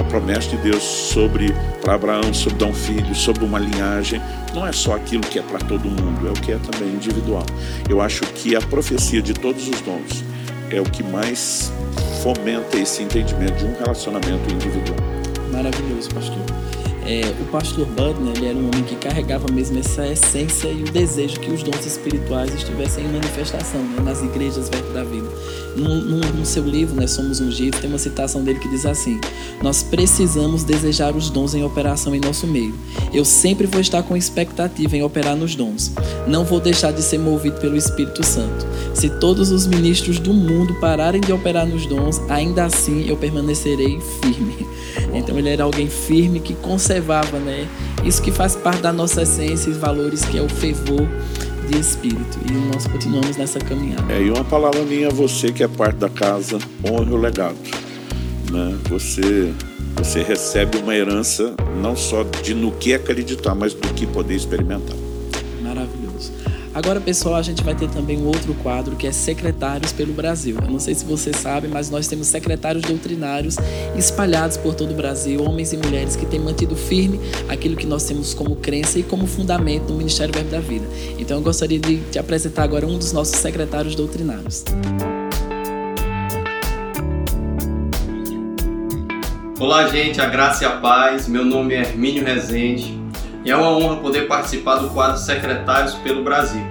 A 0.00 0.04
promessa 0.04 0.48
de 0.48 0.56
Deus 0.56 0.82
sobre 0.82 1.54
para 1.82 1.94
Abraão, 1.94 2.32
sobre 2.32 2.58
dar 2.58 2.66
um 2.66 2.74
filho, 2.74 3.14
sobre 3.14 3.44
uma 3.44 3.58
linhagem, 3.58 4.20
não 4.54 4.66
é 4.66 4.72
só 4.72 4.94
aquilo 4.94 5.22
que 5.22 5.38
é 5.38 5.42
para 5.42 5.58
todo 5.58 5.84
mundo, 5.88 6.26
é 6.26 6.30
o 6.30 6.34
que 6.34 6.52
é 6.52 6.58
também 6.58 6.94
individual. 6.94 7.44
Eu 7.88 8.00
acho 8.00 8.22
que 8.32 8.56
a 8.56 8.60
profecia 8.60 9.20
de 9.20 9.34
todos 9.34 9.68
os 9.68 9.80
dons 9.82 10.24
é 10.70 10.80
o 10.80 10.84
que 10.84 11.02
mais 11.02 11.70
fomenta 12.22 12.78
esse 12.78 13.02
entendimento 13.02 13.58
de 13.58 13.66
um 13.66 13.74
relacionamento 13.78 14.50
individual 14.50 14.98
maravilhoso, 15.50 16.08
pastor. 16.14 16.69
É, 17.06 17.22
o 17.40 17.44
pastor 17.46 17.86
Bud, 17.86 18.20
né, 18.20 18.32
ele 18.36 18.46
era 18.46 18.56
um 18.56 18.68
homem 18.68 18.82
que 18.84 18.94
carregava 18.96 19.46
mesmo 19.52 19.78
essa 19.78 20.06
essência 20.06 20.68
e 20.68 20.82
o 20.82 20.90
desejo 20.90 21.40
que 21.40 21.50
os 21.50 21.62
dons 21.62 21.84
espirituais 21.86 22.54
estivessem 22.54 23.04
em 23.04 23.08
manifestação 23.08 23.80
né, 23.80 24.02
nas 24.02 24.22
igrejas 24.22 24.68
Verbo 24.68 24.92
da 24.92 25.02
Vida. 25.02 25.28
No, 25.76 25.94
no, 25.94 26.18
no, 26.18 26.44
seu 26.44 26.64
livro, 26.64 26.94
né, 26.94 27.06
Somos 27.06 27.40
Ungidos, 27.40 27.80
tem 27.80 27.88
uma 27.88 27.98
citação 27.98 28.42
dele 28.42 28.58
que 28.58 28.68
diz 28.68 28.84
assim: 28.84 29.20
Nós 29.62 29.82
precisamos 29.82 30.64
desejar 30.64 31.14
os 31.14 31.30
dons 31.30 31.54
em 31.54 31.64
operação 31.64 32.14
em 32.14 32.20
nosso 32.20 32.46
meio. 32.46 32.74
Eu 33.12 33.24
sempre 33.24 33.66
vou 33.66 33.80
estar 33.80 34.02
com 34.02 34.16
expectativa 34.16 34.96
em 34.96 35.02
operar 35.02 35.36
nos 35.36 35.54
dons. 35.54 35.92
Não 36.26 36.44
vou 36.44 36.60
deixar 36.60 36.92
de 36.92 37.02
ser 37.02 37.18
movido 37.18 37.60
pelo 37.60 37.76
Espírito 37.76 38.24
Santo. 38.24 38.66
Se 38.94 39.08
todos 39.08 39.50
os 39.50 39.66
ministros 39.66 40.18
do 40.18 40.34
mundo 40.34 40.74
pararem 40.80 41.20
de 41.20 41.32
operar 41.32 41.66
nos 41.66 41.86
dons, 41.86 42.20
ainda 42.28 42.64
assim 42.64 43.08
eu 43.08 43.16
permanecerei 43.16 44.00
firme. 44.20 44.66
Então 45.14 45.38
ele 45.38 45.48
era 45.48 45.64
alguém 45.64 45.88
firme 45.88 46.40
que 46.40 46.54
conservava, 46.54 47.38
né? 47.38 47.66
Isso 48.04 48.22
que 48.22 48.30
faz 48.30 48.56
parte 48.56 48.80
da 48.80 48.92
nossa 48.92 49.22
essência 49.22 49.70
e 49.70 49.72
valores, 49.72 50.24
que 50.24 50.38
é 50.38 50.42
o 50.42 50.48
fervor 50.48 51.06
de 51.68 51.78
espírito. 51.78 52.38
E 52.48 52.52
nós 52.72 52.86
continuamos 52.86 53.36
nessa 53.36 53.58
caminhada. 53.58 54.12
É, 54.12 54.22
e 54.22 54.30
uma 54.30 54.44
palavra 54.44 54.82
minha 54.82 55.08
a 55.08 55.12
você 55.12 55.52
que 55.52 55.62
é 55.62 55.68
parte 55.68 55.96
da 55.96 56.08
casa, 56.08 56.58
honre 56.84 57.12
o 57.12 57.16
legado. 57.16 57.56
Né? 58.50 58.78
Você, 58.88 59.52
você 59.96 60.22
recebe 60.22 60.78
uma 60.78 60.94
herança 60.94 61.54
não 61.80 61.94
só 61.96 62.24
de 62.42 62.54
no 62.54 62.72
que 62.72 62.94
acreditar, 62.94 63.54
mas 63.54 63.74
do 63.74 63.88
que 63.94 64.06
poder 64.06 64.34
experimentar. 64.34 64.96
Agora, 66.72 67.00
pessoal, 67.00 67.34
a 67.34 67.42
gente 67.42 67.64
vai 67.64 67.74
ter 67.74 67.90
também 67.90 68.16
um 68.16 68.26
outro 68.26 68.54
quadro 68.62 68.94
que 68.94 69.04
é 69.04 69.10
Secretários 69.10 69.92
pelo 69.92 70.12
Brasil. 70.12 70.56
Eu 70.62 70.70
não 70.70 70.78
sei 70.78 70.94
se 70.94 71.04
você 71.04 71.32
sabe, 71.32 71.66
mas 71.66 71.90
nós 71.90 72.06
temos 72.06 72.28
secretários 72.28 72.84
doutrinários 72.84 73.56
espalhados 73.96 74.56
por 74.56 74.76
todo 74.76 74.92
o 74.92 74.94
Brasil, 74.94 75.42
homens 75.42 75.72
e 75.72 75.76
mulheres 75.76 76.14
que 76.14 76.24
têm 76.24 76.38
mantido 76.38 76.76
firme 76.76 77.20
aquilo 77.48 77.74
que 77.74 77.86
nós 77.86 78.04
temos 78.04 78.34
como 78.34 78.54
crença 78.54 79.00
e 79.00 79.02
como 79.02 79.26
fundamento 79.26 79.90
no 79.90 79.98
Ministério 79.98 80.32
Verbo 80.32 80.50
da 80.50 80.60
Vida. 80.60 80.86
Então, 81.18 81.38
eu 81.38 81.42
gostaria 81.42 81.78
de 81.78 81.98
te 82.02 82.20
apresentar 82.20 82.62
agora 82.62 82.86
um 82.86 82.96
dos 82.96 83.12
nossos 83.12 83.36
secretários 83.36 83.96
doutrinários. 83.96 84.64
Olá, 89.58 89.88
gente, 89.88 90.20
a 90.20 90.26
graça 90.26 90.62
e 90.62 90.66
a 90.68 90.76
paz. 90.76 91.26
Meu 91.26 91.44
nome 91.44 91.74
é 91.74 91.80
Hermínio 91.80 92.24
Rezende. 92.24 92.99
E 93.44 93.50
é 93.50 93.56
uma 93.56 93.70
honra 93.70 93.96
poder 93.96 94.26
participar 94.26 94.76
do 94.76 94.90
quadro 94.90 95.18
Secretários 95.18 95.94
pelo 95.94 96.22
Brasil. 96.22 96.62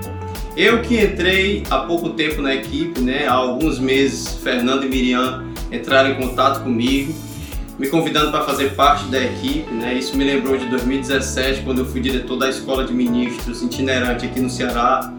Eu 0.56 0.82
que 0.82 1.02
entrei 1.02 1.64
há 1.70 1.80
pouco 1.80 2.10
tempo 2.12 2.42
na 2.42 2.54
equipe, 2.54 3.00
né, 3.00 3.28
há 3.28 3.34
alguns 3.34 3.80
meses, 3.80 4.36
Fernando 4.44 4.86
e 4.86 4.90
Miriam 4.90 5.46
entraram 5.72 6.12
em 6.12 6.16
contato 6.16 6.64
comigo, 6.64 7.14
me 7.78 7.88
convidando 7.88 8.30
para 8.32 8.44
fazer 8.44 8.76
parte 8.76 9.06
da 9.06 9.24
equipe. 9.24 9.72
Né, 9.72 9.96
isso 9.96 10.16
me 10.16 10.24
lembrou 10.24 10.58
de 10.58 10.66
2017, 10.66 11.62
quando 11.62 11.80
eu 11.80 11.86
fui 11.86 12.02
diretor 12.02 12.38
da 12.38 12.50
Escola 12.50 12.84
de 12.84 12.94
Ministros 12.94 13.62
itinerante 13.64 14.26
aqui 14.26 14.40
no 14.40 14.50
Ceará. 14.50 15.12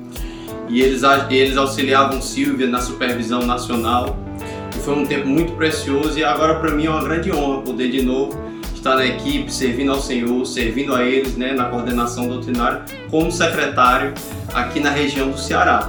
E 0.69 0.81
eles, 0.81 1.03
eles 1.31 1.57
auxiliavam 1.57 2.23
Silvia 2.23 2.69
na 2.69 2.81
supervisão 2.81 3.45
nacional. 3.45 4.17
E 4.77 4.79
foi 4.79 4.95
um 4.95 5.05
tempo 5.05 5.27
muito 5.27 5.53
precioso 5.55 6.17
e 6.17 6.23
agora 6.23 6.61
para 6.61 6.71
mim 6.71 6.87
é 6.87 6.91
uma 6.91 7.03
grande 7.03 7.33
honra 7.33 7.63
poder 7.63 7.91
de 7.91 8.03
novo 8.03 8.50
estar 8.81 8.97
na 8.97 9.07
equipe, 9.07 9.53
servindo 9.53 9.93
ao 9.93 10.01
Senhor, 10.01 10.45
servindo 10.45 10.95
a 10.95 11.05
eles 11.05 11.37
né, 11.37 11.53
na 11.53 11.65
coordenação 11.65 12.27
doutrinária, 12.27 12.83
como 13.11 13.31
secretário 13.31 14.15
aqui 14.53 14.81
na 14.81 14.91
região 14.91 15.31
do 15.31 15.39
Ceará. 15.39 15.89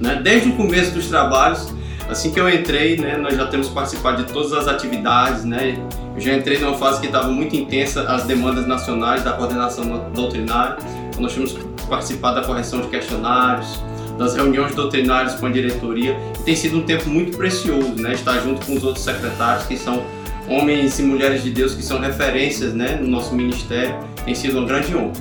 Né? 0.00 0.20
Desde 0.22 0.48
o 0.48 0.52
começo 0.56 0.92
dos 0.92 1.08
trabalhos, 1.08 1.74
assim 2.08 2.30
que 2.30 2.40
eu 2.40 2.48
entrei, 2.48 2.96
né, 2.96 3.16
nós 3.16 3.36
já 3.36 3.46
temos 3.46 3.68
participado 3.68 4.24
de 4.24 4.32
todas 4.32 4.52
as 4.52 4.68
atividades. 4.68 5.44
Né? 5.44 5.78
Eu 6.14 6.20
já 6.20 6.32
entrei 6.34 6.58
numa 6.58 6.76
fase 6.76 7.00
que 7.00 7.06
estava 7.06 7.28
muito 7.28 7.56
intensa, 7.56 8.02
as 8.02 8.24
demandas 8.24 8.66
nacionais 8.66 9.22
da 9.24 9.32
coordenação 9.32 10.10
doutrinária. 10.14 10.76
Então, 11.08 11.22
nós 11.22 11.34
temos 11.34 11.58
participado 11.88 12.40
da 12.40 12.46
correção 12.46 12.80
de 12.80 12.88
questionários, 12.88 13.82
das 14.16 14.34
reuniões 14.36 14.74
doutrinárias 14.74 15.34
com 15.34 15.46
a 15.46 15.50
diretoria. 15.50 16.16
E 16.38 16.42
tem 16.44 16.54
sido 16.54 16.78
um 16.78 16.82
tempo 16.82 17.08
muito 17.08 17.36
precioso, 17.36 17.94
né? 17.96 18.12
estar 18.12 18.38
junto 18.40 18.64
com 18.64 18.76
os 18.76 18.84
outros 18.84 19.04
secretários 19.04 19.66
que 19.66 19.76
são 19.76 20.04
homens 20.48 20.98
e 20.98 21.02
mulheres 21.02 21.42
de 21.42 21.50
Deus 21.50 21.74
que 21.74 21.82
são 21.82 22.00
referências 22.00 22.72
né, 22.74 22.98
no 23.00 23.08
nosso 23.08 23.34
ministério, 23.34 23.96
tem 24.24 24.34
sido 24.34 24.58
uma 24.58 24.66
grande 24.66 24.94
honra. 24.94 25.12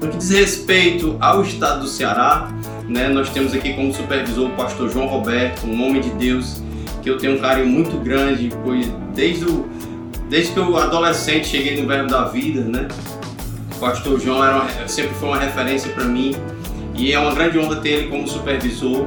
No 0.00 0.08
que 0.08 0.16
diz 0.16 0.30
respeito 0.30 1.16
ao 1.20 1.42
estado 1.42 1.80
do 1.80 1.86
Ceará, 1.86 2.50
né, 2.88 3.08
nós 3.08 3.30
temos 3.30 3.52
aqui 3.52 3.74
como 3.74 3.92
supervisor 3.92 4.48
o 4.48 4.56
pastor 4.56 4.90
João 4.90 5.06
Roberto, 5.06 5.66
um 5.66 5.86
homem 5.86 6.00
de 6.00 6.10
Deus 6.10 6.62
que 7.02 7.08
eu 7.08 7.18
tenho 7.18 7.36
um 7.36 7.38
carinho 7.38 7.66
muito 7.66 7.96
grande, 7.98 8.50
pois 8.62 8.90
desde, 9.14 9.44
o, 9.44 9.68
desde 10.28 10.52
que 10.52 10.58
eu 10.58 10.76
adolescente 10.76 11.48
cheguei 11.48 11.80
no 11.80 11.88
Verbo 11.88 12.08
da 12.08 12.24
Vida, 12.24 12.62
né, 12.62 12.88
o 13.74 13.78
pastor 13.78 14.20
João 14.20 14.44
era 14.44 14.56
uma, 14.56 14.88
sempre 14.88 15.14
foi 15.14 15.28
uma 15.28 15.38
referência 15.38 15.90
para 15.92 16.04
mim 16.04 16.34
e 16.94 17.12
é 17.12 17.18
uma 17.18 17.34
grande 17.34 17.58
honra 17.58 17.76
ter 17.76 17.90
ele 17.90 18.08
como 18.08 18.28
supervisor 18.28 19.06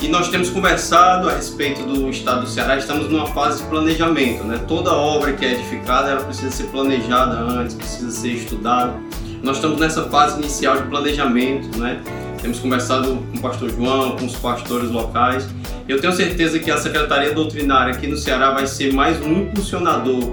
e 0.00 0.08
nós 0.08 0.28
temos 0.28 0.48
conversado 0.48 1.28
a 1.28 1.32
respeito 1.32 1.82
do 1.82 2.08
estado 2.08 2.42
do 2.42 2.46
Ceará, 2.46 2.76
estamos 2.76 3.10
numa 3.10 3.26
fase 3.26 3.62
de 3.62 3.68
planejamento, 3.68 4.44
né? 4.44 4.60
Toda 4.68 4.92
obra 4.92 5.32
que 5.32 5.44
é 5.44 5.54
edificada, 5.54 6.10
ela 6.10 6.24
precisa 6.24 6.50
ser 6.50 6.64
planejada 6.64 7.36
antes, 7.36 7.74
precisa 7.74 8.10
ser 8.10 8.32
estudada. 8.32 8.94
Nós 9.42 9.56
estamos 9.56 9.78
nessa 9.80 10.04
fase 10.04 10.38
inicial 10.38 10.76
de 10.76 10.88
planejamento, 10.88 11.78
né? 11.78 12.00
Temos 12.40 12.60
conversado 12.60 13.16
com 13.16 13.38
o 13.38 13.40
pastor 13.40 13.70
João, 13.70 14.16
com 14.16 14.26
os 14.26 14.36
pastores 14.36 14.90
locais. 14.90 15.48
Eu 15.88 16.00
tenho 16.00 16.12
certeza 16.12 16.58
que 16.60 16.70
a 16.70 16.76
Secretaria 16.76 17.34
Doutrinária 17.34 17.92
aqui 17.92 18.06
no 18.06 18.16
Ceará 18.16 18.52
vai 18.52 18.66
ser 18.66 18.92
mais 18.92 19.20
um 19.20 19.42
impulsionador 19.42 20.32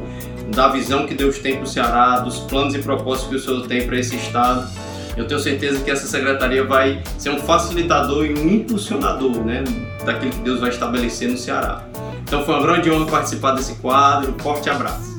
da 0.54 0.68
visão 0.68 1.08
que 1.08 1.16
Deus 1.16 1.40
tem 1.40 1.56
para 1.56 1.64
o 1.64 1.68
Ceará, 1.68 2.20
dos 2.20 2.40
planos 2.42 2.76
e 2.76 2.80
propósitos 2.80 3.30
que 3.30 3.36
o 3.36 3.40
Senhor 3.40 3.66
tem 3.66 3.88
para 3.88 3.98
esse 3.98 4.16
estado 4.16 4.85
eu 5.18 5.26
tenho 5.26 5.40
certeza 5.40 5.80
que 5.80 5.90
essa 5.90 6.08
secretaria 6.08 6.64
vai 6.66 7.02
ser 7.18 7.30
um 7.30 7.40
facilitador 7.40 8.26
e 8.26 8.34
um 8.34 8.50
impulsionador 8.50 9.44
né, 9.46 9.64
daquilo 10.06 10.32
que 10.32 10.42
Deus 10.42 10.60
vai 10.60 10.70
estabelecer 10.70 11.30
no 11.30 11.38
Ceará. 11.38 11.88
Então 12.24 12.44
foi 12.44 12.56
uma 12.56 12.64
grande 12.64 12.92
honra 12.92 13.06
participar 13.06 13.52
desse 13.52 13.76
quadro. 13.76 14.36
Forte 14.40 14.70
abraço. 14.70 15.16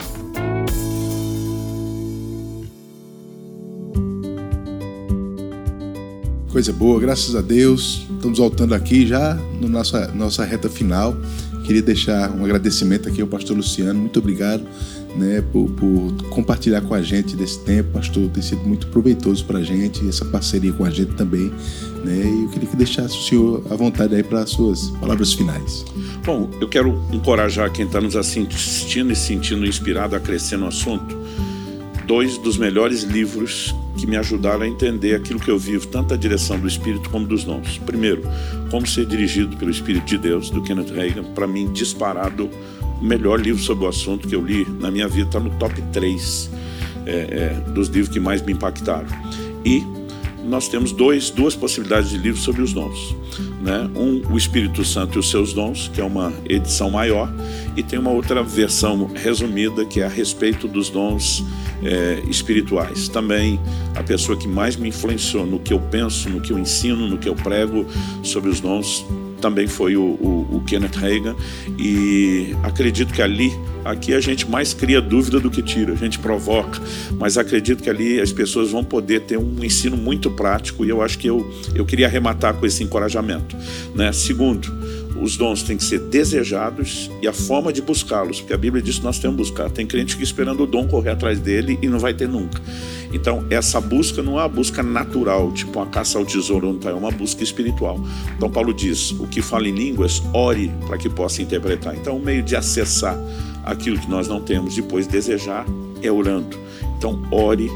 Coisa 6.52 6.72
boa, 6.72 7.00
graças 7.00 7.34
a 7.34 7.40
Deus. 7.40 8.06
Estamos 8.16 8.38
voltando 8.38 8.74
aqui 8.74 9.06
já 9.06 9.34
na 9.60 9.68
nossa, 9.68 10.08
nossa 10.08 10.44
reta 10.44 10.68
final. 10.68 11.16
Queria 11.64 11.82
deixar 11.82 12.30
um 12.30 12.44
agradecimento 12.44 13.08
aqui 13.08 13.20
ao 13.22 13.28
pastor 13.28 13.56
Luciano. 13.56 13.98
Muito 13.98 14.18
obrigado 14.18 14.66
né, 15.16 15.42
por, 15.52 15.68
por, 15.70 16.12
compartilhar 16.30 16.80
com 16.82 16.94
a 16.94 17.02
gente 17.02 17.34
desse 17.34 17.58
tempo. 17.60 17.90
Pastor, 17.92 18.28
tem 18.30 18.42
sido 18.42 18.62
muito 18.62 18.86
proveitoso 18.88 19.44
para 19.44 19.58
a 19.58 19.62
gente, 19.62 20.06
essa 20.08 20.24
parceria 20.24 20.72
com 20.72 20.84
a 20.84 20.90
gente 20.90 21.14
também. 21.14 21.52
Né, 22.04 22.22
e 22.24 22.42
eu 22.44 22.48
queria 22.50 22.68
que 22.68 22.76
deixasse 22.76 23.16
o 23.16 23.22
senhor 23.22 23.64
à 23.70 23.74
vontade 23.74 24.14
aí 24.14 24.22
para 24.22 24.40
as 24.40 24.50
suas 24.50 24.90
palavras 25.00 25.32
finais. 25.32 25.84
Bom, 26.24 26.50
eu 26.60 26.68
quero 26.68 27.02
encorajar 27.12 27.72
quem 27.72 27.86
está 27.86 28.00
nos 28.00 28.16
assistindo 28.16 29.12
e 29.12 29.16
sentindo 29.16 29.66
inspirado 29.66 30.14
a 30.14 30.20
crescer 30.20 30.56
no 30.56 30.66
assunto. 30.66 31.16
Dois 32.06 32.38
dos 32.38 32.56
melhores 32.56 33.02
livros 33.02 33.74
que 33.96 34.06
me 34.06 34.16
ajudaram 34.16 34.62
a 34.62 34.68
entender 34.68 35.14
aquilo 35.14 35.40
que 35.40 35.50
eu 35.50 35.58
vivo, 35.58 35.86
tanto 35.88 36.14
a 36.14 36.16
direção 36.16 36.58
do 36.58 36.68
Espírito 36.68 37.08
como 37.10 37.26
dos 37.26 37.44
dons. 37.44 37.78
Primeiro, 37.78 38.22
Como 38.70 38.86
Ser 38.86 39.06
Dirigido 39.06 39.56
pelo 39.56 39.70
Espírito 39.70 40.04
de 40.04 40.18
Deus, 40.18 40.50
do 40.50 40.62
Kenneth 40.62 40.92
Reagan, 40.94 41.24
para 41.34 41.46
mim, 41.46 41.72
disparado 41.72 42.50
o 43.00 43.04
melhor 43.04 43.40
livro 43.40 43.62
sobre 43.62 43.84
o 43.84 43.88
assunto 43.88 44.26
que 44.26 44.34
eu 44.34 44.44
li 44.44 44.66
na 44.80 44.90
minha 44.90 45.08
vida, 45.08 45.28
está 45.28 45.40
no 45.40 45.50
top 45.58 45.80
3 45.92 46.50
é, 47.06 47.10
é, 47.10 47.70
dos 47.70 47.88
livros 47.88 48.12
que 48.12 48.20
mais 48.20 48.42
me 48.42 48.52
impactaram. 48.52 49.06
E 49.64 49.84
nós 50.44 50.68
temos 50.68 50.92
dois, 50.92 51.30
duas 51.30 51.56
possibilidades 51.56 52.10
de 52.10 52.18
livros 52.18 52.42
sobre 52.42 52.62
os 52.62 52.72
dons. 52.72 53.16
Né? 53.60 53.90
Um, 53.96 54.22
O 54.32 54.36
Espírito 54.36 54.84
Santo 54.84 55.16
e 55.16 55.18
os 55.18 55.28
seus 55.28 55.52
dons, 55.52 55.90
que 55.92 56.00
é 56.00 56.04
uma 56.04 56.32
edição 56.48 56.90
maior, 56.90 57.32
e 57.76 57.82
tem 57.82 57.98
uma 57.98 58.10
outra 58.10 58.42
versão 58.42 59.10
resumida 59.14 59.84
que 59.84 60.00
é 60.00 60.06
a 60.06 60.08
respeito 60.08 60.68
dos 60.68 60.88
dons 60.88 61.44
é, 61.82 62.22
espirituais. 62.28 63.08
Também 63.08 63.60
a 63.94 64.02
pessoa 64.02 64.38
que 64.38 64.46
mais 64.46 64.76
me 64.76 64.88
influenciou 64.88 65.44
no 65.44 65.58
que 65.58 65.72
eu 65.72 65.80
penso, 65.80 66.30
no 66.30 66.40
que 66.40 66.52
eu 66.52 66.58
ensino, 66.58 67.08
no 67.08 67.18
que 67.18 67.28
eu 67.28 67.34
prego 67.34 67.84
sobre 68.22 68.48
os 68.48 68.60
dons 68.60 69.04
também 69.46 69.68
foi 69.68 69.96
o, 69.96 70.02
o, 70.02 70.56
o, 70.56 70.60
Kenneth 70.66 70.96
Reagan 70.96 71.36
e 71.78 72.52
acredito 72.64 73.14
que 73.14 73.22
ali 73.22 73.52
aqui 73.84 74.12
a 74.12 74.18
gente 74.18 74.50
mais 74.50 74.74
cria 74.74 75.00
dúvida 75.00 75.38
do 75.38 75.48
que 75.48 75.62
tira, 75.62 75.92
a 75.92 75.96
gente 75.96 76.18
provoca, 76.18 76.80
mas 77.12 77.38
acredito 77.38 77.80
que 77.80 77.88
ali 77.88 78.20
as 78.20 78.32
pessoas 78.32 78.72
vão 78.72 78.82
poder 78.82 79.20
ter 79.20 79.38
um 79.38 79.62
ensino 79.62 79.96
muito 79.96 80.28
prático 80.32 80.84
e 80.84 80.88
eu 80.88 81.00
acho 81.00 81.16
que 81.16 81.28
eu, 81.28 81.48
eu 81.76 81.86
queria 81.86 82.08
arrematar 82.08 82.54
com 82.54 82.66
esse 82.66 82.82
encorajamento. 82.82 83.56
Né? 83.94 84.10
Segundo, 84.10 84.66
os 85.20 85.36
dons 85.36 85.62
têm 85.62 85.76
que 85.76 85.84
ser 85.84 85.98
desejados 86.00 87.10
e 87.22 87.28
a 87.28 87.32
forma 87.32 87.72
de 87.72 87.80
buscá-los, 87.82 88.40
porque 88.40 88.52
a 88.52 88.58
Bíblia 88.58 88.82
diz 88.82 88.98
que 88.98 89.04
nós 89.04 89.18
temos 89.18 89.36
que 89.36 89.42
buscar. 89.42 89.70
Tem 89.70 89.86
crente 89.86 90.16
que 90.16 90.22
esperando 90.22 90.62
o 90.62 90.66
dom 90.66 90.86
correr 90.86 91.10
atrás 91.10 91.40
dele 91.40 91.78
e 91.82 91.88
não 91.88 91.98
vai 91.98 92.14
ter 92.14 92.28
nunca. 92.28 92.60
Então, 93.12 93.44
essa 93.50 93.80
busca 93.80 94.22
não 94.22 94.38
é 94.38 94.42
uma 94.42 94.48
busca 94.48 94.82
natural, 94.82 95.52
tipo 95.52 95.78
uma 95.78 95.86
caça 95.86 96.18
ao 96.18 96.24
tesouro, 96.24 96.72
não 96.72 96.78
tá, 96.78 96.90
é 96.90 96.94
uma 96.94 97.10
busca 97.10 97.42
espiritual. 97.42 98.00
Então, 98.36 98.50
Paulo 98.50 98.74
diz: 98.74 99.12
o 99.12 99.26
que 99.26 99.40
fala 99.40 99.68
em 99.68 99.72
línguas, 99.72 100.22
ore 100.32 100.72
para 100.86 100.98
que 100.98 101.08
possa 101.08 101.42
interpretar. 101.42 101.94
Então, 101.96 102.16
o 102.16 102.20
meio 102.20 102.42
de 102.42 102.56
acessar 102.56 103.18
aquilo 103.64 103.98
que 103.98 104.08
nós 104.10 104.28
não 104.28 104.40
temos, 104.40 104.74
depois 104.74 105.06
desejar, 105.06 105.64
é 106.02 106.10
orando. 106.10 106.56
Então, 106.98 107.20
ore, 107.30 107.70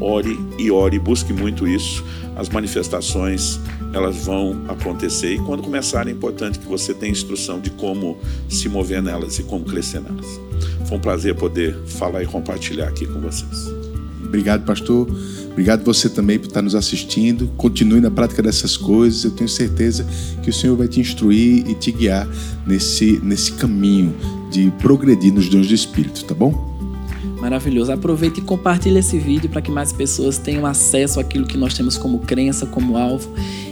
ore 0.00 0.38
e 0.58 0.70
ore, 0.70 0.98
busque 0.98 1.32
muito 1.32 1.66
isso. 1.66 2.04
As 2.36 2.50
manifestações 2.50 3.58
elas 3.92 4.16
vão 4.24 4.62
acontecer 4.68 5.34
e 5.34 5.38
quando 5.38 5.62
começarem 5.62 6.12
é 6.12 6.16
importante 6.16 6.58
que 6.58 6.66
você 6.66 6.92
tenha 6.92 7.10
instrução 7.10 7.58
de 7.58 7.70
como 7.70 8.18
se 8.48 8.68
mover 8.68 9.02
nelas 9.02 9.38
e 9.38 9.42
como 9.42 9.64
crescer 9.64 10.00
nelas. 10.00 10.26
Foi 10.86 10.98
um 10.98 11.00
prazer 11.00 11.34
poder 11.34 11.74
falar 11.86 12.22
e 12.22 12.26
compartilhar 12.26 12.88
aqui 12.88 13.06
com 13.06 13.20
vocês. 13.20 13.68
Obrigado, 14.22 14.64
pastor. 14.64 15.08
Obrigado 15.50 15.82
você 15.82 16.10
também 16.10 16.38
por 16.38 16.48
estar 16.48 16.60
nos 16.60 16.74
assistindo. 16.74 17.48
Continue 17.56 18.00
na 18.00 18.10
prática 18.10 18.42
dessas 18.42 18.76
coisas. 18.76 19.24
Eu 19.24 19.30
tenho 19.30 19.48
certeza 19.48 20.06
que 20.42 20.50
o 20.50 20.52
Senhor 20.52 20.76
vai 20.76 20.86
te 20.86 21.00
instruir 21.00 21.66
e 21.66 21.74
te 21.74 21.90
guiar 21.90 22.28
nesse, 22.66 23.18
nesse 23.22 23.52
caminho 23.52 24.14
de 24.50 24.70
progredir 24.72 25.32
nos 25.32 25.48
dons 25.48 25.66
do 25.66 25.74
Espírito, 25.74 26.24
tá 26.24 26.34
bom? 26.34 26.75
Maravilhoso. 27.46 27.92
Aproveite 27.92 28.40
e 28.40 28.42
compartilhe 28.42 28.98
esse 28.98 29.20
vídeo 29.20 29.48
para 29.48 29.62
que 29.62 29.70
mais 29.70 29.92
pessoas 29.92 30.36
tenham 30.36 30.66
acesso 30.66 31.20
àquilo 31.20 31.46
que 31.46 31.56
nós 31.56 31.74
temos 31.74 31.96
como 31.96 32.18
crença, 32.18 32.66
como 32.66 32.96
alvo. 32.96 33.30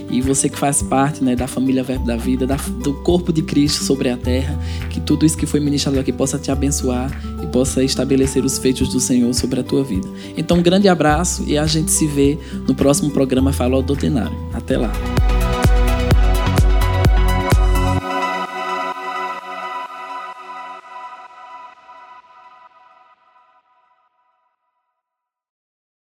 E 0.09 0.21
você 0.21 0.47
que 0.47 0.57
faz 0.57 0.81
parte 0.81 1.21
né, 1.21 1.35
da 1.35 1.45
família 1.45 1.83
Verbo 1.83 2.05
da 2.05 2.15
Vida, 2.15 2.47
da, 2.47 2.55
do 2.55 2.93
corpo 2.93 3.33
de 3.33 3.41
Cristo 3.41 3.83
sobre 3.83 4.07
a 4.09 4.15
terra, 4.15 4.57
que 4.89 5.01
tudo 5.01 5.25
isso 5.25 5.37
que 5.37 5.45
foi 5.45 5.59
ministrado 5.59 5.99
aqui 5.99 6.13
possa 6.13 6.39
te 6.39 6.49
abençoar 6.49 7.11
e 7.43 7.47
possa 7.47 7.83
estabelecer 7.83 8.45
os 8.45 8.57
feitos 8.57 8.87
do 8.87 8.99
Senhor 9.01 9.33
sobre 9.33 9.59
a 9.59 9.63
tua 9.63 9.83
vida. 9.83 10.07
Então, 10.37 10.59
um 10.59 10.61
grande 10.61 10.87
abraço 10.87 11.43
e 11.45 11.57
a 11.57 11.67
gente 11.67 11.91
se 11.91 12.07
vê 12.07 12.39
no 12.65 12.73
próximo 12.73 13.11
programa 13.11 13.51
Falou 13.51 13.81
Doutrinário. 13.81 14.37
Até 14.53 14.77
lá. 14.77 14.93